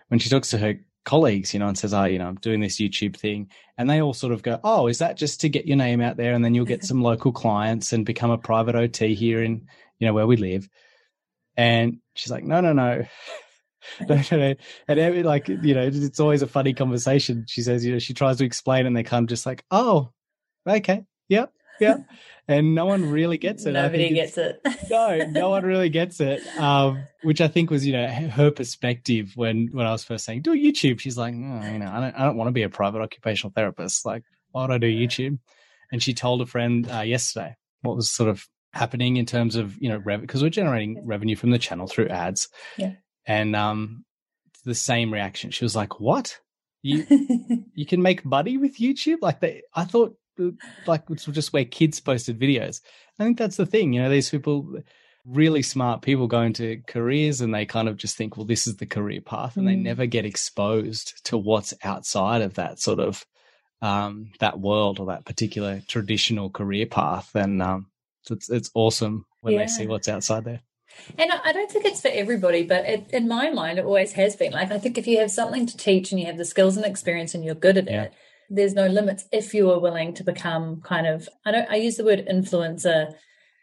when 0.09 0.19
she 0.19 0.29
talks 0.29 0.49
to 0.49 0.57
her 0.57 0.79
colleagues, 1.09 1.53
you 1.53 1.59
know, 1.59 1.67
and 1.67 1.77
says, 1.77 1.93
"Oh, 1.93 2.03
you 2.05 2.19
know, 2.19 2.27
I'm 2.27 2.35
doing 2.35 2.59
this 2.59 2.79
YouTube 2.79 3.17
thing," 3.17 3.49
and 3.77 3.89
they 3.89 3.99
all 4.01 4.13
sort 4.13 4.31
of 4.31 4.43
go, 4.43 4.59
"Oh, 4.63 4.87
is 4.87 4.99
that 4.99 5.17
just 5.17 5.41
to 5.41 5.49
get 5.49 5.65
your 5.65 5.75
name 5.77 6.01
out 6.01 6.17
there, 6.17 6.33
and 6.33 6.45
then 6.45 6.53
you'll 6.53 6.65
get 6.65 6.83
some 6.89 7.01
local 7.01 7.31
clients 7.31 7.91
and 7.93 8.05
become 8.05 8.29
a 8.29 8.37
private 8.37 8.75
OT 8.75 9.15
here 9.15 9.41
in, 9.43 9.67
you 9.97 10.07
know, 10.07 10.13
where 10.13 10.27
we 10.27 10.37
live?" 10.37 10.69
And 11.57 11.97
she's 12.13 12.31
like, 12.31 12.43
"No, 12.43 12.61
no, 12.61 12.73
no." 12.73 13.05
no, 14.07 14.21
no, 14.31 14.37
no. 14.37 14.55
And 14.87 14.99
every, 14.99 15.23
like, 15.23 15.47
you 15.47 15.73
know, 15.73 15.89
it's 15.91 16.19
always 16.19 16.41
a 16.41 16.47
funny 16.47 16.73
conversation. 16.73 17.45
She 17.47 17.61
says, 17.61 17.83
you 17.83 17.93
know, 17.93 17.99
she 17.99 18.13
tries 18.13 18.37
to 18.37 18.45
explain, 18.45 18.85
and 18.85 18.95
they 18.95 19.03
kind 19.03 19.23
of 19.23 19.29
just 19.29 19.47
like, 19.47 19.65
"Oh, 19.71 20.11
okay, 20.67 21.05
Yep. 21.29 21.53
Yeah. 21.79 21.97
And 22.47 22.73
no 22.73 22.85
one 22.85 23.11
really 23.11 23.37
gets 23.37 23.65
it. 23.65 23.73
Nobody 23.73 24.09
gets 24.09 24.37
it. 24.37 24.59
no, 24.89 25.17
no 25.17 25.49
one 25.49 25.63
really 25.63 25.89
gets 25.89 26.19
it. 26.19 26.41
Um, 26.57 27.03
which 27.21 27.41
I 27.41 27.47
think 27.47 27.69
was, 27.69 27.85
you 27.85 27.93
know, 27.93 28.07
her 28.07 28.49
perspective 28.49 29.33
when 29.35 29.69
when 29.71 29.85
I 29.85 29.91
was 29.91 30.03
first 30.03 30.25
saying 30.25 30.41
do 30.41 30.51
YouTube. 30.51 30.99
She's 30.99 31.17
like, 31.17 31.33
you 31.33 31.39
know, 31.39 31.91
I 31.91 31.99
don't, 31.99 32.15
I 32.15 32.25
don't 32.25 32.37
want 32.37 32.47
to 32.47 32.53
be 32.53 32.63
a 32.63 32.69
private 32.69 33.01
occupational 33.01 33.53
therapist. 33.55 34.03
Like, 34.03 34.23
why 34.51 34.63
would 34.63 34.71
I 34.71 34.79
do 34.79 34.87
YouTube? 34.87 35.37
And 35.91 36.01
she 36.01 36.13
told 36.15 36.41
a 36.41 36.47
friend 36.47 36.89
uh, 36.91 37.01
yesterday 37.01 37.55
what 37.81 37.95
was 37.95 38.11
sort 38.11 38.29
of 38.29 38.47
happening 38.73 39.17
in 39.17 39.25
terms 39.25 39.55
of 39.55 39.75
you 39.79 39.89
know 39.89 39.99
because 40.19 40.41
we're 40.43 40.49
generating 40.49 41.05
revenue 41.05 41.35
from 41.35 41.51
the 41.51 41.59
channel 41.59 41.87
through 41.87 42.07
ads. 42.09 42.49
Yeah. 42.77 42.93
And 43.25 43.55
um, 43.55 44.05
the 44.65 44.75
same 44.75 45.13
reaction. 45.13 45.51
She 45.51 45.65
was 45.65 45.75
like, 45.75 45.99
"What? 45.99 46.39
You 46.81 47.05
you 47.73 47.85
can 47.85 48.01
make 48.01 48.25
money 48.25 48.57
with 48.57 48.77
YouTube? 48.77 49.17
Like 49.21 49.39
they, 49.39 49.61
I 49.73 49.83
thought 49.85 50.15
like 50.85 51.03
it's 51.09 51.25
just 51.25 51.53
where 51.53 51.65
kids 51.65 51.99
posted 51.99 52.39
videos. 52.39 52.81
I 53.19 53.23
think 53.23 53.37
that's 53.37 53.57
the 53.57 53.65
thing. 53.65 53.93
You 53.93 54.01
know, 54.01 54.09
these 54.09 54.29
people, 54.29 54.81
really 55.25 55.61
smart 55.61 56.01
people, 56.01 56.27
go 56.27 56.41
into 56.41 56.81
careers 56.87 57.41
and 57.41 57.53
they 57.53 57.65
kind 57.65 57.87
of 57.87 57.97
just 57.97 58.17
think, 58.17 58.37
well, 58.37 58.45
this 58.45 58.67
is 58.67 58.77
the 58.77 58.85
career 58.85 59.21
path, 59.21 59.57
and 59.57 59.65
mm. 59.65 59.69
they 59.69 59.75
never 59.75 60.05
get 60.05 60.25
exposed 60.25 61.25
to 61.25 61.37
what's 61.37 61.73
outside 61.83 62.41
of 62.41 62.55
that 62.55 62.79
sort 62.79 62.99
of 62.99 63.25
um, 63.81 64.31
that 64.39 64.59
world 64.59 64.99
or 64.99 65.07
that 65.07 65.25
particular 65.25 65.81
traditional 65.87 66.49
career 66.49 66.85
path. 66.85 67.35
And 67.35 67.61
um, 67.61 67.87
it's 68.29 68.49
it's 68.49 68.71
awesome 68.73 69.25
when 69.41 69.53
yeah. 69.53 69.61
they 69.61 69.67
see 69.67 69.87
what's 69.87 70.07
outside 70.07 70.45
there. 70.45 70.61
And 71.17 71.31
I 71.31 71.53
don't 71.53 71.71
think 71.71 71.85
it's 71.85 72.01
for 72.01 72.09
everybody, 72.11 72.63
but 72.63 72.85
it, 72.85 73.09
in 73.11 73.27
my 73.27 73.51
mind, 73.51 73.79
it 73.79 73.85
always 73.85 74.13
has 74.13 74.35
been. 74.35 74.51
Like, 74.51 74.71
I 74.71 74.79
think 74.79 74.97
if 74.97 75.07
you 75.07 75.19
have 75.19 75.31
something 75.31 75.65
to 75.65 75.77
teach 75.77 76.11
and 76.11 76.19
you 76.19 76.25
have 76.25 76.37
the 76.37 76.45
skills 76.45 76.77
and 76.77 76.85
experience 76.85 77.33
and 77.35 77.43
you're 77.43 77.55
good 77.55 77.77
at 77.77 77.85
yeah. 77.85 78.03
it, 78.03 78.13
there's 78.49 78.73
no 78.73 78.87
limits 78.87 79.25
if 79.31 79.53
you 79.53 79.69
are 79.71 79.79
willing 79.79 80.13
to 80.15 80.23
become 80.23 80.81
kind 80.81 81.07
of, 81.07 81.29
I 81.45 81.51
don't, 81.51 81.69
I 81.69 81.75
use 81.75 81.97
the 81.97 82.03
word 82.03 82.27
influencer 82.27 83.13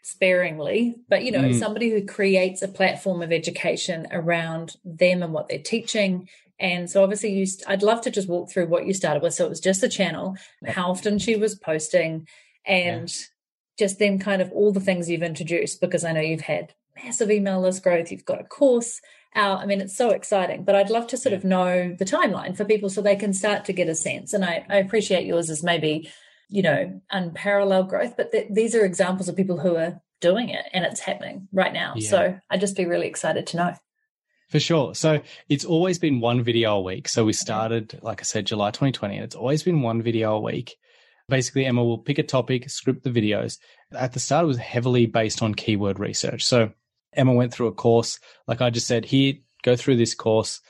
sparingly, 0.01 0.95
but 1.09 1.23
you 1.23 1.31
know, 1.31 1.39
mm. 1.41 1.59
somebody 1.59 1.89
who 1.89 2.05
creates 2.05 2.61
a 2.61 2.67
platform 2.67 3.21
of 3.21 3.31
education 3.31 4.07
around 4.11 4.77
them 4.85 5.21
and 5.21 5.33
what 5.33 5.49
they're 5.49 5.59
teaching. 5.59 6.29
And 6.59 6.89
so 6.89 7.03
obviously 7.03 7.33
you, 7.33 7.45
I'd 7.67 7.83
love 7.83 8.01
to 8.01 8.11
just 8.11 8.29
walk 8.29 8.49
through 8.49 8.67
what 8.67 8.87
you 8.87 8.93
started 8.93 9.21
with. 9.21 9.33
So 9.33 9.45
it 9.45 9.49
was 9.49 9.59
just 9.59 9.81
the 9.81 9.89
channel, 9.89 10.35
how 10.65 10.89
often 10.89 11.19
she 11.19 11.35
was 11.35 11.55
posting 11.55 12.27
and 12.65 13.09
yeah. 13.09 13.25
just 13.77 13.99
then 13.99 14.19
kind 14.19 14.41
of 14.41 14.51
all 14.51 14.71
the 14.71 14.79
things 14.79 15.09
you've 15.09 15.21
introduced, 15.21 15.81
because 15.81 16.05
I 16.05 16.13
know 16.13 16.21
you've 16.21 16.41
had 16.41 16.73
massive 17.03 17.29
email 17.29 17.61
list 17.61 17.83
growth. 17.83 18.11
You've 18.11 18.25
got 18.25 18.41
a 18.41 18.45
course 18.45 19.01
out. 19.35 19.59
I 19.59 19.65
mean, 19.65 19.81
it's 19.81 19.95
so 19.95 20.09
exciting, 20.09 20.63
but 20.63 20.75
I'd 20.75 20.89
love 20.89 21.07
to 21.07 21.17
sort 21.17 21.33
of 21.33 21.43
know 21.43 21.95
the 21.97 22.05
timeline 22.05 22.55
for 22.55 22.65
people 22.65 22.89
so 22.89 23.01
they 23.01 23.15
can 23.15 23.33
start 23.33 23.65
to 23.65 23.73
get 23.73 23.89
a 23.89 23.95
sense. 23.95 24.33
And 24.33 24.43
I, 24.43 24.65
I 24.69 24.77
appreciate 24.77 25.25
yours 25.25 25.49
as 25.49 25.63
maybe, 25.63 26.09
you 26.49 26.61
know, 26.61 27.01
unparalleled 27.11 27.89
growth, 27.89 28.15
but 28.17 28.31
th- 28.31 28.47
these 28.49 28.75
are 28.75 28.85
examples 28.85 29.29
of 29.29 29.35
people 29.35 29.59
who 29.59 29.75
are 29.75 30.01
doing 30.19 30.49
it 30.49 30.65
and 30.73 30.85
it's 30.85 30.99
happening 30.99 31.47
right 31.51 31.73
now. 31.73 31.93
Yeah. 31.95 32.09
So 32.09 32.39
I'd 32.49 32.61
just 32.61 32.75
be 32.75 32.85
really 32.85 33.07
excited 33.07 33.47
to 33.47 33.57
know. 33.57 33.73
For 34.49 34.59
sure. 34.59 34.95
So 34.95 35.21
it's 35.49 35.65
always 35.65 35.99
been 35.99 36.21
one 36.21 36.41
video 36.41 36.75
a 36.75 36.81
week. 36.81 37.09
So 37.09 37.25
we 37.25 37.33
mm-hmm. 37.33 37.37
started, 37.37 37.99
like 38.01 38.21
I 38.21 38.23
said, 38.23 38.45
July 38.45 38.71
2020, 38.71 39.15
and 39.15 39.23
it's 39.25 39.35
always 39.35 39.63
been 39.63 39.81
one 39.81 40.01
video 40.01 40.35
a 40.35 40.41
week. 40.41 40.75
Basically, 41.29 41.65
Emma 41.65 41.83
will 41.83 41.97
pick 41.97 42.19
a 42.19 42.23
topic, 42.23 42.69
script 42.69 43.03
the 43.03 43.09
videos. 43.09 43.57
At 43.91 44.13
the 44.13 44.19
start, 44.19 44.45
it 44.45 44.47
was 44.47 44.57
heavily 44.57 45.05
based 45.05 45.43
on 45.43 45.53
keyword 45.53 45.99
research. 45.99 46.45
So 46.45 46.71
Emma 47.17 47.33
went 47.33 47.53
through 47.53 47.67
a 47.67 47.73
course. 47.73 48.19
Like 48.47 48.61
I 48.61 48.69
just 48.69 48.87
said, 48.87 49.03
here, 49.03 49.33
go 49.63 49.75
through 49.75 49.97
this 49.97 50.13
course. 50.13 50.61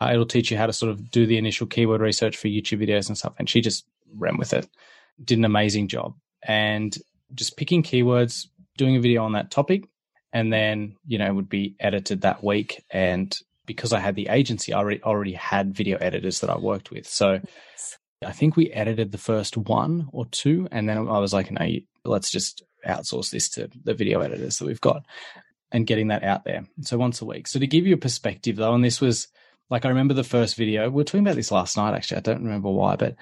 Uh, 0.00 0.10
it'll 0.12 0.26
teach 0.26 0.50
you 0.50 0.56
how 0.56 0.66
to 0.66 0.72
sort 0.72 0.90
of 0.90 1.10
do 1.10 1.26
the 1.26 1.38
initial 1.38 1.66
keyword 1.66 2.00
research 2.00 2.36
for 2.36 2.48
YouTube 2.48 2.86
videos 2.86 3.08
and 3.08 3.18
stuff. 3.18 3.34
And 3.38 3.48
she 3.48 3.60
just 3.60 3.86
ran 4.14 4.36
with 4.36 4.52
it, 4.52 4.68
did 5.22 5.38
an 5.38 5.44
amazing 5.44 5.88
job. 5.88 6.14
And 6.42 6.96
just 7.34 7.56
picking 7.56 7.82
keywords, 7.82 8.46
doing 8.76 8.96
a 8.96 9.00
video 9.00 9.24
on 9.24 9.32
that 9.32 9.50
topic, 9.50 9.88
and 10.32 10.52
then, 10.52 10.96
you 11.06 11.18
know, 11.18 11.32
would 11.32 11.48
be 11.48 11.74
edited 11.80 12.20
that 12.20 12.44
week. 12.44 12.84
And 12.90 13.36
because 13.64 13.92
I 13.92 14.00
had 14.00 14.14
the 14.14 14.28
agency, 14.28 14.72
I 14.72 14.78
already, 14.78 15.02
already 15.02 15.32
had 15.32 15.74
video 15.74 15.96
editors 15.98 16.40
that 16.40 16.50
I 16.50 16.58
worked 16.58 16.90
with. 16.90 17.08
So 17.08 17.40
I 18.24 18.32
think 18.32 18.54
we 18.54 18.70
edited 18.70 19.12
the 19.12 19.18
first 19.18 19.56
one 19.56 20.08
or 20.12 20.26
two. 20.26 20.68
And 20.70 20.88
then 20.88 20.98
I 20.98 21.18
was 21.18 21.32
like, 21.32 21.50
no, 21.50 21.66
let's 22.04 22.30
just 22.30 22.62
outsource 22.86 23.30
this 23.30 23.48
to 23.48 23.68
the 23.84 23.94
video 23.94 24.20
editors 24.20 24.58
that 24.58 24.66
we've 24.66 24.80
got 24.80 25.04
and 25.72 25.86
getting 25.86 26.08
that 26.08 26.22
out 26.22 26.44
there. 26.44 26.66
So 26.82 26.98
once 26.98 27.20
a 27.20 27.24
week. 27.24 27.46
So 27.48 27.58
to 27.58 27.66
give 27.66 27.86
you 27.86 27.94
a 27.94 27.98
perspective 27.98 28.56
though, 28.56 28.74
and 28.74 28.84
this 28.84 29.00
was 29.00 29.28
like 29.70 29.84
I 29.84 29.88
remember 29.88 30.14
the 30.14 30.24
first 30.24 30.56
video. 30.56 30.88
We 30.88 30.96
were 30.96 31.04
talking 31.04 31.20
about 31.20 31.36
this 31.36 31.50
last 31.50 31.76
night 31.76 31.94
actually. 31.94 32.18
I 32.18 32.20
don't 32.20 32.44
remember 32.44 32.70
why, 32.70 32.96
but 32.96 33.16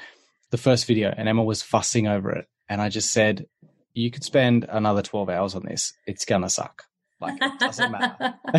the 0.51 0.59
first 0.59 0.87
video 0.87 1.13
and 1.17 1.29
Emma 1.29 1.43
was 1.43 1.63
fussing 1.63 2.07
over 2.07 2.31
it. 2.31 2.47
And 2.69 2.81
I 2.81 2.89
just 2.89 3.13
said, 3.13 3.47
You 3.95 4.11
could 4.11 4.25
spend 4.25 4.67
another 4.69 5.03
12 5.03 5.29
hours 5.31 5.55
on 5.55 5.65
this. 5.65 5.93
It's 6.07 6.25
gonna 6.25 6.51
suck. 6.51 6.85
Like 7.21 7.39
it 7.41 7.59
doesn't 7.59 7.93
matter. 7.93 8.35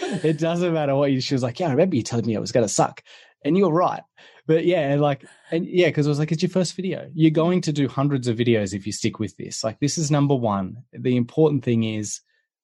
it 0.00 0.38
doesn't 0.38 0.72
matter 0.72 0.94
what 0.94 1.12
you 1.12 1.20
she 1.20 1.34
was 1.34 1.42
like, 1.42 1.58
Yeah, 1.58 1.68
I 1.68 1.72
remember 1.72 1.96
you 1.96 2.02
telling 2.02 2.26
me 2.26 2.34
it 2.34 2.40
was 2.40 2.52
gonna 2.52 2.68
suck. 2.68 3.02
And 3.44 3.58
you're 3.58 3.72
right. 3.72 4.02
But 4.46 4.64
yeah, 4.64 4.96
like 4.98 5.24
and 5.50 5.66
yeah, 5.66 5.88
because 5.88 6.06
I 6.06 6.10
was 6.10 6.18
like, 6.18 6.32
it's 6.32 6.42
your 6.42 6.50
first 6.50 6.74
video. 6.74 7.10
You're 7.14 7.30
going 7.30 7.60
to 7.62 7.72
do 7.72 7.88
hundreds 7.88 8.28
of 8.28 8.36
videos 8.36 8.74
if 8.74 8.86
you 8.86 8.92
stick 8.92 9.18
with 9.18 9.36
this. 9.36 9.62
Like 9.62 9.80
this 9.80 9.98
is 9.98 10.10
number 10.10 10.34
one. 10.34 10.84
The 10.92 11.16
important 11.16 11.64
thing 11.64 11.84
is 11.84 12.20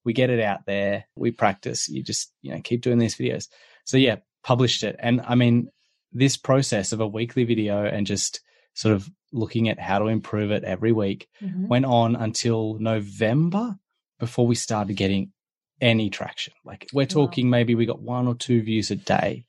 we 0.09 0.15
get 0.15 0.31
it 0.31 0.41
out 0.41 0.65
there, 0.65 1.05
we 1.17 1.31
practice. 1.31 1.87
You 1.87 2.03
just, 2.03 2.33
you 2.41 2.51
know, 2.51 2.63
keep 2.65 2.81
doing 2.81 2.97
these 2.97 3.15
videos. 3.15 3.47
So 3.85 3.99
yeah, 3.99 4.17
published 4.43 4.83
it. 4.83 4.97
And 4.99 5.21
I 5.21 5.35
mean, 5.35 5.69
this 6.13 6.39
process 6.39 6.93
of 6.93 7.01
a 7.01 7.07
weekly 7.07 7.45
video 7.45 7.85
and 7.85 8.07
just 8.07 8.41
sort 8.73 8.95
of 8.95 9.07
looking 9.35 9.69
at 9.69 9.79
how 9.79 9.99
to 9.99 10.07
improve 10.07 10.51
it 10.51 10.65
every 10.65 10.93
week 10.93 11.29
mm-hmm. 11.43 11.69
went 11.69 11.85
on 11.85 12.17
until 12.17 12.79
November 12.79 13.77
before 14.19 14.47
we 14.47 14.55
started 14.55 14.95
getting 14.95 15.31
any 15.79 16.09
traction. 16.09 16.55
Like 16.65 16.89
we're 16.95 17.05
talking 17.05 17.49
wow. 17.49 17.51
maybe 17.51 17.75
we 17.75 17.85
got 17.85 18.01
one 18.01 18.27
or 18.27 18.35
two 18.35 18.63
views 18.63 18.91
a 18.91 18.97
day 18.97 19.45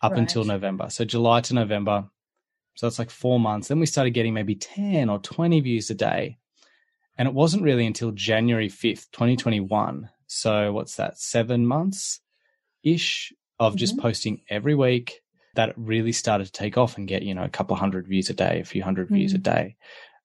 up 0.00 0.12
right. 0.12 0.18
until 0.18 0.44
November. 0.44 0.88
So 0.88 1.04
July 1.04 1.42
to 1.42 1.52
November. 1.52 2.08
So 2.76 2.86
that's 2.86 2.98
like 2.98 3.10
four 3.10 3.38
months. 3.38 3.68
Then 3.68 3.80
we 3.80 3.84
started 3.84 4.12
getting 4.12 4.32
maybe 4.32 4.54
10 4.54 5.10
or 5.10 5.18
20 5.18 5.60
views 5.60 5.90
a 5.90 5.94
day. 5.94 6.38
And 7.20 7.28
it 7.28 7.34
wasn't 7.34 7.64
really 7.64 7.84
until 7.84 8.12
January 8.12 8.70
5th, 8.70 9.10
2021. 9.12 10.08
So 10.26 10.72
what's 10.72 10.96
that, 10.96 11.18
seven 11.18 11.66
months 11.66 12.18
ish 12.82 13.30
of 13.58 13.72
mm-hmm. 13.72 13.78
just 13.78 13.98
posting 13.98 14.40
every 14.48 14.74
week 14.74 15.20
that 15.54 15.68
it 15.68 15.74
really 15.76 16.12
started 16.12 16.46
to 16.46 16.52
take 16.52 16.78
off 16.78 16.96
and 16.96 17.06
get, 17.06 17.22
you 17.22 17.34
know, 17.34 17.44
a 17.44 17.50
couple 17.50 17.76
hundred 17.76 18.08
views 18.08 18.30
a 18.30 18.32
day, 18.32 18.60
a 18.60 18.64
few 18.64 18.80
100 18.80 19.04
mm-hmm. 19.04 19.16
views 19.16 19.34
a 19.34 19.38
mm-hmm. 19.38 19.54
day. 19.54 19.76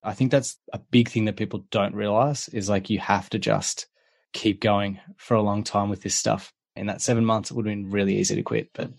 I 0.03 0.13
think 0.13 0.31
that's 0.31 0.57
a 0.71 0.79
big 0.79 1.09
thing 1.09 1.25
that 1.25 1.35
people 1.35 1.65
don't 1.69 1.95
realize 1.95 2.47
is 2.47 2.69
like 2.69 2.89
you 2.89 2.99
have 2.99 3.29
to 3.31 3.39
just 3.39 3.87
keep 4.31 4.61
going 4.61 5.01
for 5.17 5.35
a 5.35 5.41
long 5.41 5.65
time 5.65 5.89
with 5.89 6.01
this 6.01 6.15
stuff. 6.15 6.53
In 6.77 6.87
that 6.87 7.01
seven 7.01 7.25
months, 7.25 7.51
it 7.51 7.55
would 7.55 7.65
have 7.65 7.75
been 7.75 7.91
really 7.91 8.19
easy 8.19 8.35
to 8.35 8.41
quit. 8.41 8.69
But 8.73 8.91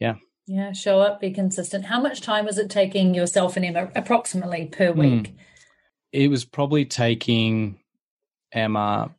yeah. 0.00 0.16
Yeah, 0.48 0.72
show 0.72 0.98
up, 0.98 1.20
be 1.20 1.30
consistent. 1.30 1.84
How 1.84 2.00
much 2.00 2.22
time 2.22 2.44
was 2.44 2.58
it 2.58 2.70
taking 2.70 3.14
yourself 3.14 3.56
and 3.56 3.64
Emma 3.64 3.88
approximately 3.94 4.66
per 4.66 4.90
hmm. 4.90 4.98
week? 4.98 5.22
Mm 5.30 5.36
it 6.16 6.28
was 6.28 6.46
probably 6.46 6.86
taking 6.86 7.78
Emma 8.50 9.14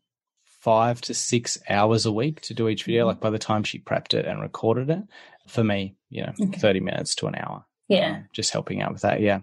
five 0.46 1.00
to 1.02 1.14
six 1.14 1.60
hours 1.70 2.08
a 2.08 2.12
week 2.12 2.42
to 2.42 2.56
do 2.56 2.68
each 2.68 2.86
video. 2.86 3.02
Mm-hmm. 3.02 3.10
Like 3.10 3.20
by 3.20 3.30
the 3.30 3.38
time 3.38 3.64
she 3.64 3.78
prepped 3.78 4.16
it 4.16 4.26
and 4.26 4.42
recorded 4.42 4.90
it, 4.90 5.04
for 5.46 5.64
me, 5.64 5.96
you 6.10 6.24
know, 6.24 6.34
okay. 6.42 6.58
30 6.58 6.80
minutes 6.80 7.14
to 7.16 7.28
an 7.28 7.36
hour. 7.36 7.66
Yeah. 7.88 8.16
Um, 8.16 8.30
just 8.34 8.52
helping 8.52 8.82
out 8.82 8.94
with 8.94 9.04
that. 9.04 9.22
Yeah. 9.22 9.42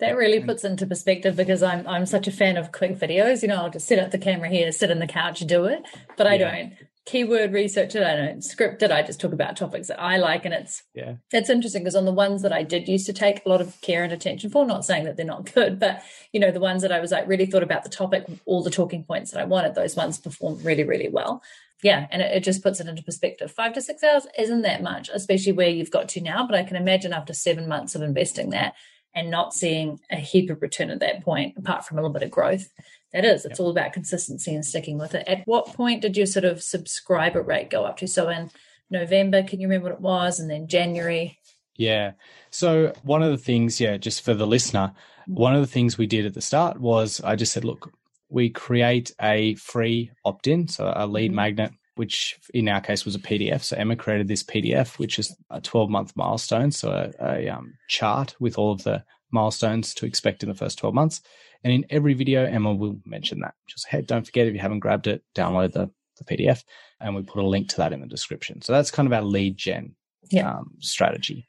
That 0.00 0.16
really 0.16 0.40
puts 0.40 0.64
into 0.64 0.86
perspective 0.86 1.34
because 1.34 1.62
I'm 1.62 1.86
I'm 1.86 2.06
such 2.06 2.26
a 2.26 2.32
fan 2.32 2.56
of 2.56 2.72
quick 2.72 2.98
videos. 2.98 3.40
You 3.40 3.48
know, 3.48 3.56
I'll 3.56 3.70
just 3.70 3.86
sit 3.86 4.00
at 4.00 4.10
the 4.10 4.18
camera 4.18 4.48
here, 4.48 4.70
sit 4.72 4.90
on 4.90 4.98
the 4.98 5.06
couch, 5.06 5.40
do 5.40 5.64
it. 5.64 5.82
But 6.16 6.26
I 6.26 6.34
yeah. 6.34 6.38
don't 6.38 6.72
keyword 7.04 7.52
research 7.52 7.94
it. 7.94 8.02
I 8.02 8.14
don't 8.14 8.44
script 8.44 8.82
it. 8.82 8.92
I 8.92 9.02
just 9.02 9.20
talk 9.20 9.32
about 9.32 9.56
topics 9.56 9.88
that 9.88 10.00
I 10.00 10.18
like. 10.18 10.44
And 10.44 10.54
it's, 10.54 10.84
yeah, 10.94 11.14
it's 11.32 11.50
interesting 11.50 11.82
because 11.82 11.96
on 11.96 12.04
the 12.04 12.12
ones 12.12 12.42
that 12.42 12.52
I 12.52 12.62
did 12.62 12.88
used 12.88 13.06
to 13.06 13.12
take 13.12 13.44
a 13.44 13.48
lot 13.48 13.60
of 13.60 13.80
care 13.80 14.04
and 14.04 14.12
attention 14.12 14.50
for, 14.50 14.64
not 14.64 14.84
saying 14.84 15.04
that 15.04 15.16
they're 15.16 15.26
not 15.26 15.52
good, 15.52 15.80
but 15.80 16.02
you 16.32 16.38
know, 16.38 16.50
the 16.50 16.60
ones 16.60 16.82
that 16.82 16.92
I 16.92 17.00
was 17.00 17.10
like 17.10 17.26
really 17.26 17.46
thought 17.46 17.64
about 17.64 17.82
the 17.82 17.90
topic, 17.90 18.24
all 18.46 18.62
the 18.62 18.70
talking 18.70 19.04
points 19.04 19.32
that 19.32 19.40
I 19.40 19.44
wanted, 19.44 19.74
those 19.74 19.96
ones 19.96 20.18
performed 20.18 20.64
really, 20.64 20.84
really 20.84 21.08
well. 21.08 21.42
Yeah. 21.82 22.06
And 22.12 22.22
it, 22.22 22.36
it 22.36 22.44
just 22.44 22.62
puts 22.62 22.78
it 22.78 22.86
into 22.86 23.02
perspective. 23.02 23.50
Five 23.50 23.72
to 23.74 23.82
six 23.82 24.04
hours 24.04 24.26
isn't 24.38 24.62
that 24.62 24.82
much, 24.82 25.10
especially 25.12 25.52
where 25.52 25.68
you've 25.68 25.90
got 25.90 26.08
to 26.10 26.20
now. 26.20 26.46
But 26.46 26.56
I 26.56 26.62
can 26.62 26.76
imagine 26.76 27.12
after 27.12 27.34
seven 27.34 27.66
months 27.66 27.96
of 27.96 28.02
investing 28.02 28.50
that 28.50 28.74
and 29.14 29.30
not 29.30 29.54
seeing 29.54 30.00
a 30.10 30.16
heap 30.16 30.50
of 30.50 30.62
return 30.62 30.90
at 30.90 31.00
that 31.00 31.22
point, 31.22 31.56
apart 31.56 31.84
from 31.84 31.98
a 31.98 32.00
little 32.00 32.12
bit 32.12 32.22
of 32.22 32.30
growth, 32.30 32.68
that 33.12 33.24
is, 33.24 33.44
it's 33.44 33.58
yep. 33.58 33.60
all 33.60 33.70
about 33.70 33.92
consistency 33.92 34.54
and 34.54 34.64
sticking 34.64 34.98
with 34.98 35.14
it. 35.14 35.28
At 35.28 35.42
what 35.44 35.66
point 35.66 36.02
did 36.02 36.16
your 36.16 36.26
sort 36.26 36.44
of 36.44 36.62
subscriber 36.62 37.42
rate 37.42 37.68
go 37.68 37.84
up 37.84 37.98
to? 37.98 38.08
So 38.08 38.28
in 38.30 38.50
November, 38.90 39.42
can 39.42 39.60
you 39.60 39.68
remember 39.68 39.90
what 39.90 39.96
it 39.96 40.00
was? 40.00 40.40
And 40.40 40.50
then 40.50 40.66
January? 40.66 41.38
Yeah. 41.76 42.12
So 42.50 42.92
one 43.02 43.22
of 43.22 43.30
the 43.30 43.38
things, 43.38 43.80
yeah, 43.80 43.96
just 43.96 44.22
for 44.22 44.34
the 44.34 44.46
listener, 44.46 44.92
one 45.26 45.54
of 45.54 45.60
the 45.60 45.66
things 45.66 45.98
we 45.98 46.06
did 46.06 46.26
at 46.26 46.34
the 46.34 46.40
start 46.40 46.80
was 46.80 47.20
I 47.22 47.36
just 47.36 47.52
said, 47.52 47.64
look, 47.64 47.92
we 48.28 48.48
create 48.48 49.12
a 49.20 49.54
free 49.56 50.10
opt 50.24 50.46
in, 50.46 50.68
so 50.68 50.92
a 50.94 51.06
lead 51.06 51.30
mm-hmm. 51.30 51.36
magnet, 51.36 51.72
which 51.96 52.38
in 52.54 52.68
our 52.68 52.80
case 52.80 53.04
was 53.04 53.14
a 53.14 53.18
PDF. 53.20 53.62
So 53.62 53.76
Emma 53.76 53.96
created 53.96 54.28
this 54.28 54.42
PDF, 54.42 54.98
which 54.98 55.18
is 55.18 55.34
a 55.50 55.60
12 55.60 55.90
month 55.90 56.12
milestone. 56.16 56.70
So 56.70 56.90
a, 57.20 57.24
a 57.24 57.48
um, 57.48 57.74
chart 57.88 58.34
with 58.40 58.58
all 58.58 58.72
of 58.72 58.82
the 58.84 59.04
milestones 59.30 59.94
to 59.94 60.06
expect 60.06 60.42
in 60.42 60.48
the 60.48 60.54
first 60.54 60.78
12 60.78 60.94
months. 60.94 61.20
And 61.64 61.72
in 61.72 61.86
every 61.90 62.14
video, 62.14 62.44
Emma 62.44 62.72
will 62.74 62.96
mention 63.06 63.40
that. 63.40 63.54
Just 63.66 63.86
hey, 63.88 64.02
don't 64.02 64.24
forget 64.26 64.46
if 64.46 64.54
you 64.54 64.60
haven't 64.60 64.80
grabbed 64.80 65.06
it, 65.06 65.22
download 65.34 65.72
the, 65.72 65.90
the 66.18 66.24
PDF 66.24 66.64
and 67.00 67.14
we 67.14 67.22
put 67.22 67.42
a 67.42 67.46
link 67.46 67.68
to 67.70 67.76
that 67.78 67.92
in 67.92 68.00
the 68.00 68.06
description. 68.06 68.62
So 68.62 68.72
that's 68.72 68.90
kind 68.90 69.06
of 69.06 69.12
our 69.12 69.22
lead 69.22 69.56
gen 69.56 69.94
Yeah. 70.30 70.50
um, 70.58 70.72
strategy. 70.80 71.48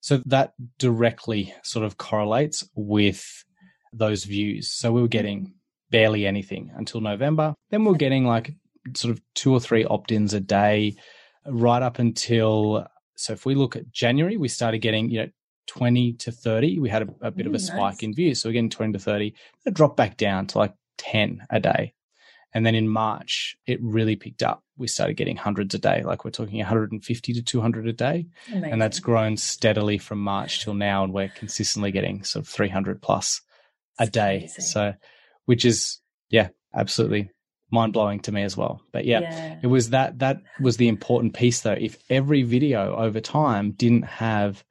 So 0.00 0.22
that 0.26 0.52
directly 0.78 1.54
sort 1.62 1.84
of 1.84 1.96
correlates 1.96 2.68
with 2.74 3.44
those 3.92 4.24
views. 4.24 4.70
So 4.70 4.92
we 4.92 5.00
were 5.02 5.08
getting 5.08 5.54
barely 5.90 6.26
anything 6.26 6.70
until 6.76 7.00
November. 7.00 7.54
Then 7.70 7.84
we 7.84 7.92
we're 7.92 7.98
getting 7.98 8.24
like 8.26 8.54
sort 8.94 9.12
of 9.12 9.22
two 9.34 9.52
or 9.52 9.60
three 9.60 9.84
opt 9.84 10.12
ins 10.12 10.34
a 10.34 10.40
day 10.40 10.96
right 11.46 11.82
up 11.82 11.98
until. 11.98 12.86
So 13.16 13.32
if 13.32 13.46
we 13.46 13.54
look 13.54 13.76
at 13.76 13.90
January, 13.92 14.36
we 14.36 14.48
started 14.48 14.78
getting, 14.78 15.10
you 15.10 15.20
know, 15.20 15.28
20 15.66 16.12
to 16.14 16.32
30. 16.32 16.78
We 16.78 16.88
had 16.88 17.02
a, 17.02 17.08
a 17.26 17.30
bit 17.30 17.46
of 17.46 17.54
a 17.54 17.58
Mm, 17.58 17.60
spike 17.60 18.02
in 18.02 18.14
views. 18.14 18.40
So 18.40 18.48
we're 18.48 18.54
getting 18.54 18.70
20 18.70 18.92
to 18.92 18.98
30. 18.98 19.34
It 19.64 19.74
dropped 19.74 19.96
back 19.96 20.16
down 20.16 20.46
to 20.48 20.58
like 20.58 20.74
10 20.98 21.46
a 21.50 21.60
day. 21.60 21.94
And 22.54 22.64
then 22.64 22.74
in 22.74 22.88
March, 22.88 23.56
it 23.66 23.78
really 23.82 24.16
picked 24.16 24.42
up. 24.42 24.62
We 24.78 24.86
started 24.86 25.14
getting 25.14 25.36
hundreds 25.36 25.74
a 25.74 25.78
day, 25.78 26.02
like 26.02 26.24
we're 26.24 26.30
talking 26.30 26.58
150 26.58 27.32
to 27.34 27.42
200 27.42 27.88
a 27.88 27.92
day. 27.92 28.26
Amazing. 28.48 28.72
And 28.72 28.80
that's 28.80 29.00
grown 29.00 29.36
steadily 29.36 29.98
from 29.98 30.20
March 30.20 30.62
till 30.62 30.74
now. 30.74 31.04
And 31.04 31.12
we're 31.12 31.28
consistently 31.28 31.90
getting 31.90 32.22
sort 32.24 32.44
of 32.44 32.48
300 32.48 33.02
plus 33.02 33.42
a 33.98 34.06
day. 34.06 34.40
crazy. 34.40 34.62
So, 34.62 34.94
which 35.44 35.64
is, 35.64 36.00
yeah, 36.30 36.48
absolutely 36.74 37.30
mind 37.70 37.92
blowing 37.92 38.20
to 38.20 38.32
me 38.32 38.42
as 38.42 38.56
well. 38.56 38.80
But 38.92 39.04
yeah, 39.04 39.20
yeah. 39.20 39.58
it 39.62 39.66
was 39.66 39.90
that, 39.90 40.18
that 40.20 40.42
was 40.60 40.76
the 40.76 40.88
important 40.88 41.34
piece 41.34 41.60
though. 41.60 41.72
If 41.72 41.98
every 42.08 42.42
video 42.42 42.94
over 42.96 43.20
time 43.20 43.72
didn't 43.72 44.04
have 44.04 44.64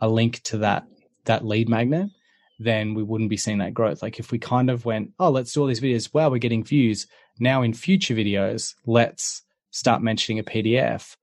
a 0.00 0.08
link 0.08 0.42
to 0.44 0.58
that, 0.58 0.84
that 1.24 1.44
lead 1.44 1.68
magnet, 1.68 2.10
then 2.58 2.94
we 2.94 3.02
wouldn't 3.02 3.30
be 3.30 3.36
seeing 3.36 3.58
that 3.58 3.74
growth. 3.74 4.02
Like 4.02 4.18
if 4.18 4.30
we 4.30 4.38
kind 4.38 4.68
of 4.70 4.84
went, 4.84 5.12
oh, 5.18 5.30
let's 5.30 5.52
do 5.52 5.60
all 5.62 5.66
these 5.66 5.80
videos. 5.80 6.12
Wow, 6.12 6.30
we're 6.30 6.38
getting 6.38 6.64
views. 6.64 7.06
Now 7.38 7.62
in 7.62 7.72
future 7.72 8.14
videos, 8.14 8.74
let's 8.84 9.42
start 9.70 10.02
mentioning 10.02 10.38
a 10.38 10.44
PDF. 10.44 11.16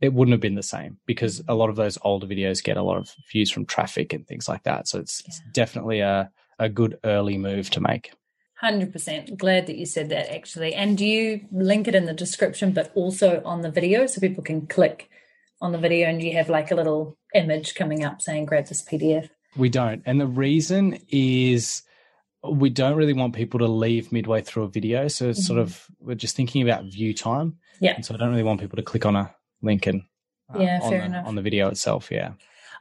It 0.00 0.12
wouldn't 0.12 0.32
have 0.32 0.40
been 0.40 0.54
the 0.54 0.62
same 0.62 0.98
because 1.06 1.42
a 1.48 1.54
lot 1.54 1.70
of 1.70 1.76
those 1.76 1.98
older 2.02 2.26
videos 2.26 2.62
get 2.62 2.76
a 2.76 2.82
lot 2.82 2.98
of 2.98 3.12
views 3.32 3.50
from 3.50 3.66
traffic 3.66 4.12
and 4.12 4.26
things 4.26 4.48
like 4.48 4.62
that. 4.62 4.86
So 4.86 5.00
it's, 5.00 5.20
it's 5.26 5.40
definitely 5.52 6.00
a, 6.00 6.30
a 6.60 6.68
good 6.68 6.98
early 7.02 7.38
move 7.38 7.70
to 7.70 7.80
make. 7.80 8.12
Hundred 8.60 8.92
percent. 8.92 9.36
Glad 9.38 9.66
that 9.68 9.76
you 9.76 9.86
said 9.86 10.08
that 10.08 10.32
actually. 10.34 10.74
And 10.74 10.98
do 10.98 11.06
you 11.06 11.42
link 11.52 11.86
it 11.86 11.94
in 11.94 12.06
the 12.06 12.12
description, 12.12 12.72
but 12.72 12.90
also 12.96 13.40
on 13.44 13.60
the 13.62 13.70
video, 13.70 14.06
so 14.06 14.20
people 14.20 14.42
can 14.42 14.66
click 14.66 15.08
on 15.60 15.70
the 15.72 15.78
video, 15.78 16.08
and 16.08 16.20
you 16.22 16.32
have 16.34 16.48
like 16.48 16.70
a 16.72 16.74
little 16.74 17.16
image 17.34 17.74
coming 17.76 18.04
up 18.04 18.20
saying 18.20 18.46
"Grab 18.46 18.66
this 18.66 18.82
PDF." 18.82 19.28
We 19.56 19.68
don't. 19.68 20.02
And 20.06 20.20
the 20.20 20.26
reason 20.26 20.98
is 21.08 21.82
we 22.48 22.68
don't 22.70 22.96
really 22.96 23.12
want 23.12 23.34
people 23.34 23.58
to 23.60 23.66
leave 23.66 24.10
midway 24.12 24.40
through 24.40 24.64
a 24.64 24.68
video. 24.68 25.08
So 25.08 25.28
it's 25.30 25.44
sort 25.46 25.58
Mhm. 25.58 25.62
of, 25.62 25.86
we're 26.00 26.14
just 26.14 26.36
thinking 26.36 26.62
about 26.62 26.84
view 26.84 27.12
time. 27.12 27.58
Yeah. 27.80 27.94
And 27.96 28.04
so 28.04 28.14
I 28.14 28.16
don't 28.18 28.30
really 28.30 28.44
want 28.44 28.60
people 28.60 28.76
to 28.76 28.82
click 28.82 29.04
on 29.06 29.16
a 29.16 29.34
link 29.62 29.86
and 29.86 30.02
uh, 30.54 30.60
Yeah, 30.60 30.78
on, 30.82 30.90
fair 30.90 31.00
the, 31.00 31.06
enough. 31.06 31.26
on 31.26 31.34
the 31.34 31.42
video 31.42 31.68
itself. 31.68 32.10
Yeah. 32.12 32.32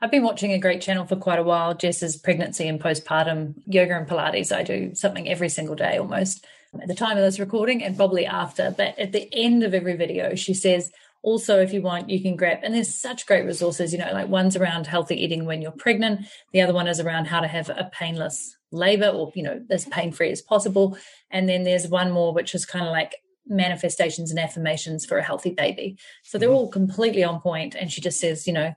I've 0.02 0.12
been 0.12 0.24
watching 0.24 0.52
a 0.52 0.60
great 0.60 0.82
channel 0.82 1.06
for 1.06 1.16
quite 1.16 1.40
a 1.40 1.44
while. 1.44 1.74
Jess's 1.74 2.18
pregnancy 2.18 2.68
and 2.68 2.80
postpartum 2.80 3.56
yoga 3.66 3.98
and 3.98 4.08
Pilates. 4.08 4.56
I 4.56 4.64
do 4.64 4.94
something 4.94 5.28
every 5.28 5.50
single 5.50 5.76
day 5.76 5.98
almost 5.98 6.46
at 6.80 6.88
the 6.88 6.96
time 6.96 7.18
of 7.18 7.24
this 7.24 7.40
recording 7.40 7.84
and 7.84 7.98
probably 7.98 8.26
after. 8.26 8.74
But 8.76 8.98
at 9.00 9.12
the 9.12 9.28
end 9.34 9.64
of 9.64 9.74
every 9.74 9.96
video, 9.96 10.36
she 10.36 10.54
says, 10.54 10.92
also, 11.24 11.60
if 11.60 11.74
you 11.74 11.82
want, 11.82 12.10
you 12.10 12.22
can 12.22 12.36
grab, 12.36 12.60
and 12.62 12.76
there's 12.76 12.94
such 12.94 13.26
great 13.26 13.46
resources, 13.46 13.92
you 13.92 13.98
know, 13.98 14.12
like 14.14 14.28
one's 14.30 14.56
around 14.56 14.86
healthy 14.86 15.16
eating 15.22 15.46
when 15.46 15.62
you're 15.62 15.72
pregnant, 15.72 16.28
the 16.54 16.62
other 16.62 16.74
one 16.74 16.88
is 16.88 17.00
around 17.00 17.26
how 17.26 17.40
to 17.40 17.48
have 17.48 17.70
a 17.70 17.90
painless 17.92 18.56
labor 18.72 19.08
or, 19.08 19.32
you 19.36 19.44
know, 19.44 19.60
as 19.72 19.86
pain 19.86 20.12
free 20.12 20.32
as 20.32 20.42
possible. 20.42 20.96
And 21.32 21.50
then 21.50 21.64
there's 21.64 21.88
one 21.88 22.12
more, 22.12 22.34
which 22.34 22.54
is 22.54 22.66
kind 22.66 22.86
of 22.86 22.92
like 22.92 23.16
manifestations 23.48 24.30
and 24.30 24.40
affirmations 24.40 25.06
for 25.06 25.18
a 25.18 25.24
healthy 25.24 25.52
baby. 25.52 25.98
So 26.24 26.38
they're 26.38 26.50
mm-hmm. 26.50 26.58
all 26.58 26.70
completely 26.70 27.24
on 27.24 27.42
point. 27.42 27.76
And 27.76 27.92
she 27.92 28.00
just 28.00 28.20
says, 28.20 28.46
you 28.46 28.54
know, 28.54 28.76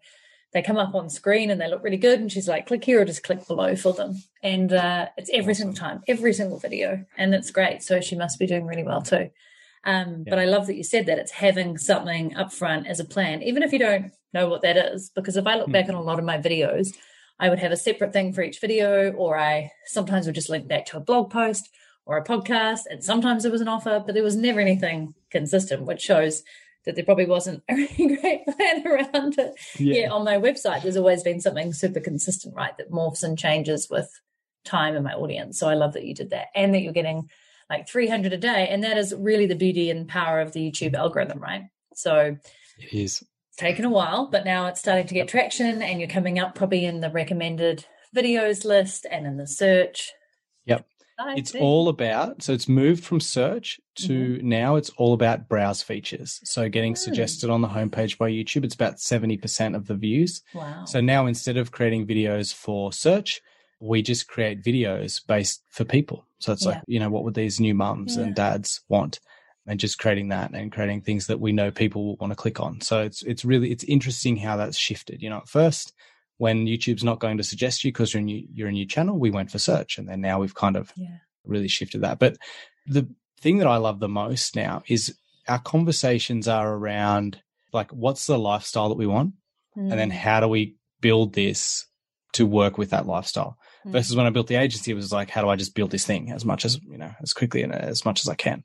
they 0.52 0.62
come 0.62 0.76
up 0.78 0.94
on 0.94 1.08
screen 1.08 1.50
and 1.50 1.60
they 1.60 1.68
look 1.68 1.82
really 1.84 1.96
good. 1.96 2.20
And 2.20 2.30
she's 2.30 2.48
like, 2.48 2.66
click 2.66 2.84
here 2.84 3.00
or 3.00 3.04
just 3.04 3.22
click 3.22 3.46
below 3.46 3.76
for 3.76 3.92
them. 3.92 4.22
And 4.42 4.72
uh, 4.72 5.06
it's 5.16 5.30
every 5.32 5.54
single 5.54 5.74
time, 5.76 6.02
every 6.08 6.32
single 6.32 6.58
video. 6.58 7.04
And 7.16 7.34
it's 7.34 7.50
great. 7.50 7.82
So 7.82 8.00
she 8.00 8.16
must 8.16 8.38
be 8.38 8.46
doing 8.46 8.66
really 8.66 8.82
well 8.82 9.02
too. 9.02 9.30
Um, 9.84 10.24
But 10.28 10.38
I 10.38 10.44
love 10.46 10.66
that 10.66 10.76
you 10.76 10.84
said 10.84 11.06
that 11.06 11.18
it's 11.18 11.30
having 11.30 11.78
something 11.78 12.34
up 12.36 12.52
front 12.52 12.86
as 12.86 13.00
a 13.00 13.04
plan, 13.04 13.42
even 13.42 13.62
if 13.62 13.72
you 13.72 13.78
don't 13.78 14.12
know 14.34 14.48
what 14.48 14.62
that 14.62 14.76
is. 14.76 15.10
Because 15.14 15.36
if 15.36 15.46
I 15.46 15.56
look 15.56 15.66
Hmm. 15.66 15.72
back 15.72 15.88
on 15.88 15.94
a 15.94 16.02
lot 16.02 16.18
of 16.18 16.24
my 16.24 16.38
videos, 16.38 16.88
I 17.38 17.48
would 17.48 17.60
have 17.60 17.72
a 17.72 17.76
separate 17.76 18.12
thing 18.12 18.32
for 18.32 18.42
each 18.42 18.60
video, 18.60 19.12
or 19.12 19.38
I 19.38 19.70
sometimes 19.86 20.26
would 20.26 20.34
just 20.34 20.50
link 20.50 20.68
back 20.68 20.84
to 20.86 20.98
a 20.98 21.00
blog 21.00 21.30
post 21.30 21.70
or 22.04 22.18
a 22.18 22.24
podcast. 22.24 22.80
And 22.90 23.02
sometimes 23.02 23.42
there 23.44 23.52
was 23.52 23.62
an 23.62 23.68
offer, 23.68 24.02
but 24.04 24.14
there 24.14 24.22
was 24.24 24.36
never 24.36 24.60
anything 24.60 25.14
consistent, 25.30 25.84
which 25.84 26.02
shows 26.02 26.42
that 26.86 26.94
there 26.94 27.04
probably 27.04 27.26
wasn't 27.26 27.62
a 27.68 27.74
really 27.74 28.16
great 28.16 28.44
plan 28.46 28.86
around 28.86 29.38
it. 29.38 29.52
Yeah. 29.78 30.10
on 30.10 30.24
my 30.24 30.36
website, 30.38 30.82
there's 30.82 30.96
always 30.96 31.22
been 31.22 31.40
something 31.40 31.72
super 31.72 32.00
consistent, 32.00 32.54
right? 32.54 32.76
That 32.78 32.90
morphs 32.90 33.22
and 33.22 33.38
changes 33.38 33.88
with 33.90 34.08
time 34.64 34.94
and 34.94 35.04
my 35.04 35.12
audience. 35.12 35.58
So 35.58 35.68
I 35.68 35.74
love 35.74 35.92
that 35.94 36.04
you 36.04 36.14
did 36.14 36.30
that 36.30 36.46
and 36.54 36.74
that 36.74 36.80
you're 36.80 36.92
getting 36.92 37.28
like 37.68 37.88
300 37.88 38.32
a 38.32 38.36
day. 38.36 38.68
And 38.68 38.82
that 38.84 38.98
is 38.98 39.14
really 39.16 39.46
the 39.46 39.54
beauty 39.54 39.90
and 39.90 40.08
power 40.08 40.40
of 40.40 40.52
the 40.52 40.70
YouTube 40.70 40.94
algorithm, 40.94 41.38
right? 41.38 41.64
So 41.94 42.36
It 42.78 42.92
is. 42.92 43.22
it's 43.48 43.56
taken 43.56 43.84
a 43.84 43.90
while, 43.90 44.26
but 44.26 44.44
now 44.44 44.66
it's 44.66 44.80
starting 44.80 45.06
to 45.06 45.14
get 45.14 45.28
traction 45.28 45.80
and 45.82 46.00
you're 46.00 46.08
coming 46.08 46.38
up 46.38 46.54
probably 46.54 46.84
in 46.84 47.00
the 47.00 47.10
recommended 47.10 47.84
videos 48.14 48.64
list 48.64 49.06
and 49.10 49.26
in 49.26 49.36
the 49.36 49.46
search. 49.46 50.12
Yep. 50.66 50.84
It's 51.36 51.54
all 51.54 51.88
about, 51.88 52.42
so 52.42 52.52
it's 52.52 52.68
moved 52.68 53.04
from 53.04 53.20
search 53.20 53.80
to 53.96 54.40
now 54.42 54.76
it's 54.76 54.90
all 54.90 55.12
about 55.12 55.48
browse 55.48 55.82
features. 55.82 56.40
So 56.44 56.68
getting 56.68 56.94
Mm. 56.94 56.98
suggested 56.98 57.50
on 57.50 57.60
the 57.60 57.68
homepage 57.68 58.18
by 58.18 58.30
YouTube, 58.30 58.64
it's 58.64 58.74
about 58.74 58.98
70% 59.00 59.74
of 59.76 59.86
the 59.86 59.94
views. 59.94 60.42
wow. 60.54 60.84
So 60.86 61.00
now 61.00 61.26
instead 61.26 61.56
of 61.56 61.70
creating 61.72 62.06
videos 62.06 62.52
for 62.54 62.92
search, 62.92 63.40
we 63.80 64.02
just 64.02 64.28
create 64.28 64.62
videos 64.62 65.24
based 65.26 65.62
for 65.70 65.84
people. 65.84 66.26
So 66.38 66.52
it's 66.52 66.62
Yeah. 66.64 66.72
like, 66.72 66.82
you 66.86 67.00
know, 67.00 67.10
what 67.10 67.24
would 67.24 67.34
these 67.34 67.60
new 67.60 67.74
mums 67.74 68.16
Yeah. 68.16 68.24
and 68.24 68.34
dads 68.34 68.80
want? 68.88 69.20
And 69.66 69.78
just 69.78 69.98
creating 69.98 70.28
that 70.28 70.52
and 70.52 70.72
creating 70.72 71.02
things 71.02 71.26
that 71.28 71.38
we 71.38 71.52
know 71.52 71.70
people 71.70 72.04
will 72.04 72.16
want 72.16 72.30
to 72.32 72.36
click 72.36 72.58
on. 72.60 72.80
So 72.80 73.02
it's 73.02 73.22
it's 73.22 73.44
really 73.44 73.70
it's 73.70 73.84
interesting 73.84 74.36
how 74.38 74.56
that's 74.56 74.76
shifted. 74.78 75.22
You 75.22 75.30
know, 75.30 75.36
at 75.38 75.48
first 75.48 75.92
when 76.40 76.66
YouTube's 76.66 77.04
not 77.04 77.20
going 77.20 77.36
to 77.36 77.44
suggest 77.44 77.84
you 77.84 77.92
because 77.92 78.14
you're 78.14 78.22
a 78.22 78.24
new 78.24 78.46
you're 78.52 78.68
a 78.68 78.72
new 78.72 78.86
channel, 78.86 79.18
we 79.18 79.30
went 79.30 79.50
for 79.50 79.58
search. 79.58 79.98
And 79.98 80.08
then 80.08 80.20
now 80.20 80.40
we've 80.40 80.54
kind 80.54 80.76
of 80.76 80.92
yeah. 80.96 81.18
really 81.44 81.68
shifted 81.68 82.00
that. 82.00 82.18
But 82.18 82.36
the 82.86 83.08
thing 83.40 83.58
that 83.58 83.66
I 83.66 83.76
love 83.76 84.00
the 84.00 84.08
most 84.08 84.56
now 84.56 84.82
is 84.88 85.14
our 85.48 85.58
conversations 85.58 86.48
are 86.48 86.72
around 86.72 87.40
like 87.72 87.90
what's 87.92 88.26
the 88.26 88.38
lifestyle 88.38 88.88
that 88.88 88.98
we 88.98 89.06
want? 89.06 89.34
and 89.76 89.92
then 89.92 90.10
Mm, 90.10 90.14
how 90.14 90.40
do 90.40 90.48
we 90.48 90.76
build 91.00 91.32
this 91.34 91.86
to 92.32 92.46
work 92.46 92.78
with 92.78 92.90
that 92.90 93.06
lifestyle 93.06 93.56
mm, 93.84 93.92
versus 93.92 94.16
when 94.16 94.26
i 94.26 94.30
built 94.30 94.46
the 94.46 94.56
agency 94.56 94.90
it 94.90 94.94
was 94.94 95.12
like 95.12 95.30
how 95.30 95.42
do 95.42 95.48
i 95.48 95.56
just 95.56 95.74
build 95.74 95.90
this 95.90 96.06
thing 96.06 96.30
as 96.32 96.44
much 96.44 96.64
as 96.64 96.80
you 96.82 96.98
know 96.98 97.12
as 97.22 97.32
quickly 97.32 97.62
and 97.62 97.72
as 97.72 98.04
much 98.04 98.20
as 98.20 98.28
i 98.28 98.34
can 98.34 98.62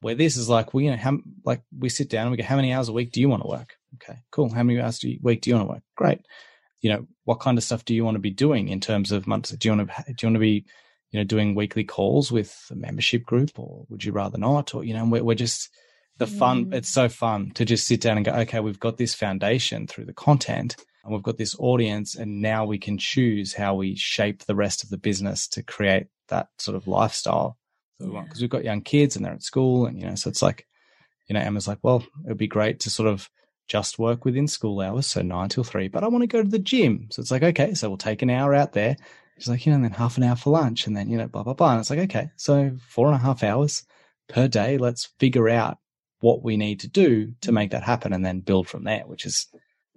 where 0.00 0.14
this 0.14 0.36
is 0.36 0.48
like 0.48 0.74
we 0.74 0.84
you 0.84 0.90
know 0.90 0.96
how 0.96 1.18
like 1.44 1.62
we 1.78 1.88
sit 1.88 2.08
down 2.08 2.22
and 2.22 2.30
we 2.30 2.36
go 2.36 2.44
how 2.44 2.56
many 2.56 2.72
hours 2.72 2.88
a 2.88 2.92
week 2.92 3.12
do 3.12 3.20
you 3.20 3.28
want 3.28 3.42
to 3.42 3.48
work 3.48 3.74
okay 3.94 4.18
cool 4.30 4.48
how 4.52 4.62
many 4.62 4.80
hours 4.80 5.04
a 5.04 5.18
week 5.22 5.40
do 5.40 5.50
you 5.50 5.56
want 5.56 5.68
to 5.68 5.72
work 5.72 5.82
great 5.96 6.20
you 6.84 6.90
know 6.92 7.06
what 7.24 7.40
kind 7.40 7.56
of 7.56 7.64
stuff 7.64 7.82
do 7.86 7.94
you 7.94 8.04
want 8.04 8.16
to 8.16 8.20
be 8.20 8.30
doing 8.30 8.68
in 8.68 8.78
terms 8.78 9.10
of 9.10 9.26
months? 9.26 9.50
Do 9.50 9.66
you 9.68 9.74
want 9.74 9.88
to 9.88 10.04
do 10.12 10.14
you 10.20 10.28
want 10.28 10.36
to 10.36 10.40
be 10.40 10.66
you 11.10 11.18
know 11.18 11.24
doing 11.24 11.54
weekly 11.54 11.82
calls 11.82 12.30
with 12.30 12.54
a 12.70 12.74
membership 12.74 13.24
group 13.24 13.58
or 13.58 13.86
would 13.88 14.04
you 14.04 14.12
rather 14.12 14.36
not? 14.36 14.74
Or 14.74 14.84
you 14.84 14.92
know 14.92 15.06
we're, 15.06 15.24
we're 15.24 15.34
just 15.34 15.70
the 16.18 16.26
fun 16.26 16.66
Mm. 16.66 16.74
it's 16.74 16.90
so 16.90 17.08
fun 17.08 17.52
to 17.54 17.64
just 17.64 17.86
sit 17.86 18.02
down 18.02 18.18
and 18.18 18.26
go 18.26 18.32
okay 18.32 18.60
we've 18.60 18.78
got 18.78 18.98
this 18.98 19.14
foundation 19.14 19.86
through 19.86 20.04
the 20.04 20.12
content 20.12 20.76
and 21.02 21.12
we've 21.12 21.22
got 21.24 21.38
this 21.38 21.56
audience 21.58 22.14
and 22.16 22.40
now 22.42 22.66
we 22.66 22.78
can 22.78 22.98
choose 22.98 23.54
how 23.54 23.74
we 23.74 23.96
shape 23.96 24.44
the 24.44 24.54
rest 24.54 24.84
of 24.84 24.90
the 24.90 24.98
business 24.98 25.48
to 25.48 25.62
create 25.62 26.06
that 26.28 26.48
sort 26.58 26.76
of 26.76 26.86
lifestyle 26.86 27.56
that 27.98 28.06
we 28.08 28.12
want. 28.12 28.26
Because 28.28 28.42
we've 28.42 28.50
got 28.50 28.62
young 28.64 28.82
kids 28.82 29.16
and 29.16 29.24
they're 29.24 29.32
at 29.32 29.42
school 29.42 29.86
and 29.86 29.98
you 29.98 30.06
know 30.06 30.14
so 30.16 30.28
it's 30.28 30.42
like 30.42 30.66
you 31.28 31.34
know 31.34 31.40
emma's 31.40 31.66
like 31.66 31.78
well 31.82 32.00
it 32.24 32.28
would 32.28 32.36
be 32.38 32.46
great 32.46 32.80
to 32.80 32.90
sort 32.90 33.08
of 33.08 33.30
just 33.66 33.98
work 33.98 34.24
within 34.24 34.46
school 34.46 34.80
hours 34.80 35.06
so 35.06 35.22
nine 35.22 35.48
till 35.48 35.64
three 35.64 35.88
but 35.88 36.04
i 36.04 36.08
want 36.08 36.22
to 36.22 36.26
go 36.26 36.42
to 36.42 36.48
the 36.48 36.58
gym. 36.58 37.06
So 37.10 37.20
it's 37.20 37.30
like 37.30 37.42
okay 37.42 37.74
so 37.74 37.88
we'll 37.88 37.98
take 37.98 38.22
an 38.22 38.30
hour 38.30 38.54
out 38.54 38.72
there. 38.72 38.96
She's 39.38 39.48
like 39.48 39.66
you 39.66 39.72
know 39.72 39.76
and 39.76 39.84
then 39.84 39.92
half 39.92 40.16
an 40.16 40.22
hour 40.22 40.36
for 40.36 40.50
lunch 40.50 40.86
and 40.86 40.96
then 40.96 41.08
you 41.08 41.16
know 41.16 41.28
blah 41.28 41.42
blah 41.42 41.54
blah. 41.54 41.72
And 41.72 41.80
it's 41.80 41.90
like 41.90 41.98
okay 42.00 42.30
so 42.36 42.76
four 42.88 43.06
and 43.06 43.16
a 43.16 43.18
half 43.18 43.42
hours 43.42 43.84
per 44.28 44.48
day. 44.48 44.78
Let's 44.78 45.10
figure 45.18 45.48
out 45.48 45.78
what 46.20 46.42
we 46.42 46.56
need 46.56 46.80
to 46.80 46.88
do 46.88 47.32
to 47.42 47.52
make 47.52 47.70
that 47.70 47.82
happen 47.82 48.12
and 48.12 48.24
then 48.24 48.40
build 48.40 48.66
from 48.66 48.84
there 48.84 49.02
which 49.06 49.26
is 49.26 49.46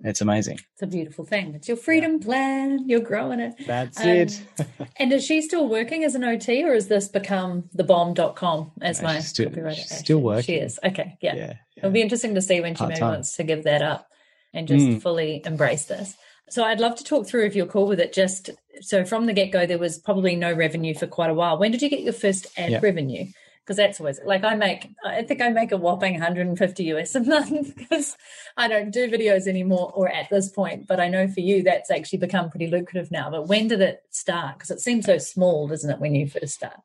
it's 0.04 0.22
amazing 0.22 0.60
It's 0.74 0.82
a 0.84 0.88
beautiful 0.88 1.26
thing. 1.26 1.56
It's 1.56 1.68
your 1.68 1.78
freedom 1.78 2.20
plan. 2.20 2.88
You're 2.88 3.00
growing 3.00 3.39
it. 3.39 3.54
that's 3.66 4.00
Um, 4.00 4.08
it 4.10 4.41
And 4.98 5.12
is 5.12 5.26
she 5.26 5.41
still 5.41 5.68
working 5.68 6.04
as 6.04 6.16
an 6.16 6.24
OT 6.24 6.64
or 6.64 6.74
has 6.74 6.88
this 6.88 7.08
become 7.08 7.64
thebomb.com 7.76 8.72
as 8.82 9.02
No, 9.02 9.08
my 9.08 9.16
she's 9.16 9.28
still- 9.30 9.50
copywriter? 9.50 9.76
she's 9.76 9.98
still 9.98 10.41
She 10.41 10.56
is. 10.56 10.80
Okay. 10.84 11.18
Yeah. 11.22 11.36
yeah, 11.36 11.54
It'll 11.76 11.91
be 11.91 12.02
interesting 12.02 12.36
to 12.36 12.41
see 12.41 12.62
when 12.62 12.76
she 12.76 12.84
maybe 12.84 12.93
Part-time. 13.00 13.10
wants 13.16 13.36
to 13.38 13.43
give 13.43 13.64
that 13.64 13.82
up 13.82 14.10
and 14.54 14.68
just 14.68 14.86
Mm. 14.86 15.02
fully 15.02 15.41
embrace 15.45 15.86
this. 15.86 16.16
So 16.50 16.64
I'd 16.64 16.80
love 16.80 16.95
to 16.95 17.04
talk 17.04 17.28
through 17.28 17.45
if 17.45 17.56
you're 17.56 17.66
cool 17.66 17.88
with 17.88 18.00
it. 18.00 18.14
Just 18.14 18.52
so 18.82 19.04
from 19.04 19.26
the 19.26 19.34
get 19.34 19.52
go, 19.52 19.66
there 19.66 19.78
was 19.78 19.98
probably 19.98 20.36
no 20.36 20.54
revenue 20.54 20.93
for 20.95 21.06
quite 21.08 21.30
a 21.30 21.34
while. 21.34 21.58
When 21.58 21.72
did 21.72 21.82
you 21.82 21.89
get 21.89 22.02
your 22.02 22.14
first 22.14 22.48
ad 22.58 22.72
Yeah. 22.72 22.80
revenue? 22.82 23.26
Because 23.68 23.76
that's 23.76 23.99
always 23.99 24.22
like 24.24 24.45
I 24.45 24.55
make, 24.55 24.91
I 25.05 25.24
think 25.24 25.41
I 25.41 25.49
make 25.49 25.74
a 25.74 25.78
whopping 25.78 26.13
150 26.13 26.84
US 26.86 27.15
a 27.15 27.20
month 27.36 27.76
because 27.76 28.15
I 28.55 28.70
don't 28.70 28.91
do 28.91 29.11
videos 29.11 29.45
anymore 29.45 29.91
or 29.93 30.07
at 30.07 30.30
this 30.30 30.49
point. 30.49 30.88
But 30.88 31.01
I 31.01 31.09
know 31.09 31.28
for 31.28 31.41
you, 31.41 31.63
that's 31.63 31.91
actually 31.91 32.20
become 32.20 32.49
pretty 32.49 32.68
lucrative 32.68 33.11
now. 33.11 33.30
But 33.30 33.49
when 33.49 33.68
did 33.68 33.82
it 33.82 34.03
start? 34.09 34.57
Because 34.57 34.72
it 34.72 34.80
seems 34.80 35.05
so 35.05 35.18
small, 35.18 35.68
doesn't 35.68 35.89
it, 35.91 35.99
when 35.99 36.15
you 36.15 36.30
first 36.30 36.53
start? 36.53 36.80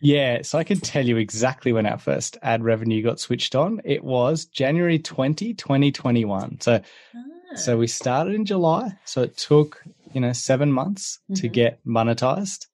Yeah, 0.00 0.40
so 0.40 0.58
I 0.58 0.64
can 0.64 0.80
tell 0.80 1.04
you 1.04 1.18
exactly 1.18 1.70
when 1.74 1.84
our 1.84 1.98
first 1.98 2.38
ad 2.40 2.64
revenue 2.64 3.02
got 3.02 3.20
switched 3.20 3.54
on. 3.54 3.82
It 3.84 4.02
was 4.02 4.46
January 4.46 4.98
20, 4.98 5.52
2021. 5.52 6.62
So 6.62 6.80
Ah, 7.14 7.54
so 7.56 7.76
we 7.76 7.86
started 7.86 8.34
in 8.34 8.46
July. 8.46 8.96
So 9.04 9.22
it 9.22 9.36
took, 9.36 9.82
you 10.14 10.20
know, 10.22 10.32
seven 10.32 10.72
months 10.72 11.20
to 11.34 11.48
Mhm. 11.48 11.52
get 11.52 11.84
monetized. 11.84 12.68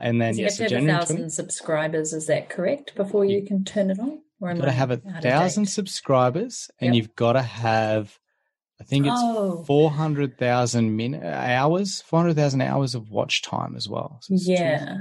And 0.00 0.20
then 0.20 0.36
you 0.36 0.44
yeah, 0.44 0.48
so 0.50 0.56
to 0.56 0.62
have 0.62 0.72
a 0.72 0.74
January 0.76 0.98
thousand 1.00 1.30
subscribers, 1.30 2.12
is 2.12 2.26
that 2.26 2.48
correct? 2.50 2.94
Before 2.94 3.24
you 3.24 3.44
can 3.46 3.64
turn 3.64 3.90
it 3.90 3.98
on? 3.98 4.20
Or 4.40 4.50
you've 4.50 4.58
got 4.58 4.66
to 4.66 4.72
have 4.72 4.90
a 4.90 4.96
thousand 4.96 5.66
subscribers 5.66 6.70
and 6.80 6.94
Yep. 6.94 6.96
you've 6.96 7.16
got 7.16 7.32
to 7.34 7.42
have 7.42 8.18
I 8.80 8.84
think 8.84 9.06
it's 9.06 9.14
Oh. 9.16 9.62
400,000 9.66 10.96
min 10.96 11.14
hours, 11.22 12.02
400,000 12.02 12.60
hours 12.60 12.96
of 12.96 13.08
watch 13.08 13.40
time 13.42 13.76
as 13.76 13.88
well. 13.88 14.18
So 14.22 14.34
Yeah. 14.36 14.96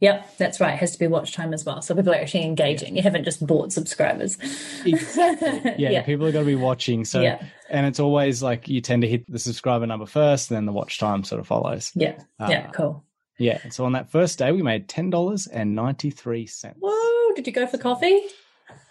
Yep, 0.00 0.38
that's 0.38 0.60
right. 0.60 0.74
It 0.74 0.78
has 0.80 0.92
to 0.92 0.98
be 0.98 1.06
watch 1.08 1.32
time 1.34 1.52
as 1.52 1.64
well. 1.66 1.82
So 1.82 1.94
people 1.94 2.12
are 2.12 2.16
actually 2.16 2.44
engaging. 2.44 2.96
You 2.96 3.02
haven't 3.02 3.24
just 3.24 3.44
bought 3.46 3.72
subscribers. 3.72 4.38
Exactly. 4.86 5.74
Yeah, 5.78 5.90
yeah. 5.90 6.02
people 6.02 6.24
are 6.26 6.32
going 6.32 6.44
to 6.44 6.50
be 6.50 6.54
watching. 6.54 7.04
So, 7.04 7.20
yeah. 7.20 7.44
and 7.68 7.84
it's 7.84 7.98
always 8.00 8.42
like 8.42 8.68
you 8.68 8.80
tend 8.80 9.02
to 9.02 9.08
hit 9.08 9.30
the 9.30 9.38
subscriber 9.40 9.86
number 9.86 10.06
first, 10.06 10.50
and 10.50 10.56
then 10.56 10.66
the 10.66 10.72
watch 10.72 10.98
time 10.98 11.24
sort 11.24 11.40
of 11.40 11.46
follows. 11.46 11.90
Yeah. 11.94 12.18
Yeah. 12.40 12.68
Uh, 12.68 12.72
Cool. 12.72 13.04
Yeah. 13.38 13.58
So 13.70 13.84
on 13.84 13.92
that 13.92 14.10
first 14.10 14.38
day, 14.38 14.52
we 14.52 14.62
made 14.62 14.88
ten 14.88 15.10
dollars 15.10 15.46
and 15.46 15.74
ninety 15.74 16.10
three 16.10 16.46
cents. 16.46 16.76
Whoa! 16.80 17.34
Did 17.34 17.46
you 17.46 17.52
go 17.52 17.66
for 17.66 17.78
coffee? 17.78 18.20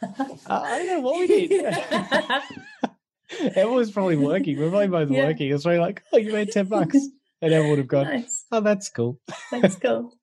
Uh, 0.02 0.08
I 0.48 0.78
don't 0.80 0.88
know 0.88 1.00
what 1.02 1.20
we 1.20 1.28
did. 1.28 1.52
Emma 3.58 3.72
was 3.72 3.92
probably 3.92 4.16
working. 4.16 4.58
We 4.58 4.66
are 4.66 4.70
probably 4.70 4.88
both 4.88 5.12
Yeah. 5.12 5.26
working. 5.28 5.52
It's 5.52 5.64
probably 5.64 5.80
like, 5.80 6.02
oh, 6.14 6.18
you 6.18 6.32
made 6.32 6.52
ten 6.52 6.66
bucks, 6.68 6.96
and 7.42 7.54
Emma 7.54 7.70
would 7.70 7.78
have 7.80 7.88
gone, 7.88 8.06
nice. 8.06 8.46
oh, 8.52 8.62
that's 8.62 8.90
cool. 8.90 9.20
That's 9.52 9.76
cool. 9.76 10.14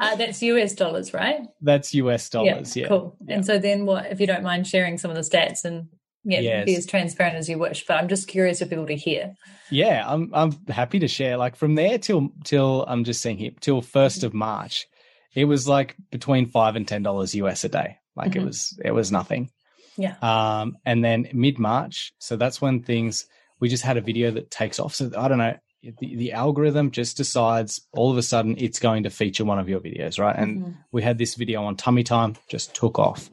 Uh, 0.00 0.14
that's 0.16 0.42
US 0.42 0.74
dollars, 0.74 1.12
right? 1.14 1.40
That's 1.60 1.94
US 1.94 2.28
dollars. 2.30 2.76
Yeah. 2.76 2.88
Cool. 2.88 3.16
Yeah. 3.26 3.36
And 3.36 3.46
so 3.46 3.58
then, 3.58 3.84
what 3.86 4.06
if 4.06 4.20
you 4.20 4.26
don't 4.26 4.42
mind 4.42 4.66
sharing 4.66 4.96
some 4.98 5.10
of 5.10 5.16
the 5.16 5.22
stats 5.22 5.64
and 5.64 5.88
yeah, 6.26 6.64
be 6.64 6.74
as 6.76 6.86
transparent 6.86 7.36
as 7.36 7.48
you 7.48 7.58
wish? 7.58 7.86
But 7.86 7.94
I'm 7.98 8.08
just 8.08 8.28
curious 8.28 8.58
for 8.58 8.66
people 8.66 8.86
to 8.86 8.96
hear. 8.96 9.34
Yeah, 9.70 10.04
I'm 10.06 10.30
I'm 10.34 10.52
happy 10.68 10.98
to 11.00 11.08
share. 11.08 11.36
Like 11.36 11.56
from 11.56 11.74
there 11.74 11.98
till 11.98 12.30
till 12.44 12.84
I'm 12.88 13.04
just 13.04 13.20
saying 13.22 13.38
here 13.38 13.52
till 13.60 13.80
first 13.82 14.24
of 14.24 14.34
March, 14.34 14.86
it 15.34 15.44
was 15.44 15.66
like 15.68 15.96
between 16.10 16.50
five 16.50 16.76
and 16.76 16.86
ten 16.86 17.02
dollars 17.02 17.34
US 17.34 17.64
a 17.64 17.68
day. 17.68 17.98
Like 18.14 18.36
it 18.36 18.40
Mhm. 18.42 18.46
was 18.46 18.78
it 18.84 18.92
was 18.92 19.10
nothing. 19.12 19.50
Yeah. 19.96 20.16
Um, 20.20 20.76
and 20.84 21.04
then 21.04 21.28
mid 21.32 21.58
March, 21.58 22.12
so 22.18 22.36
that's 22.36 22.60
when 22.60 22.82
things 22.82 23.26
we 23.60 23.68
just 23.68 23.82
had 23.84 23.96
a 23.96 24.02
video 24.02 24.30
that 24.32 24.50
takes 24.50 24.78
off. 24.78 24.94
So 24.94 25.10
I 25.16 25.28
don't 25.28 25.38
know, 25.38 25.56
the, 25.82 26.16
the 26.16 26.32
algorithm 26.32 26.90
just 26.90 27.16
decides 27.16 27.80
all 27.92 28.10
of 28.10 28.18
a 28.18 28.22
sudden 28.22 28.56
it's 28.58 28.78
going 28.78 29.04
to 29.04 29.10
feature 29.10 29.44
one 29.46 29.58
of 29.58 29.68
your 29.68 29.80
videos, 29.80 30.18
right? 30.18 30.36
And 30.36 30.58
Mhm. 30.62 30.74
we 30.92 31.02
had 31.02 31.16
this 31.16 31.34
video 31.36 31.64
on 31.64 31.76
tummy 31.76 32.02
time, 32.04 32.36
just 32.50 32.74
took 32.74 32.98
off. 32.98 33.30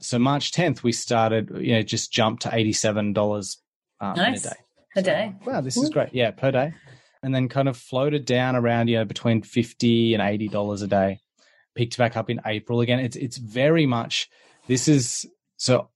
So 0.00 0.18
March 0.18 0.52
10th, 0.52 0.82
we 0.82 0.92
started, 0.92 1.50
you 1.58 1.72
know, 1.72 1.82
just 1.82 2.12
jumped 2.12 2.42
to 2.42 2.54
eighty-seven 2.54 3.12
dollars 3.12 3.58
um, 4.00 4.14
Nice. 4.16 4.44
a 4.44 4.50
day. 4.50 4.56
a 4.96 5.02
day. 5.02 5.34
Wow, 5.46 5.60
this 5.62 5.76
is 5.76 5.90
great. 5.90 6.10
Yeah, 6.12 6.30
per 6.32 6.50
day. 6.50 6.74
And 7.22 7.34
then 7.34 7.48
kind 7.48 7.68
of 7.68 7.76
floated 7.76 8.24
down 8.24 8.56
around, 8.56 8.88
you 8.88 8.98
know, 8.98 9.04
between 9.04 9.42
50 9.42 10.14
and 10.14 10.22
80 10.22 10.48
dollars 10.48 10.82
a 10.82 10.86
day. 10.86 11.20
Picked 11.74 11.98
back 11.98 12.16
up 12.16 12.30
in 12.30 12.40
April 12.46 12.80
again. 12.80 13.00
It's 13.00 13.16
it's 13.16 13.36
very 13.36 13.86
much 13.86 14.28
this 14.66 14.88
is 14.88 15.26
so 15.56 15.88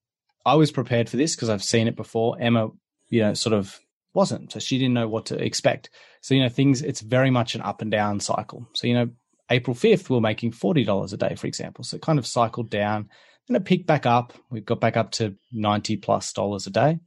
I 0.45 0.55
was 0.55 0.71
prepared 0.73 1.09
for 1.09 1.17
this 1.17 1.35
because 1.35 1.49
I've 1.51 1.63
seen 1.63 1.89
it 1.89 1.97
before. 1.97 2.37
Emma, 2.41 2.69
you 3.09 3.21
know, 3.21 3.35
sort 3.35 3.53
of 3.53 3.79
wasn't. 4.15 4.53
So 4.53 4.59
she 4.59 4.79
didn't 4.79 4.95
know 4.95 5.09
what 5.09 5.27
to 5.27 5.37
expect. 5.43 5.91
So, 6.23 6.35
you 6.35 6.43
know, 6.43 6.49
things 6.49 6.83
it's 6.83 7.01
very 7.01 7.31
much 7.31 7.55
an 7.55 7.61
up 7.63 7.83
and 7.83 7.91
down 7.91 8.21
cycle. 8.21 8.69
So, 8.75 8.87
you 8.87 8.95
know, 8.95 9.11
April 9.51 9.75
5th, 9.75 10.09
we 10.09 10.17
we're 10.17 10.21
making 10.21 10.53
$40 10.53 11.13
a 11.13 11.17
day, 11.17 11.35
for 11.35 11.47
example. 11.47 11.85
So 11.85 11.97
it 11.97 12.03
kind 12.03 12.19
of 12.19 12.27
cycled 12.27 12.71
down. 12.71 13.09
Then 13.51 13.57
it 13.61 13.65
picked 13.65 13.87
back 13.89 14.07
up. 14.07 14.33
We 14.49 14.61
got 14.61 14.79
back 14.81 14.97
up 14.97 15.11
to 15.13 15.35
90 15.53 15.97
plus 15.97 16.33
dollars 16.33 16.69
a 16.69 16.71
day, 16.71 17.01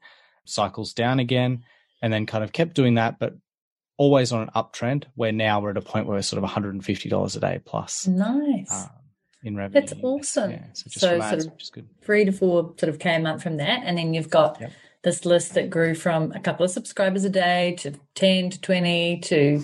cycles 0.45 0.91
down 0.93 1.19
again 1.19 1.63
and 2.01 2.11
then 2.11 2.25
kind 2.25 2.43
of 2.43 2.51
kept 2.51 2.75
doing 2.75 2.95
that, 2.95 3.17
but 3.17 3.33
always 3.97 4.33
on 4.33 4.41
an 4.41 4.49
uptrend. 4.53 5.05
Where 5.15 5.31
now 5.31 5.61
we're 5.61 5.69
at 5.69 5.77
a 5.77 5.81
point 5.81 6.05
where 6.05 6.17
we're 6.17 6.21
sort 6.21 6.43
of 6.43 6.49
$150 6.49 7.37
a 7.37 7.39
day 7.39 7.61
plus 7.63 8.05
Nice. 8.07 8.73
um, 8.73 8.89
in 9.41 9.55
revenue. 9.55 9.79
That's 9.87 9.93
awesome. 10.03 10.51
Yeah, 10.51 10.65
so 10.73 10.83
just 10.89 10.99
So 10.99 11.21
from 11.21 11.39
sort 11.39 11.45
of- 11.53 11.71
good. 11.71 11.87
three 12.03 12.25
to 12.25 12.33
four 12.33 12.73
sort 12.77 12.89
of 12.89 12.99
came 12.99 13.25
up 13.25 13.41
from 13.41 13.55
that. 13.57 13.83
And 13.85 13.97
then 13.97 14.13
you've 14.13 14.29
got 14.29 14.59
Yep. 14.59 14.71
this 15.03 15.23
list 15.25 15.53
that 15.53 15.69
grew 15.69 15.95
from 15.95 16.33
a 16.33 16.41
couple 16.41 16.65
of 16.65 16.71
subscribers 16.71 17.23
a 17.23 17.29
day 17.29 17.75
to 17.79 17.93
10 18.15 18.49
to 18.49 18.59
20 18.59 19.19
to 19.21 19.63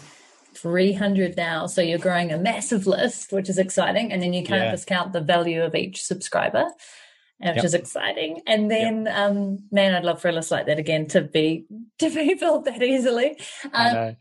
300 0.61 1.35
now. 1.37 1.65
So 1.67 1.81
you're 1.81 1.97
growing 1.99 2.31
a 2.31 2.37
massive 2.37 2.85
list, 2.87 3.31
which 3.31 3.49
is 3.49 3.57
exciting. 3.57 4.11
And 4.11 4.21
then 4.21 4.33
you 4.33 4.43
can't 4.43 4.63
Yeah. 4.65 4.71
discount 4.71 5.13
the 5.13 5.21
value 5.21 5.61
of 5.63 5.75
each 5.75 6.03
subscriber. 6.03 6.65
uh, 7.41 7.51
Which 7.51 7.55
Yep. 7.57 7.63
is 7.65 7.73
exciting, 7.73 8.41
and 8.47 8.69
then, 8.69 9.07
um, 9.07 9.59
man, 9.71 9.95
I'd 9.95 10.03
love 10.03 10.19
for 10.21 10.27
a 10.27 10.31
list 10.33 10.51
like 10.51 10.65
that 10.65 10.77
again 10.77 11.07
to 11.07 11.21
be 11.21 11.65
to 11.99 12.09
be 12.09 12.33
built 12.33 12.65
that 12.65 12.83
easily. 12.83 13.37
I 13.73 13.87
Um, 13.87 13.93
know. 13.93 14.15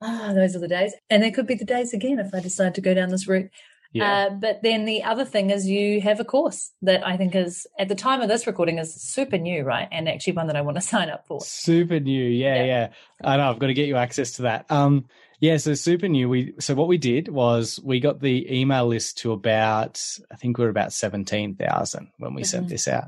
ah, 0.00 0.32
those 0.34 0.56
are 0.56 0.60
the 0.60 0.66
days, 0.68 0.94
and 1.10 1.22
there 1.22 1.30
could 1.30 1.46
be 1.46 1.54
the 1.54 1.66
days 1.66 1.92
again 1.92 2.18
if 2.18 2.32
I 2.34 2.40
decide 2.40 2.74
to 2.76 2.80
go 2.80 2.94
down 2.94 3.10
this 3.10 3.28
route. 3.28 3.50
Yeah. 3.92 4.10
Uh, 4.28 4.30
but 4.30 4.62
then 4.62 4.86
the 4.86 5.02
other 5.04 5.26
thing 5.26 5.50
is 5.50 5.68
you 5.68 6.00
have 6.00 6.18
a 6.18 6.24
course 6.24 6.72
that 6.80 7.06
I 7.06 7.18
think 7.18 7.34
is 7.34 7.66
at 7.78 7.88
the 7.88 7.94
time 7.94 8.22
of 8.22 8.28
this 8.28 8.46
recording 8.46 8.78
is 8.78 8.94
super 8.94 9.36
new, 9.36 9.62
right? 9.62 9.88
And 9.92 10.08
actually 10.08 10.32
one 10.32 10.46
that 10.46 10.56
I 10.56 10.62
want 10.62 10.76
to 10.78 10.80
sign 10.82 11.10
up 11.10 11.26
for. 11.26 11.42
Super 11.42 12.00
new. 12.00 12.24
Yeah, 12.24 12.54
Yeah. 12.56 12.64
yeah. 12.64 12.88
I 13.22 13.36
know. 13.36 13.50
I've 13.50 13.58
got 13.58 13.66
to 13.66 13.74
get 13.74 13.86
you 13.86 13.96
access 13.96 14.32
to 14.32 14.42
that. 14.42 14.64
Um, 14.70 15.04
yeah, 15.40 15.56
so 15.58 15.74
super 15.74 16.08
new. 16.08 16.28
We 16.28 16.54
so 16.60 16.74
what 16.74 16.88
we 16.88 16.98
did 16.98 17.28
was 17.28 17.78
we 17.84 18.00
got 18.00 18.20
the 18.20 18.52
email 18.52 18.86
list 18.86 19.18
to 19.18 19.32
about 19.32 20.02
I 20.30 20.36
think 20.36 20.58
we 20.58 20.64
were 20.64 20.70
about 20.70 20.92
seventeen 20.92 21.54
thousand 21.56 22.08
when 22.18 22.34
we 22.34 22.44
sent 22.44 22.66
Mhm. 22.66 22.70
this 22.70 22.88
out. 22.88 23.06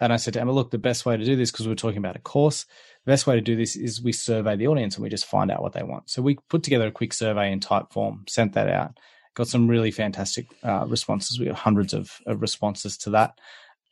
And 0.00 0.12
I 0.12 0.16
said 0.16 0.34
to 0.34 0.40
Emma, 0.40 0.52
look, 0.52 0.70
the 0.70 0.78
best 0.78 1.04
way 1.04 1.16
to 1.16 1.24
do 1.24 1.34
this, 1.34 1.50
because 1.50 1.66
we 1.66 1.72
we're 1.72 1.76
talking 1.76 1.98
about 1.98 2.14
a 2.14 2.20
course, 2.20 2.64
the 3.04 3.10
best 3.10 3.26
way 3.26 3.34
to 3.34 3.40
do 3.40 3.56
this 3.56 3.74
is 3.74 4.00
we 4.00 4.12
survey 4.12 4.54
the 4.54 4.68
audience 4.68 4.94
and 4.94 5.02
we 5.02 5.08
just 5.08 5.26
find 5.26 5.50
out 5.50 5.60
what 5.60 5.72
they 5.72 5.82
want. 5.82 6.08
So 6.08 6.22
we 6.22 6.36
put 6.48 6.62
together 6.62 6.86
a 6.86 6.92
quick 6.92 7.12
survey 7.12 7.50
in 7.50 7.58
Typeform, 7.58 8.28
sent 8.30 8.52
that 8.52 8.68
out, 8.68 8.96
got 9.34 9.48
some 9.48 9.66
really 9.66 9.90
fantastic 9.90 10.46
uh, 10.62 10.86
responses. 10.86 11.40
We 11.40 11.46
got 11.46 11.56
hundreds 11.56 11.94
of, 11.94 12.12
of 12.26 12.40
responses 12.40 12.96
to 12.98 13.10
that. 13.10 13.40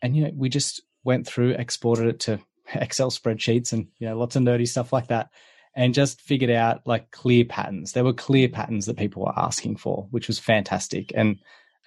And, 0.00 0.16
you 0.16 0.24
know, 0.24 0.30
we 0.32 0.48
just 0.48 0.80
went 1.02 1.26
through, 1.26 1.50
exported 1.52 2.06
it 2.06 2.20
to 2.20 2.38
Excel 2.74 3.10
spreadsheets 3.10 3.72
and, 3.72 3.88
you 3.98 4.08
know, 4.08 4.16
lots 4.16 4.36
of 4.36 4.44
nerdy 4.44 4.68
stuff 4.68 4.92
like 4.92 5.08
that 5.08 5.30
and 5.76 5.94
just 5.94 6.20
figured 6.20 6.50
out 6.50 6.84
like 6.86 7.10
clear 7.12 7.44
patterns. 7.44 7.92
There 7.92 8.02
were 8.04 8.12
clear 8.12 8.48
patterns 8.48 8.86
that 8.86 8.96
people 8.96 9.22
were 9.24 9.38
asking 9.38 9.76
for, 9.76 10.08
which 10.10 10.26
was 10.26 10.38
fantastic. 10.40 11.12
And 11.14 11.38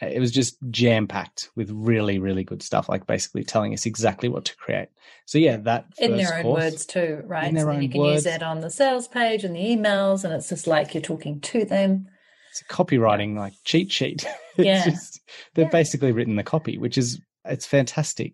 it 0.02 0.20
was 0.22 0.32
just 0.32 0.56
jam 0.70 1.08
packed 1.08 1.50
with 1.58 1.70
really, 1.74 2.20
really 2.20 2.44
good 2.46 2.62
stuff, 2.64 2.88
like 2.88 3.06
basically 3.08 3.44
telling 3.44 3.74
us 3.74 3.86
exactly 3.86 4.30
what 4.30 4.46
to 4.46 4.56
create. 4.56 4.88
So 5.26 5.38
yeah, 5.40 5.58
that 5.58 5.88
In 5.98 6.16
their 6.16 6.36
own 6.36 6.44
course- 6.44 6.64
words 6.64 6.86
too, 6.86 7.22
right? 7.26 7.50
In 7.50 7.56
their 7.56 7.66
so 7.66 7.72
own 7.72 7.82
you 7.82 7.90
can 7.90 8.00
words. 8.00 8.16
use 8.16 8.24
that 8.26 8.44
on 8.44 8.62
the 8.62 8.70
sales 8.70 9.08
page 9.10 9.44
and 9.44 9.56
the 9.56 9.60
emails, 9.60 10.24
and 10.24 10.34
it's 10.34 10.48
just 10.48 10.68
like 10.68 10.94
you're 10.94 11.02
talking 11.02 11.42
to 11.42 11.66
them. 11.66 12.08
it's 12.52 12.62
a 12.62 12.66
copywriting 12.66 13.36
like 13.38 13.54
cheat 13.66 13.92
sheet. 13.92 14.26
It's 14.58 14.66
Yeah. 14.66 14.84
just- 14.86 15.22
they've 15.56 15.66
Yeah. 15.66 15.70
basically 15.72 16.12
written 16.12 16.36
the 16.36 16.44
copy, 16.44 16.78
which 16.78 16.98
is 16.98 17.20
it's 17.46 17.66
fantastic. 17.66 18.34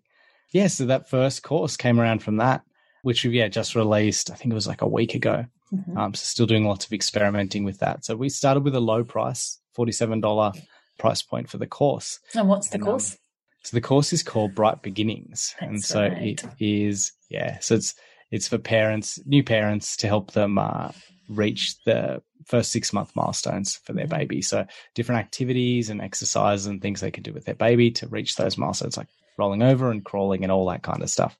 Yeah, 0.52 0.66
so 0.68 0.86
that 0.86 1.08
first 1.08 1.42
course 1.42 1.76
came 1.76 1.98
around 2.00 2.22
from 2.22 2.36
that, 2.38 2.62
which 3.06 3.24
we 3.24 3.38
yeah 3.38 3.48
just 3.48 3.76
released. 3.76 4.30
I 4.32 4.34
think 4.34 4.50
it 4.50 4.60
was 4.60 4.66
like 4.66 4.82
a 4.82 4.88
week 4.98 5.14
ago. 5.14 5.46
Mhm. 5.72 5.96
Um, 5.96 6.14
so 6.14 6.24
still 6.24 6.46
doing 6.46 6.66
lots 6.66 6.86
of 6.86 6.92
experimenting 6.92 7.62
with 7.64 7.78
that. 7.78 8.04
So 8.04 8.16
we 8.16 8.28
started 8.28 8.64
with 8.64 8.74
a 8.74 8.80
low 8.80 9.04
price, 9.04 9.58
forty-seven 9.74 10.20
dollar 10.20 10.52
price 10.98 11.22
point 11.22 11.48
for 11.48 11.58
the 11.58 11.66
course. 11.68 12.18
And 12.34 12.48
what's 12.48 12.68
the 12.70 12.74
And, 12.78 12.82
um, 12.82 12.88
course? 12.90 13.16
So 13.62 13.76
the 13.76 13.80
course 13.80 14.12
is 14.12 14.22
called 14.22 14.54
Bright 14.54 14.82
Beginnings, 14.82 15.54
and 15.60 15.82
so 15.82 16.02
right. 16.02 16.22
it 16.22 16.44
is 16.58 17.12
yeah. 17.30 17.58
So 17.60 17.74
it's 17.76 17.94
it's 18.32 18.48
for 18.48 18.58
parents, 18.58 19.20
new 19.24 19.44
parents, 19.44 19.96
to 19.98 20.08
help 20.08 20.32
them 20.32 20.58
uh, 20.58 20.90
reach 21.28 21.76
the 21.84 22.22
first 22.44 22.70
six 22.72 22.92
month 22.92 23.10
milestones 23.14 23.76
for 23.84 23.92
their 23.92 24.06
Mhm. 24.06 24.18
baby. 24.18 24.42
So 24.42 24.66
different 24.96 25.20
activities 25.20 25.90
and 25.90 26.00
exercises 26.02 26.66
and 26.66 26.80
things 26.82 27.00
they 27.00 27.10
can 27.12 27.22
do 27.22 27.32
with 27.32 27.44
their 27.44 27.54
baby 27.66 27.90
to 27.92 28.08
reach 28.08 28.34
those 28.36 28.58
milestones, 28.58 28.96
like 28.96 29.08
rolling 29.38 29.62
over 29.62 29.90
and 29.92 30.04
crawling 30.04 30.42
and 30.44 30.52
all 30.52 30.66
that 30.66 30.82
kind 30.82 31.02
of 31.02 31.10
stuff. 31.10 31.36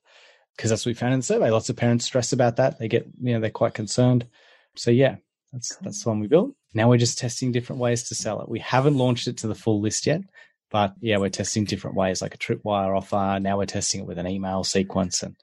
Because 0.57 0.71
that's 0.71 0.85
what 0.85 0.89
we 0.89 0.95
found 0.95 1.13
in 1.13 1.19
the 1.19 1.25
survey. 1.25 1.51
Lots 1.51 1.69
of 1.69 1.75
parents 1.75 2.05
stress 2.05 2.33
about 2.33 2.55
that. 2.57 2.79
They 2.79 2.87
get 2.87 3.07
you 3.21 3.33
know 3.33 3.39
they're 3.39 3.51
quite 3.51 3.75
concerned. 3.75 4.27
So 4.75 4.91
yeah, 4.91 5.17
that's 5.53 5.75
Cool. 5.75 5.85
that's 5.85 6.03
the 6.03 6.09
one 6.09 6.19
we 6.19 6.27
built. 6.27 6.53
Now 6.73 6.89
we're 6.89 6.97
just 6.97 7.17
testing 7.17 7.51
different 7.51 7.79
ways 7.79 8.09
to 8.09 8.15
sell 8.15 8.41
it. 8.41 8.49
We 8.49 8.59
haven't 8.59 8.97
launched 8.97 9.27
it 9.27 9.37
to 9.37 9.47
the 9.47 9.55
full 9.55 9.79
list 9.81 10.05
yet. 10.05 10.21
But 10.69 10.95
yeah, 10.99 11.17
we're 11.17 11.29
testing 11.29 11.63
different 11.63 11.95
ways, 11.95 12.21
like 12.21 12.35
a 12.35 12.37
tripwire 12.37 12.95
offer. 12.97 13.39
Now 13.39 13.57
we're 13.57 13.65
testing 13.65 14.01
it 14.01 14.07
with 14.07 14.17
an 14.17 14.27
email 14.27 14.63
sequence, 14.63 15.23
and 15.23 15.35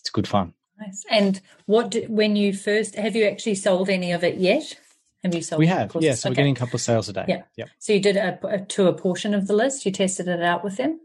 it's 0.00 0.10
good 0.10 0.26
fun. 0.26 0.54
Nice. 0.80 1.04
And 1.08 1.40
what 1.66 1.90
do, 1.90 2.04
when 2.08 2.34
you 2.34 2.52
first 2.52 2.96
have 2.96 3.14
you 3.14 3.24
actually 3.26 3.54
sold 3.54 3.88
any 3.88 4.12
of 4.12 4.24
it 4.24 4.38
yet? 4.38 4.76
Have 5.22 5.34
you 5.34 5.42
sold? 5.42 5.60
We 5.60 5.68
have, 5.68 5.92
yes. 5.94 6.02
Yeah, 6.02 6.14
so 6.14 6.28
okay. 6.28 6.32
we're 6.32 6.36
getting 6.36 6.56
a 6.56 6.58
couple 6.58 6.76
of 6.76 6.80
sales 6.80 7.08
a 7.08 7.12
day. 7.12 7.26
Yeah. 7.28 7.42
Yep. 7.56 7.68
So 7.78 7.92
you 7.92 8.00
did 8.00 8.16
a, 8.16 8.38
a, 8.44 8.58
to 8.58 8.88
a 8.88 8.92
portion 8.92 9.34
of 9.34 9.46
the 9.46 9.54
list. 9.54 9.86
You 9.86 9.92
tested 9.92 10.26
it 10.26 10.42
out 10.42 10.64
with 10.64 10.78
them. 10.78 10.98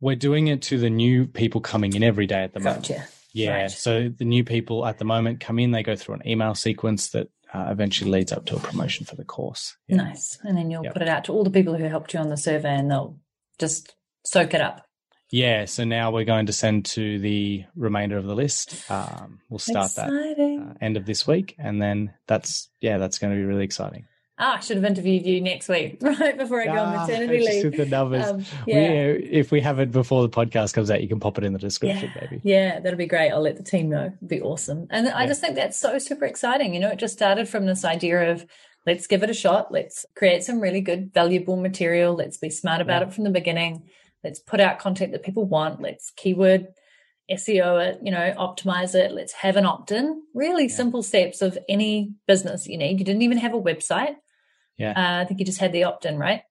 We're 0.00 0.14
doing 0.14 0.46
it 0.46 0.62
to 0.62 0.78
the 0.78 0.90
new 0.90 1.26
people 1.26 1.60
coming 1.60 1.94
in 1.94 2.04
every 2.04 2.26
day 2.26 2.44
at 2.44 2.52
the 2.54 2.60
gotcha. 2.60 2.92
moment. 2.92 3.10
Yeah. 3.34 3.62
Right. 3.62 3.70
So 3.70 4.08
the 4.08 4.24
new 4.24 4.44
people 4.44 4.86
at 4.86 4.98
the 4.98 5.04
moment 5.04 5.40
come 5.40 5.58
in. 5.58 5.72
They 5.72 5.82
go 5.82 5.96
through 5.96 6.14
an 6.14 6.26
email 6.26 6.54
sequence 6.54 7.10
that 7.10 7.28
uh, 7.52 7.66
eventually 7.68 8.10
leads 8.10 8.32
up 8.32 8.46
to 8.46 8.56
a 8.56 8.60
promotion 8.60 9.04
for 9.04 9.16
the 9.16 9.24
course. 9.24 9.76
Yeah. 9.86 9.96
Nice. 9.96 10.38
And 10.42 10.56
then 10.56 10.70
you'll 10.70 10.84
yep. 10.84 10.94
put 10.94 11.02
it 11.02 11.08
out 11.08 11.24
to 11.24 11.32
all 11.32 11.44
the 11.44 11.50
people 11.50 11.76
who 11.76 11.84
helped 11.84 12.14
you 12.14 12.20
on 12.20 12.30
the 12.30 12.36
survey, 12.36 12.74
and 12.74 12.90
they'll 12.90 13.18
just 13.58 13.94
soak 14.24 14.54
it 14.54 14.60
up. 14.60 14.86
Yeah, 15.30 15.64
so 15.64 15.82
now 15.82 16.12
we're 16.12 16.24
going 16.24 16.46
to 16.46 16.52
send 16.52 16.84
to 16.86 17.18
the 17.18 17.64
remainder 17.74 18.16
of 18.16 18.24
the 18.24 18.36
list. 18.36 18.88
Um, 18.88 19.40
we'll 19.48 19.58
start 19.58 19.86
exciting. 19.86 20.60
that 20.60 20.70
uh, 20.70 20.74
end 20.80 20.96
of 20.96 21.06
this 21.06 21.26
week, 21.26 21.56
and 21.58 21.82
then 21.82 22.14
that's 22.28 22.68
yeah, 22.80 22.98
that's 22.98 23.18
going 23.18 23.32
to 23.32 23.36
be 23.36 23.44
really 23.44 23.64
exciting. 23.64 24.06
Ah, 24.36 24.56
I 24.56 24.60
should 24.60 24.76
have 24.76 24.84
interviewed 24.84 25.24
you 25.24 25.40
next 25.40 25.68
week, 25.68 25.98
right 26.00 26.36
before 26.36 26.62
I 26.62 26.66
go 26.66 26.76
ah, 26.76 26.84
on 26.84 26.96
maternity 26.96 27.46
leave. 27.46 27.64
With 27.64 27.76
the 27.76 27.86
numbers, 27.86 28.26
um, 28.26 28.44
yeah. 28.66 29.12
We, 29.12 29.28
if 29.30 29.52
we 29.52 29.60
have 29.60 29.78
it 29.78 29.92
before 29.92 30.22
the 30.22 30.28
podcast 30.28 30.74
comes 30.74 30.90
out, 30.90 31.02
you 31.02 31.08
can 31.08 31.20
pop 31.20 31.38
it 31.38 31.44
in 31.44 31.52
the 31.52 31.58
description, 31.58 32.10
yeah. 32.14 32.20
maybe. 32.20 32.40
Yeah, 32.42 32.80
that'll 32.80 32.98
be 32.98 33.06
great. 33.06 33.30
I'll 33.30 33.42
let 33.42 33.56
the 33.56 33.62
team 33.62 33.90
know. 33.90 34.06
It'd 34.06 34.28
be 34.28 34.40
awesome, 34.40 34.88
and 34.90 35.08
I 35.08 35.26
just 35.26 35.40
think 35.40 35.54
that's 35.54 35.78
so 35.78 35.98
super 35.98 36.24
exciting. 36.24 36.74
You 36.74 36.80
know, 36.80 36.90
it 36.90 36.98
just 36.98 37.14
started 37.14 37.48
from 37.48 37.66
this 37.66 37.84
idea 37.84 38.32
of 38.32 38.44
let's 38.86 39.06
give 39.06 39.22
it 39.22 39.30
a 39.30 39.34
shot. 39.34 39.70
Let's 39.70 40.04
create 40.16 40.42
some 40.42 40.60
really 40.60 40.80
good, 40.80 41.14
valuable 41.14 41.56
material. 41.56 42.14
Let's 42.14 42.36
be 42.36 42.50
smart 42.50 42.80
about 42.80 43.02
yeah. 43.02 43.08
it 43.08 43.14
from 43.14 43.24
the 43.24 43.30
beginning 43.30 43.84
Let's 44.24 44.40
put 44.40 44.58
out 44.58 44.78
content 44.78 45.12
that 45.12 45.22
people 45.22 45.44
want. 45.44 45.82
Let's 45.82 46.10
keyword 46.10 46.68
SEO 47.30 47.86
it, 47.86 48.00
you 48.02 48.10
know, 48.10 48.34
optimize 48.38 48.94
it. 48.94 49.12
Let's 49.12 49.34
have 49.34 49.56
an 49.56 49.66
opt 49.66 49.92
in. 49.92 50.22
Really 50.34 50.66
yeah. 50.66 50.74
simple 50.74 51.02
steps 51.02 51.42
of 51.42 51.58
any 51.68 52.14
business 52.26 52.66
you 52.66 52.78
need. 52.78 52.98
You 52.98 53.04
didn't 53.04 53.22
even 53.22 53.38
have 53.38 53.54
a 53.54 53.60
website. 53.60 54.16
Yeah. 54.78 54.90
Uh, 54.90 55.22
I 55.22 55.24
think 55.24 55.40
you 55.40 55.46
just 55.46 55.60
had 55.60 55.72
the 55.72 55.84
opt 55.84 56.04
in, 56.04 56.18
right? 56.18 56.42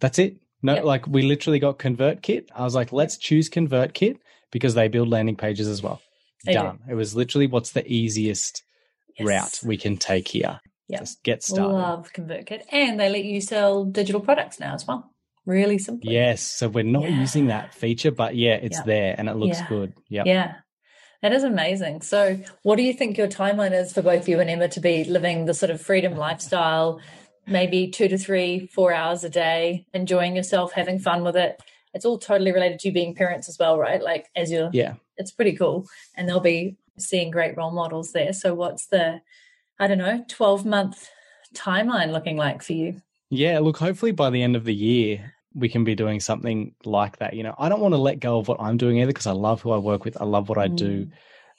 That's 0.00 0.18
it. 0.18 0.36
No, 0.62 0.74
yep. 0.74 0.84
like 0.84 1.06
we 1.06 1.22
literally 1.22 1.58
got 1.58 1.78
ConvertKit. 1.78 2.48
I 2.54 2.64
was 2.64 2.74
like, 2.74 2.92
let's 2.92 3.16
choose 3.18 3.48
ConvertKit 3.48 4.18
because 4.50 4.74
they 4.74 4.88
build 4.88 5.08
landing 5.08 5.36
pages 5.36 5.68
as 5.68 5.82
well. 5.82 6.00
They 6.44 6.54
Done. 6.54 6.78
Do. 6.86 6.92
It 6.92 6.94
was 6.94 7.14
literally 7.14 7.46
what's 7.46 7.72
the 7.72 7.86
easiest 7.90 8.62
yes. 9.18 9.26
route 9.26 9.60
we 9.68 9.76
can 9.76 9.96
take 9.96 10.28
here. 10.28 10.60
Yeah. 10.88 11.00
Just 11.00 11.22
get 11.22 11.42
started. 11.42 11.74
Love 11.74 12.12
ConvertKit. 12.12 12.62
And 12.72 12.98
they 12.98 13.08
let 13.08 13.24
you 13.24 13.40
sell 13.40 13.84
digital 13.84 14.20
products 14.20 14.58
now 14.58 14.74
as 14.74 14.86
well 14.86 15.10
really 15.46 15.78
simple. 15.78 16.10
Yes. 16.10 16.42
So 16.42 16.68
we're 16.68 16.84
not 16.84 17.04
yeah. 17.04 17.20
using 17.20 17.46
that 17.46 17.72
feature, 17.72 18.10
but 18.10 18.36
yeah, 18.36 18.54
it's 18.54 18.78
yeah. 18.78 18.84
there 18.84 19.14
and 19.16 19.28
it 19.28 19.36
looks 19.36 19.60
yeah. 19.60 19.68
good. 19.68 19.94
Yeah. 20.08 20.22
Yeah. 20.26 20.54
That 21.22 21.32
is 21.32 21.44
amazing. 21.44 22.02
So, 22.02 22.38
what 22.62 22.76
do 22.76 22.82
you 22.82 22.92
think 22.92 23.16
your 23.16 23.26
timeline 23.26 23.72
is 23.72 23.92
for 23.92 24.02
both 24.02 24.28
you 24.28 24.38
and 24.38 24.50
Emma 24.50 24.68
to 24.68 24.80
be 24.80 25.04
living 25.04 25.46
the 25.46 25.54
sort 25.54 25.70
of 25.70 25.80
freedom 25.80 26.14
lifestyle, 26.14 27.00
maybe 27.46 27.88
two 27.88 28.08
to 28.08 28.18
three, 28.18 28.66
four 28.66 28.92
hours 28.92 29.24
a 29.24 29.30
day, 29.30 29.86
enjoying 29.92 30.36
yourself, 30.36 30.72
having 30.72 30.98
fun 30.98 31.22
with 31.22 31.36
it? 31.36 31.60
It's 31.94 32.04
all 32.04 32.18
totally 32.18 32.52
related 32.52 32.78
to 32.80 32.88
you 32.88 32.94
being 32.94 33.14
parents 33.14 33.48
as 33.48 33.58
well, 33.58 33.78
right? 33.78 34.02
Like, 34.02 34.26
as 34.36 34.50
you're, 34.50 34.70
yeah, 34.72 34.94
it's 35.16 35.30
pretty 35.30 35.56
cool. 35.56 35.86
And 36.16 36.28
they'll 36.28 36.40
be 36.40 36.76
seeing 36.98 37.30
great 37.30 37.56
role 37.56 37.70
models 37.70 38.12
there. 38.12 38.32
So, 38.32 38.54
what's 38.54 38.86
the, 38.86 39.20
I 39.78 39.86
don't 39.86 39.98
know, 39.98 40.24
12 40.28 40.66
month 40.66 41.08
timeline 41.54 42.12
looking 42.12 42.36
like 42.36 42.62
for 42.62 42.74
you? 42.74 43.00
Yeah, 43.30 43.58
look, 43.60 43.76
hopefully 43.76 44.12
by 44.12 44.30
the 44.30 44.42
end 44.42 44.56
of 44.56 44.64
the 44.64 44.74
year, 44.74 45.32
we 45.54 45.68
can 45.68 45.84
be 45.84 45.94
doing 45.94 46.20
something 46.20 46.74
like 46.84 47.18
that. 47.18 47.34
You 47.34 47.42
know, 47.42 47.54
I 47.58 47.68
don't 47.68 47.80
want 47.80 47.94
to 47.94 47.98
let 47.98 48.20
go 48.20 48.38
of 48.38 48.46
what 48.46 48.60
I'm 48.60 48.76
doing 48.76 48.98
either 48.98 49.08
because 49.08 49.26
I 49.26 49.32
love 49.32 49.62
who 49.62 49.72
I 49.72 49.78
work 49.78 50.04
with. 50.04 50.20
I 50.20 50.24
love 50.24 50.48
what 50.48 50.58
I 50.58 50.68
do. 50.68 51.08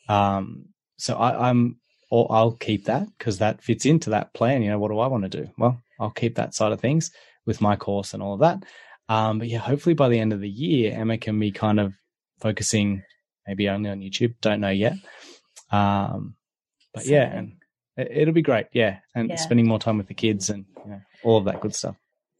Mm. 0.09 0.13
Um, 0.13 0.65
so 0.97 1.15
I, 1.15 1.49
I'm, 1.49 1.77
or 2.09 2.27
I'll 2.29 2.53
keep 2.53 2.85
that 2.85 3.07
because 3.17 3.39
that 3.39 3.61
fits 3.61 3.85
into 3.85 4.11
that 4.11 4.33
plan. 4.33 4.61
You 4.61 4.69
know, 4.69 4.79
what 4.79 4.89
do 4.89 4.99
I 4.99 5.07
want 5.07 5.23
to 5.23 5.43
do? 5.43 5.49
Well, 5.57 5.81
I'll 5.99 6.11
keep 6.11 6.35
that 6.35 6.53
side 6.53 6.71
of 6.71 6.79
things 6.79 7.11
with 7.45 7.61
my 7.61 7.75
course 7.75 8.13
and 8.13 8.23
all 8.23 8.33
of 8.33 8.39
that. 8.41 8.63
Um, 9.09 9.39
but 9.39 9.47
yeah, 9.47 9.59
hopefully 9.59 9.95
by 9.95 10.09
the 10.09 10.19
end 10.19 10.33
of 10.33 10.41
the 10.41 10.49
year, 10.49 10.93
Emma 10.93 11.17
can 11.17 11.39
be 11.39 11.51
kind 11.51 11.79
of 11.79 11.93
focusing 12.39 13.03
maybe 13.47 13.69
only 13.69 13.89
on 13.89 14.01
YouTube. 14.01 14.35
Don't 14.41 14.61
know 14.61 14.69
yet. 14.69 14.93
Um, 15.71 16.35
but 16.93 17.05
yeah, 17.05 17.23
and 17.23 17.57
it, 17.95 18.27
will 18.27 18.33
be 18.33 18.41
great. 18.41 18.67
Yeah. 18.73 18.99
And 19.15 19.29
yeah. 19.29 19.35
spending 19.35 19.67
more 19.67 19.79
time 19.79 19.97
with 19.97 20.07
the 20.07 20.13
kids 20.13 20.49
and 20.49 20.65
you 20.85 20.91
know, 20.91 21.01
all 21.23 21.37
of 21.37 21.45
that 21.45 21.61
good 21.61 21.75
stuff. 21.75 21.95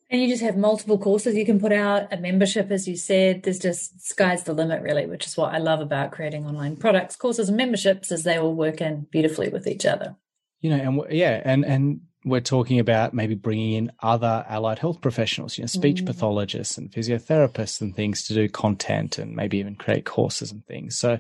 And 0.10 0.22
you 0.22 0.30
just 0.30 0.44
have 0.44 0.56
multiple 0.56 0.98
courses 0.98 1.36
you 1.36 1.46
can 1.46 1.60
put 1.60 1.74
out, 1.74 2.14
a 2.14 2.18
membership, 2.18 2.72
as 2.72 2.88
you 2.88 2.96
said. 2.96 3.44
There's 3.44 3.60
just 3.60 4.08
sky's 4.08 4.44
the 4.44 4.54
limit, 4.54 4.82
really, 4.82 5.06
which 5.06 5.28
is 5.28 5.36
what 5.36 5.54
I 5.54 5.58
love 5.58 5.82
about 5.82 6.12
creating 6.12 6.46
online 6.46 6.78
products, 6.78 7.18
courses, 7.18 7.50
and 7.50 7.58
memberships, 7.58 8.12
as 8.12 8.24
they 8.24 8.38
all 8.38 8.56
work 8.56 8.80
in 8.80 9.08
beautifully 9.12 9.50
with 9.50 9.68
each 9.68 9.86
other. 9.86 10.16
You 10.62 10.70
know, 10.70 10.78
and 10.78 11.12
yeah, 11.12 11.42
and 11.44 11.66
and 11.66 12.02
we're 12.24 12.40
talking 12.42 12.80
about 12.80 13.14
maybe 13.14 13.36
bringing 13.36 13.74
in 13.74 13.92
other 14.02 14.46
allied 14.48 14.80
health 14.80 15.02
professionals, 15.02 15.58
you 15.58 15.64
know, 15.64 15.68
speech 15.68 16.04
mm. 16.04 16.06
pathologists 16.06 16.78
and 16.78 16.92
physiotherapists 16.92 17.82
and 17.82 17.96
things 17.96 18.28
to 18.28 18.34
do 18.34 18.50
content 18.50 19.18
and 19.18 19.36
maybe 19.36 19.58
even 19.58 19.76
create 19.76 20.06
courses 20.06 20.52
and 20.52 20.66
things. 20.66 20.98
So, 20.98 21.20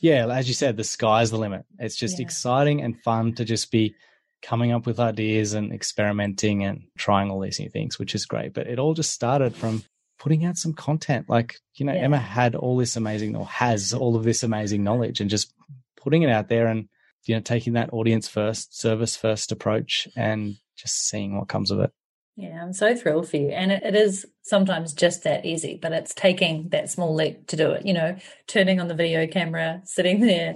yeah, 0.00 0.26
as 0.28 0.48
you 0.48 0.54
said, 0.54 0.76
the 0.76 0.84
sky's 0.84 1.30
the 1.30 1.38
limit. 1.38 1.64
It's 1.78 1.96
just 1.96 2.18
yeah. 2.18 2.24
exciting 2.24 2.82
and 2.82 3.00
fun 3.02 3.34
to 3.34 3.44
just 3.44 3.70
be 3.70 3.94
coming 4.42 4.72
up 4.72 4.86
with 4.86 5.00
ideas 5.00 5.54
and 5.54 5.72
experimenting 5.72 6.64
and 6.64 6.84
trying 6.96 7.30
all 7.30 7.40
these 7.40 7.60
new 7.60 7.68
things, 7.68 7.98
which 7.98 8.14
is 8.14 8.26
great. 8.26 8.54
But 8.54 8.66
it 8.66 8.78
all 8.78 8.94
just 8.94 9.12
started 9.12 9.54
from 9.54 9.82
putting 10.18 10.44
out 10.44 10.56
some 10.56 10.72
content. 10.72 11.28
Like, 11.28 11.56
you 11.74 11.84
know, 11.84 11.92
yeah. 11.92 12.02
Emma 12.02 12.18
had 12.18 12.54
all 12.54 12.76
this 12.76 12.96
amazing 12.96 13.36
or 13.36 13.46
has 13.46 13.92
all 13.92 14.16
of 14.16 14.24
this 14.24 14.42
amazing 14.42 14.84
knowledge 14.84 15.20
and 15.20 15.30
just 15.30 15.52
putting 15.96 16.22
it 16.22 16.30
out 16.30 16.48
there 16.48 16.66
and, 16.68 16.88
you 17.24 17.34
know, 17.34 17.40
taking 17.40 17.74
that 17.74 17.92
audience 17.92 18.28
first, 18.28 18.78
service 18.78 19.16
first 19.16 19.52
approach 19.52 20.08
and 20.16 20.56
just 20.76 21.08
seeing 21.08 21.36
what 21.36 21.48
comes 21.48 21.70
of 21.70 21.80
it. 21.80 21.90
Yeah, 22.36 22.62
I'm 22.62 22.74
so 22.74 22.94
thrilled 22.94 23.28
for 23.28 23.38
you. 23.38 23.48
And 23.48 23.72
it, 23.72 23.82
it 23.82 23.94
is 23.96 24.26
sometimes 24.42 24.92
just 24.92 25.24
that 25.24 25.46
easy, 25.46 25.78
but 25.80 25.92
it's 25.92 26.12
taking 26.14 26.68
that 26.68 26.90
small 26.90 27.14
leap 27.14 27.46
to 27.48 27.56
do 27.56 27.70
it, 27.70 27.86
you 27.86 27.94
know, 27.94 28.16
turning 28.46 28.78
on 28.78 28.88
the 28.88 28.94
video 28.94 29.26
camera, 29.26 29.80
sitting 29.84 30.20
there, 30.20 30.54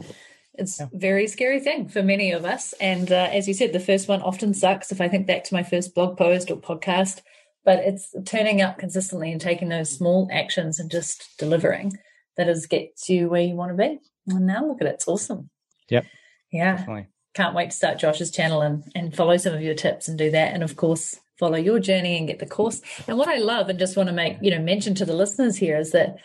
it's 0.55 0.81
yeah. 0.81 0.87
a 0.93 0.99
very 0.99 1.27
scary 1.27 1.61
thing 1.61 1.89
for 1.89 2.03
many 2.03 2.33
of 2.33 2.45
us. 2.45 2.73
And 2.81 3.11
uh, 3.11 3.29
as 3.33 3.49
you 3.49 3.55
said, 3.55 3.73
the 3.73 3.81
first 3.81 4.09
one 4.09 4.23
often 4.23 4.55
sucks. 4.55 4.93
If 4.93 5.01
I 5.01 5.09
think 5.09 5.27
back 5.27 5.45
to 5.45 5.55
my 5.55 5.63
first 5.63 5.95
blog 5.95 6.17
post 6.17 6.51
or 6.51 6.57
podcast, 6.57 7.23
but 7.65 7.81
it's 7.81 8.15
turning 8.25 8.63
up 8.63 8.79
consistently 8.79 9.33
and 9.33 9.41
taking 9.41 9.69
those 9.69 9.91
small 9.91 10.29
actions 10.33 10.79
and 10.79 10.91
just 10.91 11.29
delivering 11.39 11.93
that 12.37 12.49
is 12.49 12.67
gets 12.67 13.09
you 13.09 13.29
where 13.29 13.43
you 13.43 13.55
want 13.55 13.71
to 13.71 13.77
be. 13.77 13.99
And 14.27 14.47
now 14.47 14.67
look 14.67 14.81
at 14.81 14.87
it. 14.87 14.95
It's 14.95 15.09
awesome. 15.09 15.51
Yep. 15.89 16.05
Yeah. 16.53 16.77
Definitely. 16.77 17.07
Can't 17.35 17.55
wait 17.55 17.71
to 17.71 17.77
start 17.77 17.99
Josh's 17.99 18.31
channel 18.31 18.63
and, 18.63 18.83
and 18.95 19.15
follow 19.15 19.37
some 19.37 19.55
of 19.55 19.63
your 19.63 19.75
tips 19.75 20.09
and 20.09 20.19
do 20.19 20.31
that. 20.31 20.53
And 20.53 20.63
of 20.63 20.77
course, 20.77 21.19
follow 21.39 21.57
your 21.57 21.79
journey 21.79 22.19
and 22.19 22.27
get 22.27 22.39
the 22.39 22.47
course. 22.47 22.81
And 23.07 23.17
what 23.17 23.29
I 23.29 23.37
love 23.37 23.69
and 23.69 23.79
just 23.79 23.97
want 23.97 24.09
to 24.09 24.15
make, 24.15 24.39
you 24.41 24.51
know, 24.51 24.59
mention 24.59 24.95
to 24.97 25.05
the 25.05 25.15
listeners 25.15 25.57
here 25.57 25.79
is 25.79 25.93
that 25.93 26.17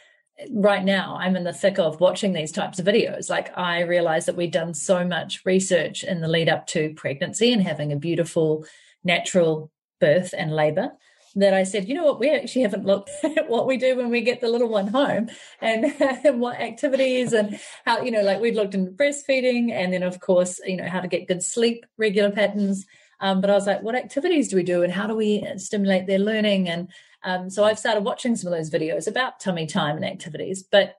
right 0.51 0.83
now 0.83 1.17
I'm 1.19 1.35
in 1.35 1.43
the 1.43 1.53
thick 1.53 1.79
of 1.79 1.99
watching 1.99 2.33
these 2.33 2.51
types 2.51 2.79
of 2.79 2.85
videos. 2.85 3.29
Like 3.29 3.57
I 3.57 3.81
realized 3.81 4.27
that 4.27 4.35
we'd 4.35 4.51
done 4.51 4.73
so 4.73 5.05
much 5.05 5.41
research 5.45 6.03
in 6.03 6.21
the 6.21 6.27
lead 6.27 6.49
up 6.49 6.67
to 6.67 6.93
pregnancy 6.95 7.53
and 7.53 7.63
having 7.63 7.91
a 7.91 7.97
beautiful 7.97 8.65
natural 9.03 9.71
birth 9.99 10.33
and 10.37 10.51
labor 10.51 10.91
that 11.37 11.53
I 11.53 11.63
said, 11.63 11.87
you 11.87 11.95
know 11.95 12.05
what, 12.05 12.19
we 12.19 12.29
actually 12.29 12.61
haven't 12.61 12.85
looked 12.85 13.09
at 13.23 13.49
what 13.49 13.67
we 13.67 13.77
do 13.77 13.97
when 13.97 14.09
we 14.09 14.21
get 14.21 14.41
the 14.41 14.49
little 14.49 14.69
one 14.69 14.87
home 14.87 15.29
and, 15.61 15.85
and 16.01 16.39
what 16.39 16.59
activities 16.59 17.33
and 17.33 17.59
how, 17.85 18.01
you 18.01 18.11
know, 18.11 18.21
like 18.21 18.39
we'd 18.39 18.55
looked 18.55 18.73
into 18.73 18.91
breastfeeding 18.91 19.71
and 19.71 19.93
then 19.93 20.03
of 20.03 20.19
course, 20.19 20.59
you 20.65 20.77
know, 20.77 20.87
how 20.87 21.01
to 21.01 21.07
get 21.07 21.27
good 21.27 21.43
sleep, 21.43 21.85
regular 21.97 22.31
patterns. 22.31 22.85
Um, 23.19 23.41
but 23.41 23.49
I 23.49 23.53
was 23.53 23.67
like, 23.67 23.81
what 23.81 23.95
activities 23.95 24.49
do 24.49 24.55
we 24.55 24.63
do 24.63 24.83
and 24.83 24.91
how 24.91 25.07
do 25.07 25.15
we 25.15 25.45
stimulate 25.57 26.07
their 26.07 26.19
learning? 26.19 26.67
And 26.69 26.89
um, 27.25 27.49
so 27.49 27.63
I've 27.63 27.79
started 27.79 28.03
watching 28.03 28.35
some 28.35 28.51
of 28.51 28.57
those 28.57 28.69
videos 28.69 29.07
about 29.07 29.39
tummy 29.39 29.65
time 29.65 29.95
and 29.95 30.05
activities. 30.05 30.63
But 30.63 30.95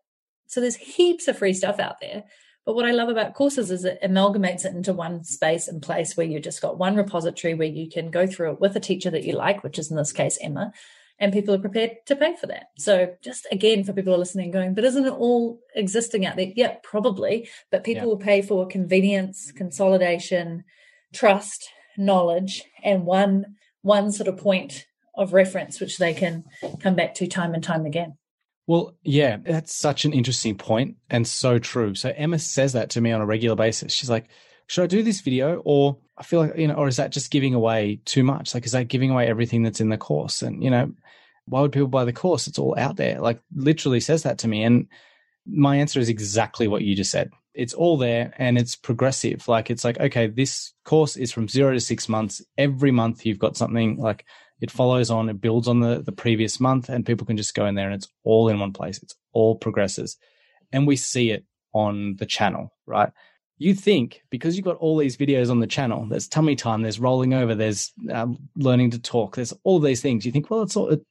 so 0.46 0.60
there's 0.60 0.76
heaps 0.76 1.28
of 1.28 1.38
free 1.38 1.54
stuff 1.54 1.78
out 1.78 2.00
there. 2.00 2.24
But 2.64 2.74
what 2.74 2.84
I 2.84 2.90
love 2.90 3.08
about 3.08 3.34
courses 3.34 3.70
is 3.70 3.84
it 3.84 4.00
amalgamates 4.02 4.64
it 4.64 4.74
into 4.74 4.92
one 4.92 5.22
space 5.22 5.68
and 5.68 5.80
place 5.80 6.16
where 6.16 6.26
you 6.26 6.40
just 6.40 6.60
got 6.60 6.78
one 6.78 6.96
repository 6.96 7.54
where 7.54 7.68
you 7.68 7.88
can 7.88 8.10
go 8.10 8.26
through 8.26 8.52
it 8.52 8.60
with 8.60 8.74
a 8.74 8.80
teacher 8.80 9.08
that 9.10 9.22
you 9.22 9.34
like, 9.34 9.62
which 9.62 9.78
is 9.78 9.88
in 9.88 9.96
this 9.96 10.12
case 10.12 10.36
Emma, 10.42 10.72
and 11.20 11.32
people 11.32 11.54
are 11.54 11.60
prepared 11.60 11.92
to 12.06 12.16
pay 12.16 12.34
for 12.34 12.48
that. 12.48 12.70
So 12.76 13.14
just 13.22 13.46
again 13.52 13.84
for 13.84 13.92
people 13.92 14.18
listening, 14.18 14.50
going, 14.50 14.74
but 14.74 14.82
isn't 14.82 15.06
it 15.06 15.12
all 15.12 15.60
existing 15.76 16.26
out 16.26 16.34
there? 16.34 16.50
Yeah, 16.56 16.74
probably. 16.82 17.48
But 17.70 17.84
people 17.84 18.02
yeah. 18.02 18.08
will 18.08 18.18
pay 18.18 18.42
for 18.42 18.66
convenience, 18.66 19.52
consolidation, 19.52 20.64
trust, 21.14 21.68
knowledge, 21.96 22.64
and 22.82 23.06
one 23.06 23.54
one 23.82 24.10
sort 24.10 24.26
of 24.26 24.38
point 24.38 24.86
of 25.16 25.32
reference 25.32 25.80
which 25.80 25.98
they 25.98 26.12
can 26.14 26.44
come 26.80 26.94
back 26.94 27.14
to 27.14 27.26
time 27.26 27.54
and 27.54 27.64
time 27.64 27.86
again. 27.86 28.16
Well, 28.66 28.96
yeah, 29.02 29.36
that's 29.36 29.74
such 29.74 30.04
an 30.04 30.12
interesting 30.12 30.56
point 30.56 30.96
and 31.08 31.26
so 31.26 31.58
true. 31.58 31.94
So 31.94 32.12
Emma 32.14 32.38
says 32.38 32.72
that 32.72 32.90
to 32.90 33.00
me 33.00 33.12
on 33.12 33.20
a 33.20 33.26
regular 33.26 33.56
basis. 33.56 33.92
She's 33.92 34.10
like, 34.10 34.26
should 34.66 34.82
I 34.82 34.88
do 34.88 35.02
this 35.04 35.20
video 35.20 35.62
or 35.64 35.98
I 36.18 36.24
feel 36.24 36.40
like, 36.40 36.56
you 36.56 36.66
know, 36.66 36.74
or 36.74 36.88
is 36.88 36.96
that 36.96 37.12
just 37.12 37.30
giving 37.30 37.54
away 37.54 38.00
too 38.04 38.24
much? 38.24 38.54
Like, 38.54 38.66
is 38.66 38.72
that 38.72 38.88
giving 38.88 39.10
away 39.10 39.28
everything 39.28 39.62
that's 39.62 39.80
in 39.80 39.90
the 39.90 39.96
course? 39.96 40.42
And, 40.42 40.64
you 40.64 40.70
know, 40.70 40.92
why 41.44 41.60
would 41.60 41.70
people 41.70 41.86
buy 41.86 42.04
the 42.04 42.12
course? 42.12 42.48
It's 42.48 42.58
all 42.58 42.74
out 42.76 42.96
there. 42.96 43.20
Like, 43.20 43.40
literally 43.54 44.00
says 44.00 44.24
that 44.24 44.38
to 44.38 44.48
me. 44.48 44.64
And 44.64 44.88
my 45.46 45.76
answer 45.76 46.00
is 46.00 46.08
exactly 46.08 46.66
what 46.66 46.82
you 46.82 46.96
just 46.96 47.12
said. 47.12 47.30
it's 47.56 47.74
all 47.74 47.96
there 47.96 48.32
and 48.36 48.58
it's 48.58 48.76
progressive. 48.76 49.48
Like 49.48 49.70
it's 49.70 49.82
like, 49.82 49.98
okay, 49.98 50.26
this 50.26 50.72
course 50.84 51.16
is 51.16 51.32
from 51.32 51.48
zero 51.48 51.72
to 51.72 51.80
six 51.80 52.08
months. 52.08 52.42
Every 52.58 52.90
month 52.90 53.24
you've 53.24 53.38
got 53.38 53.56
something 53.56 53.96
like 53.96 54.24
it 54.60 54.70
follows 54.70 55.10
on, 55.10 55.28
it 55.28 55.40
builds 55.40 55.68
on 55.68 55.80
the, 55.80 56.02
the 56.02 56.12
previous 56.12 56.60
month 56.60 56.88
and 56.88 57.04
people 57.04 57.26
can 57.26 57.36
just 57.36 57.54
go 57.54 57.66
in 57.66 57.74
there 57.74 57.86
and 57.86 57.94
it's 57.94 58.08
all 58.24 58.48
in 58.48 58.58
one 58.58 58.72
place. 58.72 59.02
It's 59.02 59.14
all 59.32 59.56
progresses. 59.56 60.16
And 60.72 60.86
we 60.86 60.96
see 60.96 61.30
it 61.30 61.44
on 61.72 62.16
the 62.16 62.26
channel, 62.26 62.72
right? 62.86 63.10
You 63.58 63.74
think 63.74 64.22
because 64.30 64.56
you've 64.56 64.64
got 64.64 64.76
all 64.76 64.96
these 64.96 65.16
videos 65.16 65.50
on 65.50 65.60
the 65.60 65.66
channel, 65.66 66.06
there's 66.06 66.28
tummy 66.28 66.56
time, 66.56 66.82
there's 66.82 67.00
rolling 67.00 67.34
over, 67.34 67.54
there's 67.54 67.92
um, 68.10 68.38
learning 68.56 68.90
to 68.92 68.98
talk, 68.98 69.36
there's 69.36 69.54
all 69.62 69.78
these 69.78 70.02
things. 70.02 70.26
You 70.26 70.32
think, 70.32 70.50
well, 70.50 70.62
it's 70.62 70.76
all 70.76 70.88
it, 70.90 71.02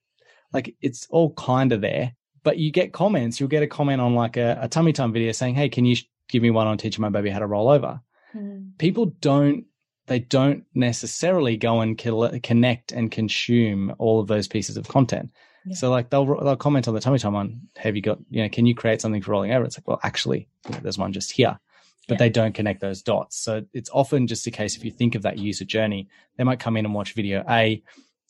like 0.54 0.76
it's 0.82 1.08
all 1.10 1.34
kind 1.34 1.72
of 1.72 1.82
there, 1.82 2.14
but 2.44 2.58
you 2.58 2.72
get 2.72 2.94
comments. 2.94 3.40
You'll 3.40 3.50
get 3.50 3.64
a 3.64 3.68
comment 3.68 4.00
on 4.00 4.14
like 4.14 4.38
a, 4.38 4.60
a 4.62 4.68
tummy 4.68 4.94
time 4.94 5.12
video 5.12 5.32
saying, 5.32 5.56
"Hey, 5.56 5.70
can 5.70 5.86
you 5.86 5.96
give 6.30 6.44
me 6.44 6.52
one 6.52 6.68
on 6.68 6.78
teaching 6.78 7.02
my 7.02 7.10
baby 7.10 7.32
how 7.32 7.40
to 7.40 7.48
roll 7.48 7.68
over?" 7.68 8.00
Mm. 8.36 8.78
People 8.78 9.08
don't 9.08 9.66
they 10.08 10.20
don't 10.20 10.66
necessarily 10.74 11.58
go 11.58 11.82
and 11.82 11.98
connect 11.98 12.92
and 12.92 13.12
consume 13.12 13.94
all 13.98 14.20
of 14.20 14.28
those 14.28 14.48
pieces 14.48 14.78
of 14.78 14.88
content. 14.88 15.32
Yeah. 15.66 15.76
So 15.76 15.90
like 15.90 16.10
they'll 16.10 16.26
they'll 16.26 16.56
comment 16.56 16.88
on 16.88 16.94
the 16.94 17.00
tummy 17.00 17.18
time 17.18 17.34
one. 17.34 17.62
Have 17.78 17.96
you 17.96 18.02
got 18.02 18.20
you 18.30 18.44
know? 18.44 18.50
Can 18.50 18.66
you 18.66 18.76
create 18.76 19.02
something 19.02 19.22
for 19.22 19.32
rolling 19.32 19.52
over? 19.52 19.66
It's 19.66 19.78
like 19.78 19.88
well, 19.88 20.00
actually, 20.04 20.48
there's 20.82 20.98
one 20.98 21.12
just 21.12 21.32
here, 21.32 21.60
but 22.08 22.16
yeah. 22.16 22.20
they 22.20 22.30
don't 22.30 22.54
connect 22.54 22.82
those 22.82 23.02
dots. 23.02 23.38
So 23.38 23.66
it's 23.74 23.90
often 23.92 24.28
just 24.28 24.46
a 24.46 24.52
case 24.52 24.78
if 24.78 24.86
you 24.86 24.92
think 24.92 25.16
of 25.16 25.24
that 25.24 25.40
user 25.40 25.66
journey, 25.66 26.08
they 26.38 26.44
might 26.44 26.60
come 26.60 26.78
in 26.78 26.86
and 26.86 26.94
watch 26.94 27.14
video 27.14 27.44
A, 27.50 27.82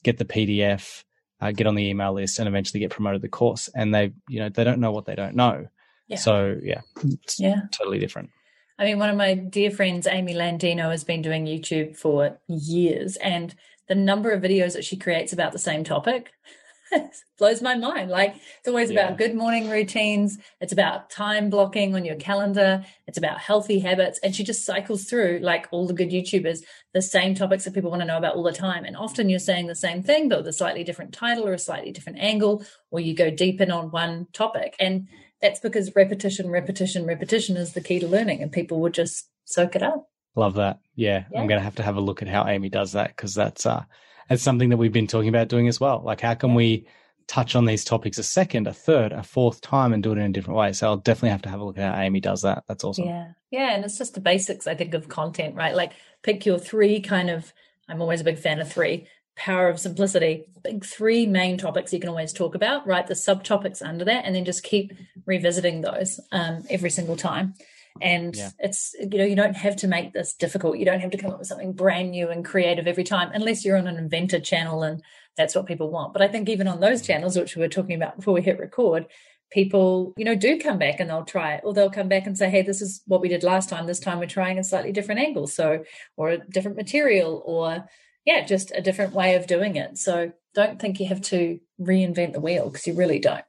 get 0.04 0.18
the 0.18 0.24
PDF, 0.24 1.04
uh, 1.42 1.52
get 1.52 1.68
on 1.68 1.76
the 1.76 1.90
email 1.90 2.14
list, 2.14 2.40
and 2.40 2.48
eventually 2.48 2.80
get 2.80 2.92
promoted 2.92 3.22
the 3.22 3.28
course, 3.28 3.70
and 3.76 3.94
they 3.94 4.14
you 4.30 4.40
know 4.40 4.48
they 4.48 4.64
don't 4.64 4.80
know 4.80 4.92
what 4.92 5.06
they 5.06 5.16
don't 5.16 5.36
know. 5.36 5.68
Yeah. 6.08 6.18
So 6.18 6.58
yeah, 6.64 6.82
yeah, 7.38 7.64
totally 7.74 8.00
different. 8.00 8.30
I 8.78 8.86
mean, 8.86 9.00
one 9.00 9.10
of 9.10 9.16
my 9.16 9.36
dear 9.36 9.72
friends, 9.72 10.06
Amy 10.06 10.34
Landino, 10.34 10.92
has 10.92 11.04
been 11.04 11.22
doing 11.22 11.46
YouTube 11.46 11.96
for 11.96 12.40
years, 12.48 13.16
and 13.18 13.56
the 13.88 13.96
number 13.96 14.32
of 14.32 14.42
videos 14.42 14.74
that 14.74 14.84
she 14.84 14.98
creates 14.98 15.32
about 15.32 15.52
the 15.52 15.60
same 15.60 15.84
topic 15.84 16.34
blows 17.38 17.62
my 17.62 17.76
mind. 17.76 18.10
Like 18.10 18.36
it's 18.36 18.68
always 18.68 18.92
yeah. 18.92 19.06
about 19.06 19.18
good 19.18 19.36
morning 19.36 19.70
routines. 19.70 20.38
It's 20.60 20.74
about 20.74 21.10
time 21.10 21.50
blocking 21.50 21.96
on 21.96 22.06
your 22.06 22.16
calendar. 22.16 22.84
It's 23.08 23.18
about 23.18 23.40
healthy 23.40 23.80
habits. 23.80 24.20
And 24.24 24.36
she 24.36 24.44
just 24.44 24.66
cycles 24.66 25.06
through 25.06 25.40
like 25.42 25.68
all 25.72 25.88
the 25.88 25.94
good 25.94 26.10
YouTubers, 26.10 26.60
the 26.94 27.02
same 27.02 27.36
topics 27.36 27.66
that 27.66 27.74
people 27.74 27.90
want 27.90 28.02
to 28.02 28.08
know 28.08 28.18
about 28.18 28.36
all 28.36 28.44
the 28.44 28.52
time. 28.52 28.86
And 28.86 28.98
often 28.98 29.30
you're 29.30 29.40
saying 29.40 29.68
the 29.68 29.76
same 29.76 30.04
thing, 30.04 30.30
but 30.30 30.40
with 30.40 30.48
a 30.48 30.54
slightly 30.54 30.84
different 30.84 31.14
title 31.14 31.48
or 31.48 31.54
a 31.54 31.60
slightly 31.60 31.92
different 31.92 32.20
angle, 32.20 32.64
or 32.92 33.00
you 33.00 33.14
go 33.14 33.30
deep 33.30 33.62
in 33.62 33.72
on 33.72 33.92
one 33.92 34.28
topic. 34.34 34.76
And 34.80 35.08
that's 35.42 35.60
because 35.60 35.96
repetition, 35.96 36.50
repetition, 36.50 37.06
repetition 37.06 37.58
is 37.58 37.74
the 37.74 37.82
key 37.82 38.00
to 38.00 38.08
learning, 38.08 38.42
and 38.42 38.52
people 38.52 38.80
will 38.80 38.90
just 38.90 39.30
soak 39.46 39.76
it 39.76 39.84
up. 39.84 40.10
Love 40.36 40.56
that. 40.56 40.80
Yeah, 40.96 41.26
yeah. 41.32 41.40
I'm 41.40 41.48
going 41.48 41.60
to 41.60 41.64
have 41.64 41.76
to 41.76 41.84
have 41.84 41.98
a 41.98 42.02
look 42.02 42.22
at 42.22 42.28
how 42.28 42.48
Amy 42.48 42.70
does 42.70 42.94
that 42.94 43.10
because 43.10 43.34
that's 43.34 43.66
uh, 43.66 43.84
that's 44.30 44.44
something 44.44 44.70
that 44.70 44.78
we've 44.78 44.92
been 44.92 45.08
talking 45.08 45.30
about 45.30 45.48
doing 45.48 45.68
as 45.68 45.80
well. 45.80 46.02
Like, 46.04 46.22
how 46.22 46.34
can 46.34 46.52
yeah. 46.52 46.56
we 46.56 46.88
touch 47.28 47.56
on 47.56 47.66
these 47.66 47.84
topics 47.84 48.18
a 48.18 48.24
second, 48.24 48.68
a 48.68 48.74
third, 48.74 49.12
a 49.12 49.24
fourth 49.24 49.62
time, 49.62 49.94
and 49.94 50.04
do 50.04 50.12
it 50.12 50.18
in 50.18 50.26
a 50.26 50.34
different 50.34 50.58
way? 50.58 50.74
So 50.74 50.88
I'll 50.88 50.98
definitely 50.98 51.30
have 51.30 51.44
to 51.44 51.50
have 51.50 51.60
a 51.60 51.64
look 51.64 51.78
at 51.78 51.94
how 51.96 52.02
Amy 52.02 52.20
does 52.20 52.42
that. 52.42 52.64
That's 52.68 52.84
awesome. 52.84 53.06
Yeah, 53.06 53.32
yeah, 53.52 53.76
and 53.76 53.86
it's 53.86 53.98
just 53.98 54.14
the 54.14 54.22
basics, 54.22 54.68
I 54.68 54.76
think, 54.76 54.94
of 54.94 55.10
content, 55.10 55.56
right? 55.56 55.76
Like, 55.76 55.94
pick 56.24 56.46
your 56.46 56.60
three 56.60 57.00
kind 57.02 57.30
of. 57.30 57.54
I'm 57.88 58.02
always 58.02 58.20
a 58.20 58.24
big 58.26 58.40
fan 58.40 58.60
of 58.60 58.72
three 58.72 59.08
power 59.36 59.70
of 59.70 59.80
simplicity. 59.80 60.46
Big 60.64 60.86
three 60.86 61.26
main 61.26 61.58
topics 61.58 61.94
you 61.94 62.00
can 62.00 62.10
always 62.10 62.34
talk 62.34 62.56
about 62.56 62.88
right 62.88 63.06
the 63.06 63.14
subtopics 63.14 63.86
under 63.86 64.06
that 64.06 64.26
and 64.26 64.36
then 64.36 64.46
just 64.46 64.64
keep 64.64 64.94
revisiting 65.26 65.82
those 65.82 66.20
um, 66.32 66.64
every 66.70 66.90
single 66.90 67.18
time. 67.18 67.54
And 68.02 68.36
yeah. 68.36 68.50
it's 68.60 68.94
you 69.00 69.18
know 69.18 69.26
you 69.26 69.36
don't 69.36 69.56
have 69.56 69.78
to 69.78 69.88
make 69.88 70.14
this 70.14 70.34
difficult. 70.34 70.78
You 70.78 70.86
don't 70.86 71.00
have 71.00 71.12
to 71.12 71.18
come 71.18 71.32
up 71.32 71.40
with 71.40 71.48
something 71.48 71.74
brand 71.74 72.12
new 72.12 72.30
and 72.30 72.44
creative 72.44 72.88
every 72.88 73.06
time 73.06 73.32
unless 73.34 73.64
you're 73.64 73.78
on 73.78 73.88
an 73.88 73.98
inventor 73.98 74.40
channel 74.40 74.84
and 74.84 75.02
that's 75.38 75.56
what 75.56 75.66
people 75.66 75.90
want. 75.90 76.14
But 76.14 76.22
i 76.22 76.28
think 76.28 76.50
even 76.50 76.68
on 76.68 76.80
those 76.80 77.02
channels 77.02 77.38
which 77.38 77.56
we 77.56 77.62
were 77.62 77.70
talking 77.70 77.96
about 77.96 78.18
before 78.18 78.34
we 78.34 78.42
hit 78.42 78.60
record 78.60 79.06
people 79.52 80.14
you 80.18 80.26
know 80.26 80.36
do 80.36 80.60
come 80.60 80.78
back 80.78 81.00
and 81.00 81.10
they'll 81.10 81.24
try 81.24 81.54
it 81.54 81.62
or 81.64 81.74
they'll 81.74 81.90
come 81.90 82.10
back 82.10 82.26
and 82.26 82.38
say 82.38 82.50
hey 82.50 82.64
this 82.64 82.82
is 82.82 83.02
what 83.06 83.22
we 83.22 83.30
did 83.30 83.44
last 83.44 83.70
time. 83.70 83.86
This 83.86 84.00
time 84.00 84.20
we're 84.20 84.26
trying 84.26 84.60
a 84.60 84.64
slightly 84.64 84.92
different 84.92 85.22
angle 85.22 85.48
so 85.48 85.84
or 86.18 86.32
a 86.32 86.38
different 86.38 86.76
material 86.76 87.44
or 87.46 87.86
yeah, 88.26 88.46
just 88.46 88.72
a 88.76 88.82
different 88.82 89.14
way 89.14 89.36
of 89.36 89.48
doing 89.48 89.76
it. 89.76 89.98
So 89.98 90.32
don't 90.54 90.80
think 90.80 91.00
you 91.00 91.08
have 91.08 91.22
to 91.24 91.60
reinvent 91.80 92.34
the 92.34 92.40
wheel 92.40 92.70
because 92.70 92.88
you 92.88 92.94
really 92.94 93.20
don't. 93.20 93.46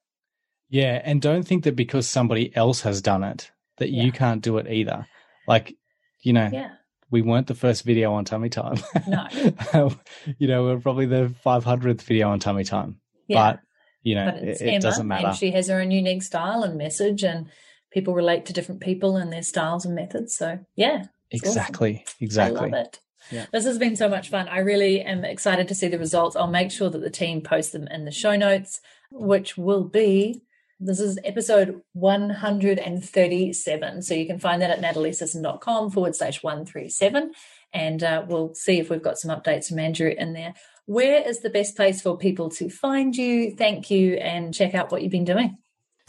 Yeah, 0.68 1.00
and 1.04 1.22
don't 1.22 1.44
think 1.44 1.64
that 1.64 1.76
because 1.76 2.08
somebody 2.08 2.54
else 2.54 2.82
has 2.82 3.00
done 3.00 3.24
it 3.24 3.50
that 3.78 3.90
yeah. 3.90 4.04
you 4.04 4.12
can't 4.12 4.42
do 4.42 4.58
it 4.58 4.70
either. 4.70 5.06
Like, 5.46 5.76
you 6.20 6.32
know, 6.32 6.50
yeah. 6.52 6.70
we 7.10 7.22
weren't 7.22 7.46
the 7.46 7.54
first 7.54 7.84
video 7.84 8.12
on 8.14 8.24
tummy 8.24 8.48
time. 8.48 8.76
No. 9.06 9.94
you 10.38 10.48
know, 10.48 10.64
we're 10.64 10.80
probably 10.80 11.06
the 11.06 11.32
500th 11.44 12.02
video 12.02 12.30
on 12.30 12.40
tummy 12.40 12.64
time. 12.64 13.00
Yeah. 13.28 13.52
But, 13.52 13.60
you 14.02 14.16
know, 14.16 14.32
but 14.32 14.42
it, 14.42 14.82
doesn't 14.82 15.06
matter. 15.06 15.28
And 15.28 15.36
she 15.36 15.52
has 15.52 15.68
her 15.68 15.80
own 15.80 15.90
unique 15.90 16.22
style 16.22 16.62
and 16.64 16.76
message 16.76 17.22
and 17.22 17.48
people 17.92 18.14
relate 18.14 18.46
to 18.46 18.52
different 18.52 18.80
people 18.80 19.16
and 19.16 19.32
their 19.32 19.42
styles 19.42 19.84
and 19.84 19.94
methods. 19.94 20.34
So, 20.34 20.58
yeah. 20.74 21.04
Exactly. 21.30 22.02
Awesome. 22.06 22.16
Exactly. 22.20 22.58
I 22.58 22.62
love 22.62 22.86
it. 22.86 23.00
Yeah. 23.30 23.46
This 23.52 23.64
has 23.64 23.78
been 23.78 23.96
so 23.96 24.08
much 24.08 24.30
fun. 24.30 24.48
I 24.48 24.58
really 24.58 25.02
am 25.02 25.24
excited 25.24 25.68
to 25.68 25.74
see 25.74 25.88
the 25.88 25.98
results. 25.98 26.36
I'll 26.36 26.46
make 26.46 26.70
sure 26.70 26.90
that 26.90 27.00
the 27.00 27.10
team 27.10 27.40
posts 27.40 27.72
them 27.72 27.88
in 27.88 28.04
the 28.04 28.12
show 28.12 28.36
notes, 28.36 28.80
which 29.10 29.56
will 29.56 29.84
be 29.84 30.42
this 30.78 31.00
is 31.00 31.18
episode 31.24 31.80
137. 31.94 34.02
So 34.02 34.14
you 34.14 34.26
can 34.26 34.38
find 34.38 34.60
that 34.60 34.70
at 34.70 34.82
nataliesisson.com 34.82 35.90
forward 35.90 36.14
slash 36.14 36.42
137. 36.42 37.32
And 37.72 38.02
uh, 38.02 38.26
we'll 38.28 38.54
see 38.54 38.78
if 38.78 38.90
we've 38.90 39.02
got 39.02 39.18
some 39.18 39.34
updates 39.34 39.68
from 39.68 39.78
Andrew 39.78 40.12
in 40.16 40.34
there. 40.34 40.52
Where 40.84 41.26
is 41.26 41.40
the 41.40 41.50
best 41.50 41.76
place 41.76 42.02
for 42.02 42.18
people 42.18 42.50
to 42.50 42.68
find 42.68 43.16
you, 43.16 43.56
thank 43.56 43.90
you, 43.90 44.14
and 44.14 44.54
check 44.54 44.74
out 44.74 44.92
what 44.92 45.02
you've 45.02 45.10
been 45.10 45.24
doing? 45.24 45.56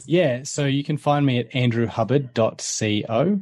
Yeah, 0.05 0.43
so 0.43 0.65
you 0.65 0.83
can 0.83 0.97
find 0.97 1.25
me 1.25 1.39
at 1.39 1.49
andrewhubbard.co. 1.51 3.41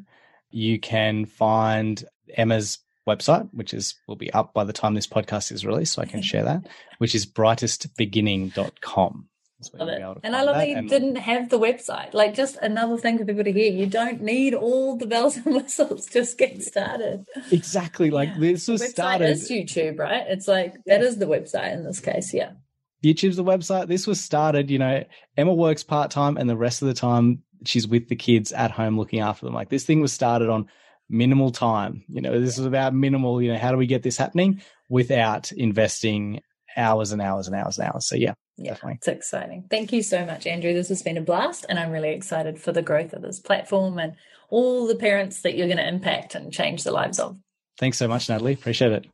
You 0.51 0.79
can 0.79 1.25
find 1.25 2.05
Emma's 2.35 2.77
website, 3.07 3.49
which 3.53 3.73
is 3.73 3.95
will 4.07 4.15
be 4.15 4.31
up 4.33 4.53
by 4.53 4.63
the 4.63 4.73
time 4.73 4.93
this 4.93 5.07
podcast 5.07 5.51
is 5.51 5.65
released, 5.65 5.93
so 5.93 6.01
I 6.01 6.05
can 6.05 6.21
share 6.21 6.43
that, 6.43 6.67
which 6.97 7.15
is 7.15 7.25
brightestbeginning.com. 7.25 9.29
Love 9.73 9.87
it. 9.87 10.01
And 10.23 10.35
I 10.35 10.43
love 10.43 10.55
that, 10.55 10.61
that 10.61 10.69
you 10.69 10.75
and... 10.75 10.89
didn't 10.89 11.15
have 11.15 11.49
the 11.49 11.59
website. 11.59 12.13
Like 12.13 12.33
just 12.33 12.57
another 12.57 12.97
thing 12.97 13.17
for 13.17 13.25
people 13.25 13.43
to 13.43 13.51
hear. 13.51 13.71
You 13.71 13.87
don't 13.87 14.21
need 14.21 14.53
all 14.53 14.97
the 14.97 15.07
bells 15.07 15.37
and 15.37 15.55
whistles. 15.55 16.05
Just 16.11 16.37
get 16.37 16.61
started. 16.61 17.25
Exactly. 17.51 18.11
Like 18.11 18.29
yeah. 18.33 18.39
this 18.39 18.67
was 18.67 18.81
website 18.81 18.89
started. 18.89 19.29
Is 19.29 19.49
YouTube, 19.49 19.97
right? 19.97 20.25
It's 20.27 20.47
like 20.47 20.75
that 20.85 21.01
is 21.01 21.17
the 21.17 21.25
website 21.25 21.73
in 21.73 21.83
this 21.83 21.99
case. 21.99 22.33
Yeah. 22.33 22.51
YouTube's 23.03 23.37
the 23.37 23.43
website. 23.43 23.87
This 23.87 24.07
was 24.07 24.21
started, 24.21 24.69
you 24.69 24.79
know, 24.79 25.03
Emma 25.37 25.53
works 25.53 25.83
part 25.83 26.11
time 26.11 26.37
and 26.37 26.49
the 26.49 26.57
rest 26.57 26.81
of 26.81 26.87
the 26.87 26.93
time 26.93 27.43
she's 27.63 27.87
with 27.87 28.09
the 28.09 28.15
kids 28.15 28.51
at 28.51 28.71
home 28.71 28.97
looking 28.97 29.19
after 29.19 29.45
them. 29.45 29.53
Like 29.53 29.69
this 29.69 29.85
thing 29.85 30.01
was 30.01 30.11
started 30.11 30.49
on 30.49 30.67
minimal 31.09 31.51
time. 31.51 32.03
You 32.07 32.21
know, 32.21 32.39
this 32.39 32.57
is 32.57 32.65
about 32.65 32.93
minimal, 32.93 33.41
you 33.41 33.51
know, 33.51 33.59
how 33.59 33.71
do 33.71 33.77
we 33.77 33.87
get 33.87 34.03
this 34.03 34.17
happening 34.17 34.61
without 34.89 35.51
investing 35.51 36.41
hours 36.77 37.11
and 37.11 37.21
hours 37.21 37.47
and 37.47 37.55
hours 37.55 37.77
and 37.77 37.87
hours. 37.87 38.07
So 38.07 38.15
yeah, 38.15 38.33
yeah, 38.57 38.71
definitely. 38.71 38.95
It's 38.95 39.07
exciting. 39.07 39.65
Thank 39.69 39.93
you 39.93 40.01
so 40.01 40.25
much, 40.25 40.45
Andrew. 40.45 40.73
This 40.73 40.89
has 40.89 41.03
been 41.03 41.17
a 41.17 41.21
blast 41.21 41.65
and 41.69 41.79
I'm 41.79 41.91
really 41.91 42.11
excited 42.11 42.59
for 42.59 42.71
the 42.71 42.81
growth 42.81 43.13
of 43.13 43.21
this 43.21 43.39
platform 43.39 43.97
and 43.97 44.15
all 44.49 44.87
the 44.87 44.95
parents 44.95 45.41
that 45.41 45.55
you're 45.55 45.67
going 45.67 45.77
to 45.77 45.87
impact 45.87 46.35
and 46.35 46.51
change 46.51 46.83
the 46.83 46.91
lives 46.91 47.19
of. 47.19 47.37
Thanks 47.77 47.97
so 47.97 48.07
much, 48.07 48.29
Natalie. 48.29 48.53
Appreciate 48.53 48.91
it. 48.91 49.05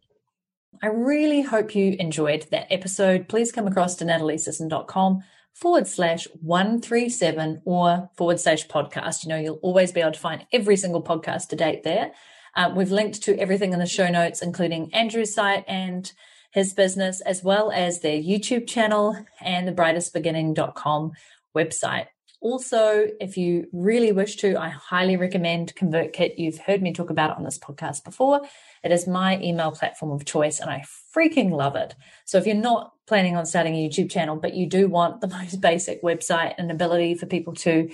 I 0.83 0.87
really 0.87 1.41
hope 1.41 1.75
you 1.75 1.95
enjoyed 1.99 2.47
that 2.51 2.71
episode. 2.71 3.27
Please 3.27 3.51
come 3.51 3.67
across 3.67 3.95
to 3.95 4.05
nataliesisson.com 4.05 5.23
forward 5.53 5.87
slash 5.87 6.27
137 6.41 7.61
or 7.65 8.09
forward 8.15 8.39
slash 8.39 8.67
podcast. 8.67 9.23
You 9.23 9.29
know, 9.29 9.37
you'll 9.37 9.59
always 9.61 9.91
be 9.91 10.01
able 10.01 10.13
to 10.13 10.19
find 10.19 10.45
every 10.51 10.77
single 10.77 11.03
podcast 11.03 11.49
to 11.49 11.55
date 11.55 11.83
there. 11.83 12.11
Um, 12.55 12.75
we've 12.75 12.91
linked 12.91 13.23
to 13.23 13.37
everything 13.39 13.73
in 13.73 13.79
the 13.79 13.85
show 13.85 14.09
notes, 14.09 14.41
including 14.41 14.93
Andrew's 14.93 15.33
site 15.33 15.63
and 15.67 16.11
his 16.51 16.73
business, 16.73 17.21
as 17.21 17.43
well 17.43 17.71
as 17.71 18.01
their 18.01 18.19
YouTube 18.19 18.67
channel 18.67 19.15
and 19.39 19.67
the 19.67 19.71
brightestbeginning.com 19.71 21.11
website. 21.55 22.07
Also, 22.41 23.05
if 23.19 23.37
you 23.37 23.67
really 23.71 24.11
wish 24.11 24.35
to, 24.37 24.59
I 24.59 24.69
highly 24.69 25.15
recommend 25.15 25.75
ConvertKit. 25.75 26.39
You've 26.39 26.57
heard 26.57 26.81
me 26.81 26.91
talk 26.91 27.11
about 27.11 27.29
it 27.29 27.37
on 27.37 27.43
this 27.43 27.59
podcast 27.59 28.03
before. 28.03 28.41
It 28.83 28.91
is 28.91 29.07
my 29.07 29.39
email 29.39 29.71
platform 29.71 30.11
of 30.11 30.25
choice 30.25 30.59
and 30.59 30.69
I 30.69 30.83
freaking 31.15 31.51
love 31.51 31.75
it. 31.75 31.93
So 32.25 32.39
if 32.39 32.47
you're 32.47 32.55
not 32.55 32.93
planning 33.11 33.35
on 33.35 33.45
starting 33.45 33.75
a 33.75 33.89
YouTube 33.89 34.09
channel, 34.09 34.37
but 34.37 34.53
you 34.53 34.65
do 34.65 34.87
want 34.87 35.19
the 35.19 35.27
most 35.39 35.59
basic 35.59 36.01
website 36.01 36.55
and 36.57 36.71
ability 36.71 37.13
for 37.13 37.25
people 37.25 37.53
to 37.53 37.91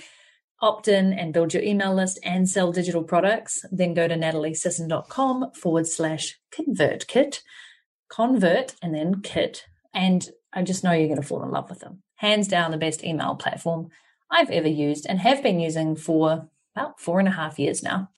opt 0.60 0.86
in 0.86 1.12
and 1.12 1.32
build 1.32 1.52
your 1.52 1.62
email 1.64 1.92
list 1.92 2.20
and 2.22 2.48
sell 2.48 2.70
digital 2.70 3.02
products, 3.02 3.64
then 3.72 3.94
go 3.94 4.06
to 4.06 4.14
nataliesisson.com 4.14 5.50
forward 5.54 5.88
slash 5.88 6.38
ConvertKit, 6.52 7.40
convert 8.08 8.76
and 8.80 8.94
then 8.94 9.20
kit. 9.20 9.66
And 9.92 10.30
I 10.52 10.62
just 10.62 10.84
know 10.84 10.92
you're 10.92 11.08
going 11.08 11.20
to 11.20 11.26
fall 11.26 11.42
in 11.42 11.50
love 11.50 11.68
with 11.68 11.80
them. 11.80 12.00
Hands 12.18 12.46
down, 12.46 12.70
the 12.70 12.76
best 12.76 13.02
email 13.02 13.34
platform 13.34 13.88
I've 14.30 14.50
ever 14.50 14.68
used 14.68 15.04
and 15.08 15.18
have 15.18 15.42
been 15.42 15.58
using 15.58 15.96
for 15.96 16.48
about 16.76 17.00
four 17.00 17.18
and 17.18 17.26
a 17.26 17.32
half 17.32 17.58
years 17.58 17.82
now. 17.82 18.10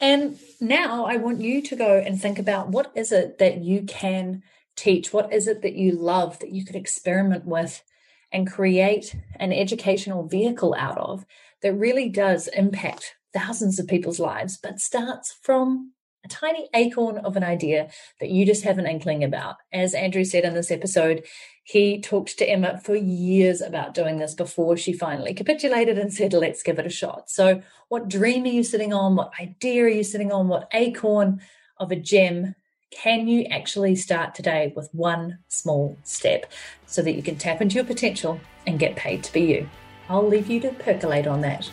And 0.00 0.40
now 0.60 1.04
I 1.04 1.18
want 1.18 1.40
you 1.40 1.62
to 1.62 1.76
go 1.76 1.98
and 2.04 2.20
think 2.20 2.40
about 2.40 2.70
what 2.70 2.90
is 2.96 3.12
it 3.12 3.38
that 3.38 3.58
you 3.58 3.82
can 3.82 4.42
teach? 4.76 5.12
What 5.12 5.32
is 5.32 5.46
it 5.46 5.62
that 5.62 5.74
you 5.74 5.92
love 5.92 6.38
that 6.40 6.52
you 6.52 6.64
could 6.64 6.76
experiment 6.76 7.44
with 7.44 7.82
and 8.32 8.50
create 8.50 9.14
an 9.36 9.52
educational 9.52 10.26
vehicle 10.26 10.74
out 10.78 10.98
of 10.98 11.24
that 11.62 11.74
really 11.74 12.08
does 12.08 12.48
impact 12.48 13.14
thousands 13.32 13.78
of 13.78 13.88
people's 13.88 14.18
lives, 14.18 14.58
but 14.62 14.80
starts 14.80 15.34
from 15.42 15.92
a 16.24 16.28
tiny 16.28 16.68
acorn 16.74 17.18
of 17.18 17.36
an 17.36 17.42
idea 17.42 17.90
that 18.20 18.30
you 18.30 18.46
just 18.46 18.64
have 18.64 18.78
an 18.78 18.86
inkling 18.86 19.24
about. 19.24 19.56
As 19.72 19.94
Andrew 19.94 20.24
said 20.24 20.44
in 20.44 20.54
this 20.54 20.70
episode, 20.70 21.24
he 21.64 22.00
talked 22.00 22.38
to 22.38 22.48
Emma 22.48 22.80
for 22.84 22.94
years 22.94 23.60
about 23.60 23.94
doing 23.94 24.18
this 24.18 24.34
before 24.34 24.76
she 24.76 24.92
finally 24.92 25.34
capitulated 25.34 25.98
and 25.98 26.12
said, 26.12 26.32
let's 26.32 26.62
give 26.62 26.78
it 26.78 26.86
a 26.86 26.90
shot. 26.90 27.30
So, 27.30 27.62
what 27.88 28.08
dream 28.08 28.44
are 28.44 28.48
you 28.48 28.62
sitting 28.62 28.92
on? 28.92 29.16
What 29.16 29.32
idea 29.40 29.84
are 29.84 29.88
you 29.88 30.04
sitting 30.04 30.32
on? 30.32 30.48
What 30.48 30.68
acorn 30.72 31.40
of 31.78 31.90
a 31.90 31.96
gem 31.96 32.54
can 32.92 33.26
you 33.26 33.44
actually 33.44 33.96
start 33.96 34.34
today 34.34 34.72
with 34.76 34.88
one 34.92 35.38
small 35.48 35.96
step 36.04 36.52
so 36.86 37.02
that 37.02 37.12
you 37.12 37.22
can 37.22 37.36
tap 37.36 37.60
into 37.60 37.74
your 37.76 37.84
potential 37.84 38.38
and 38.66 38.78
get 38.78 38.94
paid 38.94 39.24
to 39.24 39.32
be 39.32 39.40
you? 39.40 39.68
I'll 40.08 40.26
leave 40.26 40.48
you 40.48 40.60
to 40.60 40.68
percolate 40.70 41.26
on 41.26 41.40
that. 41.40 41.70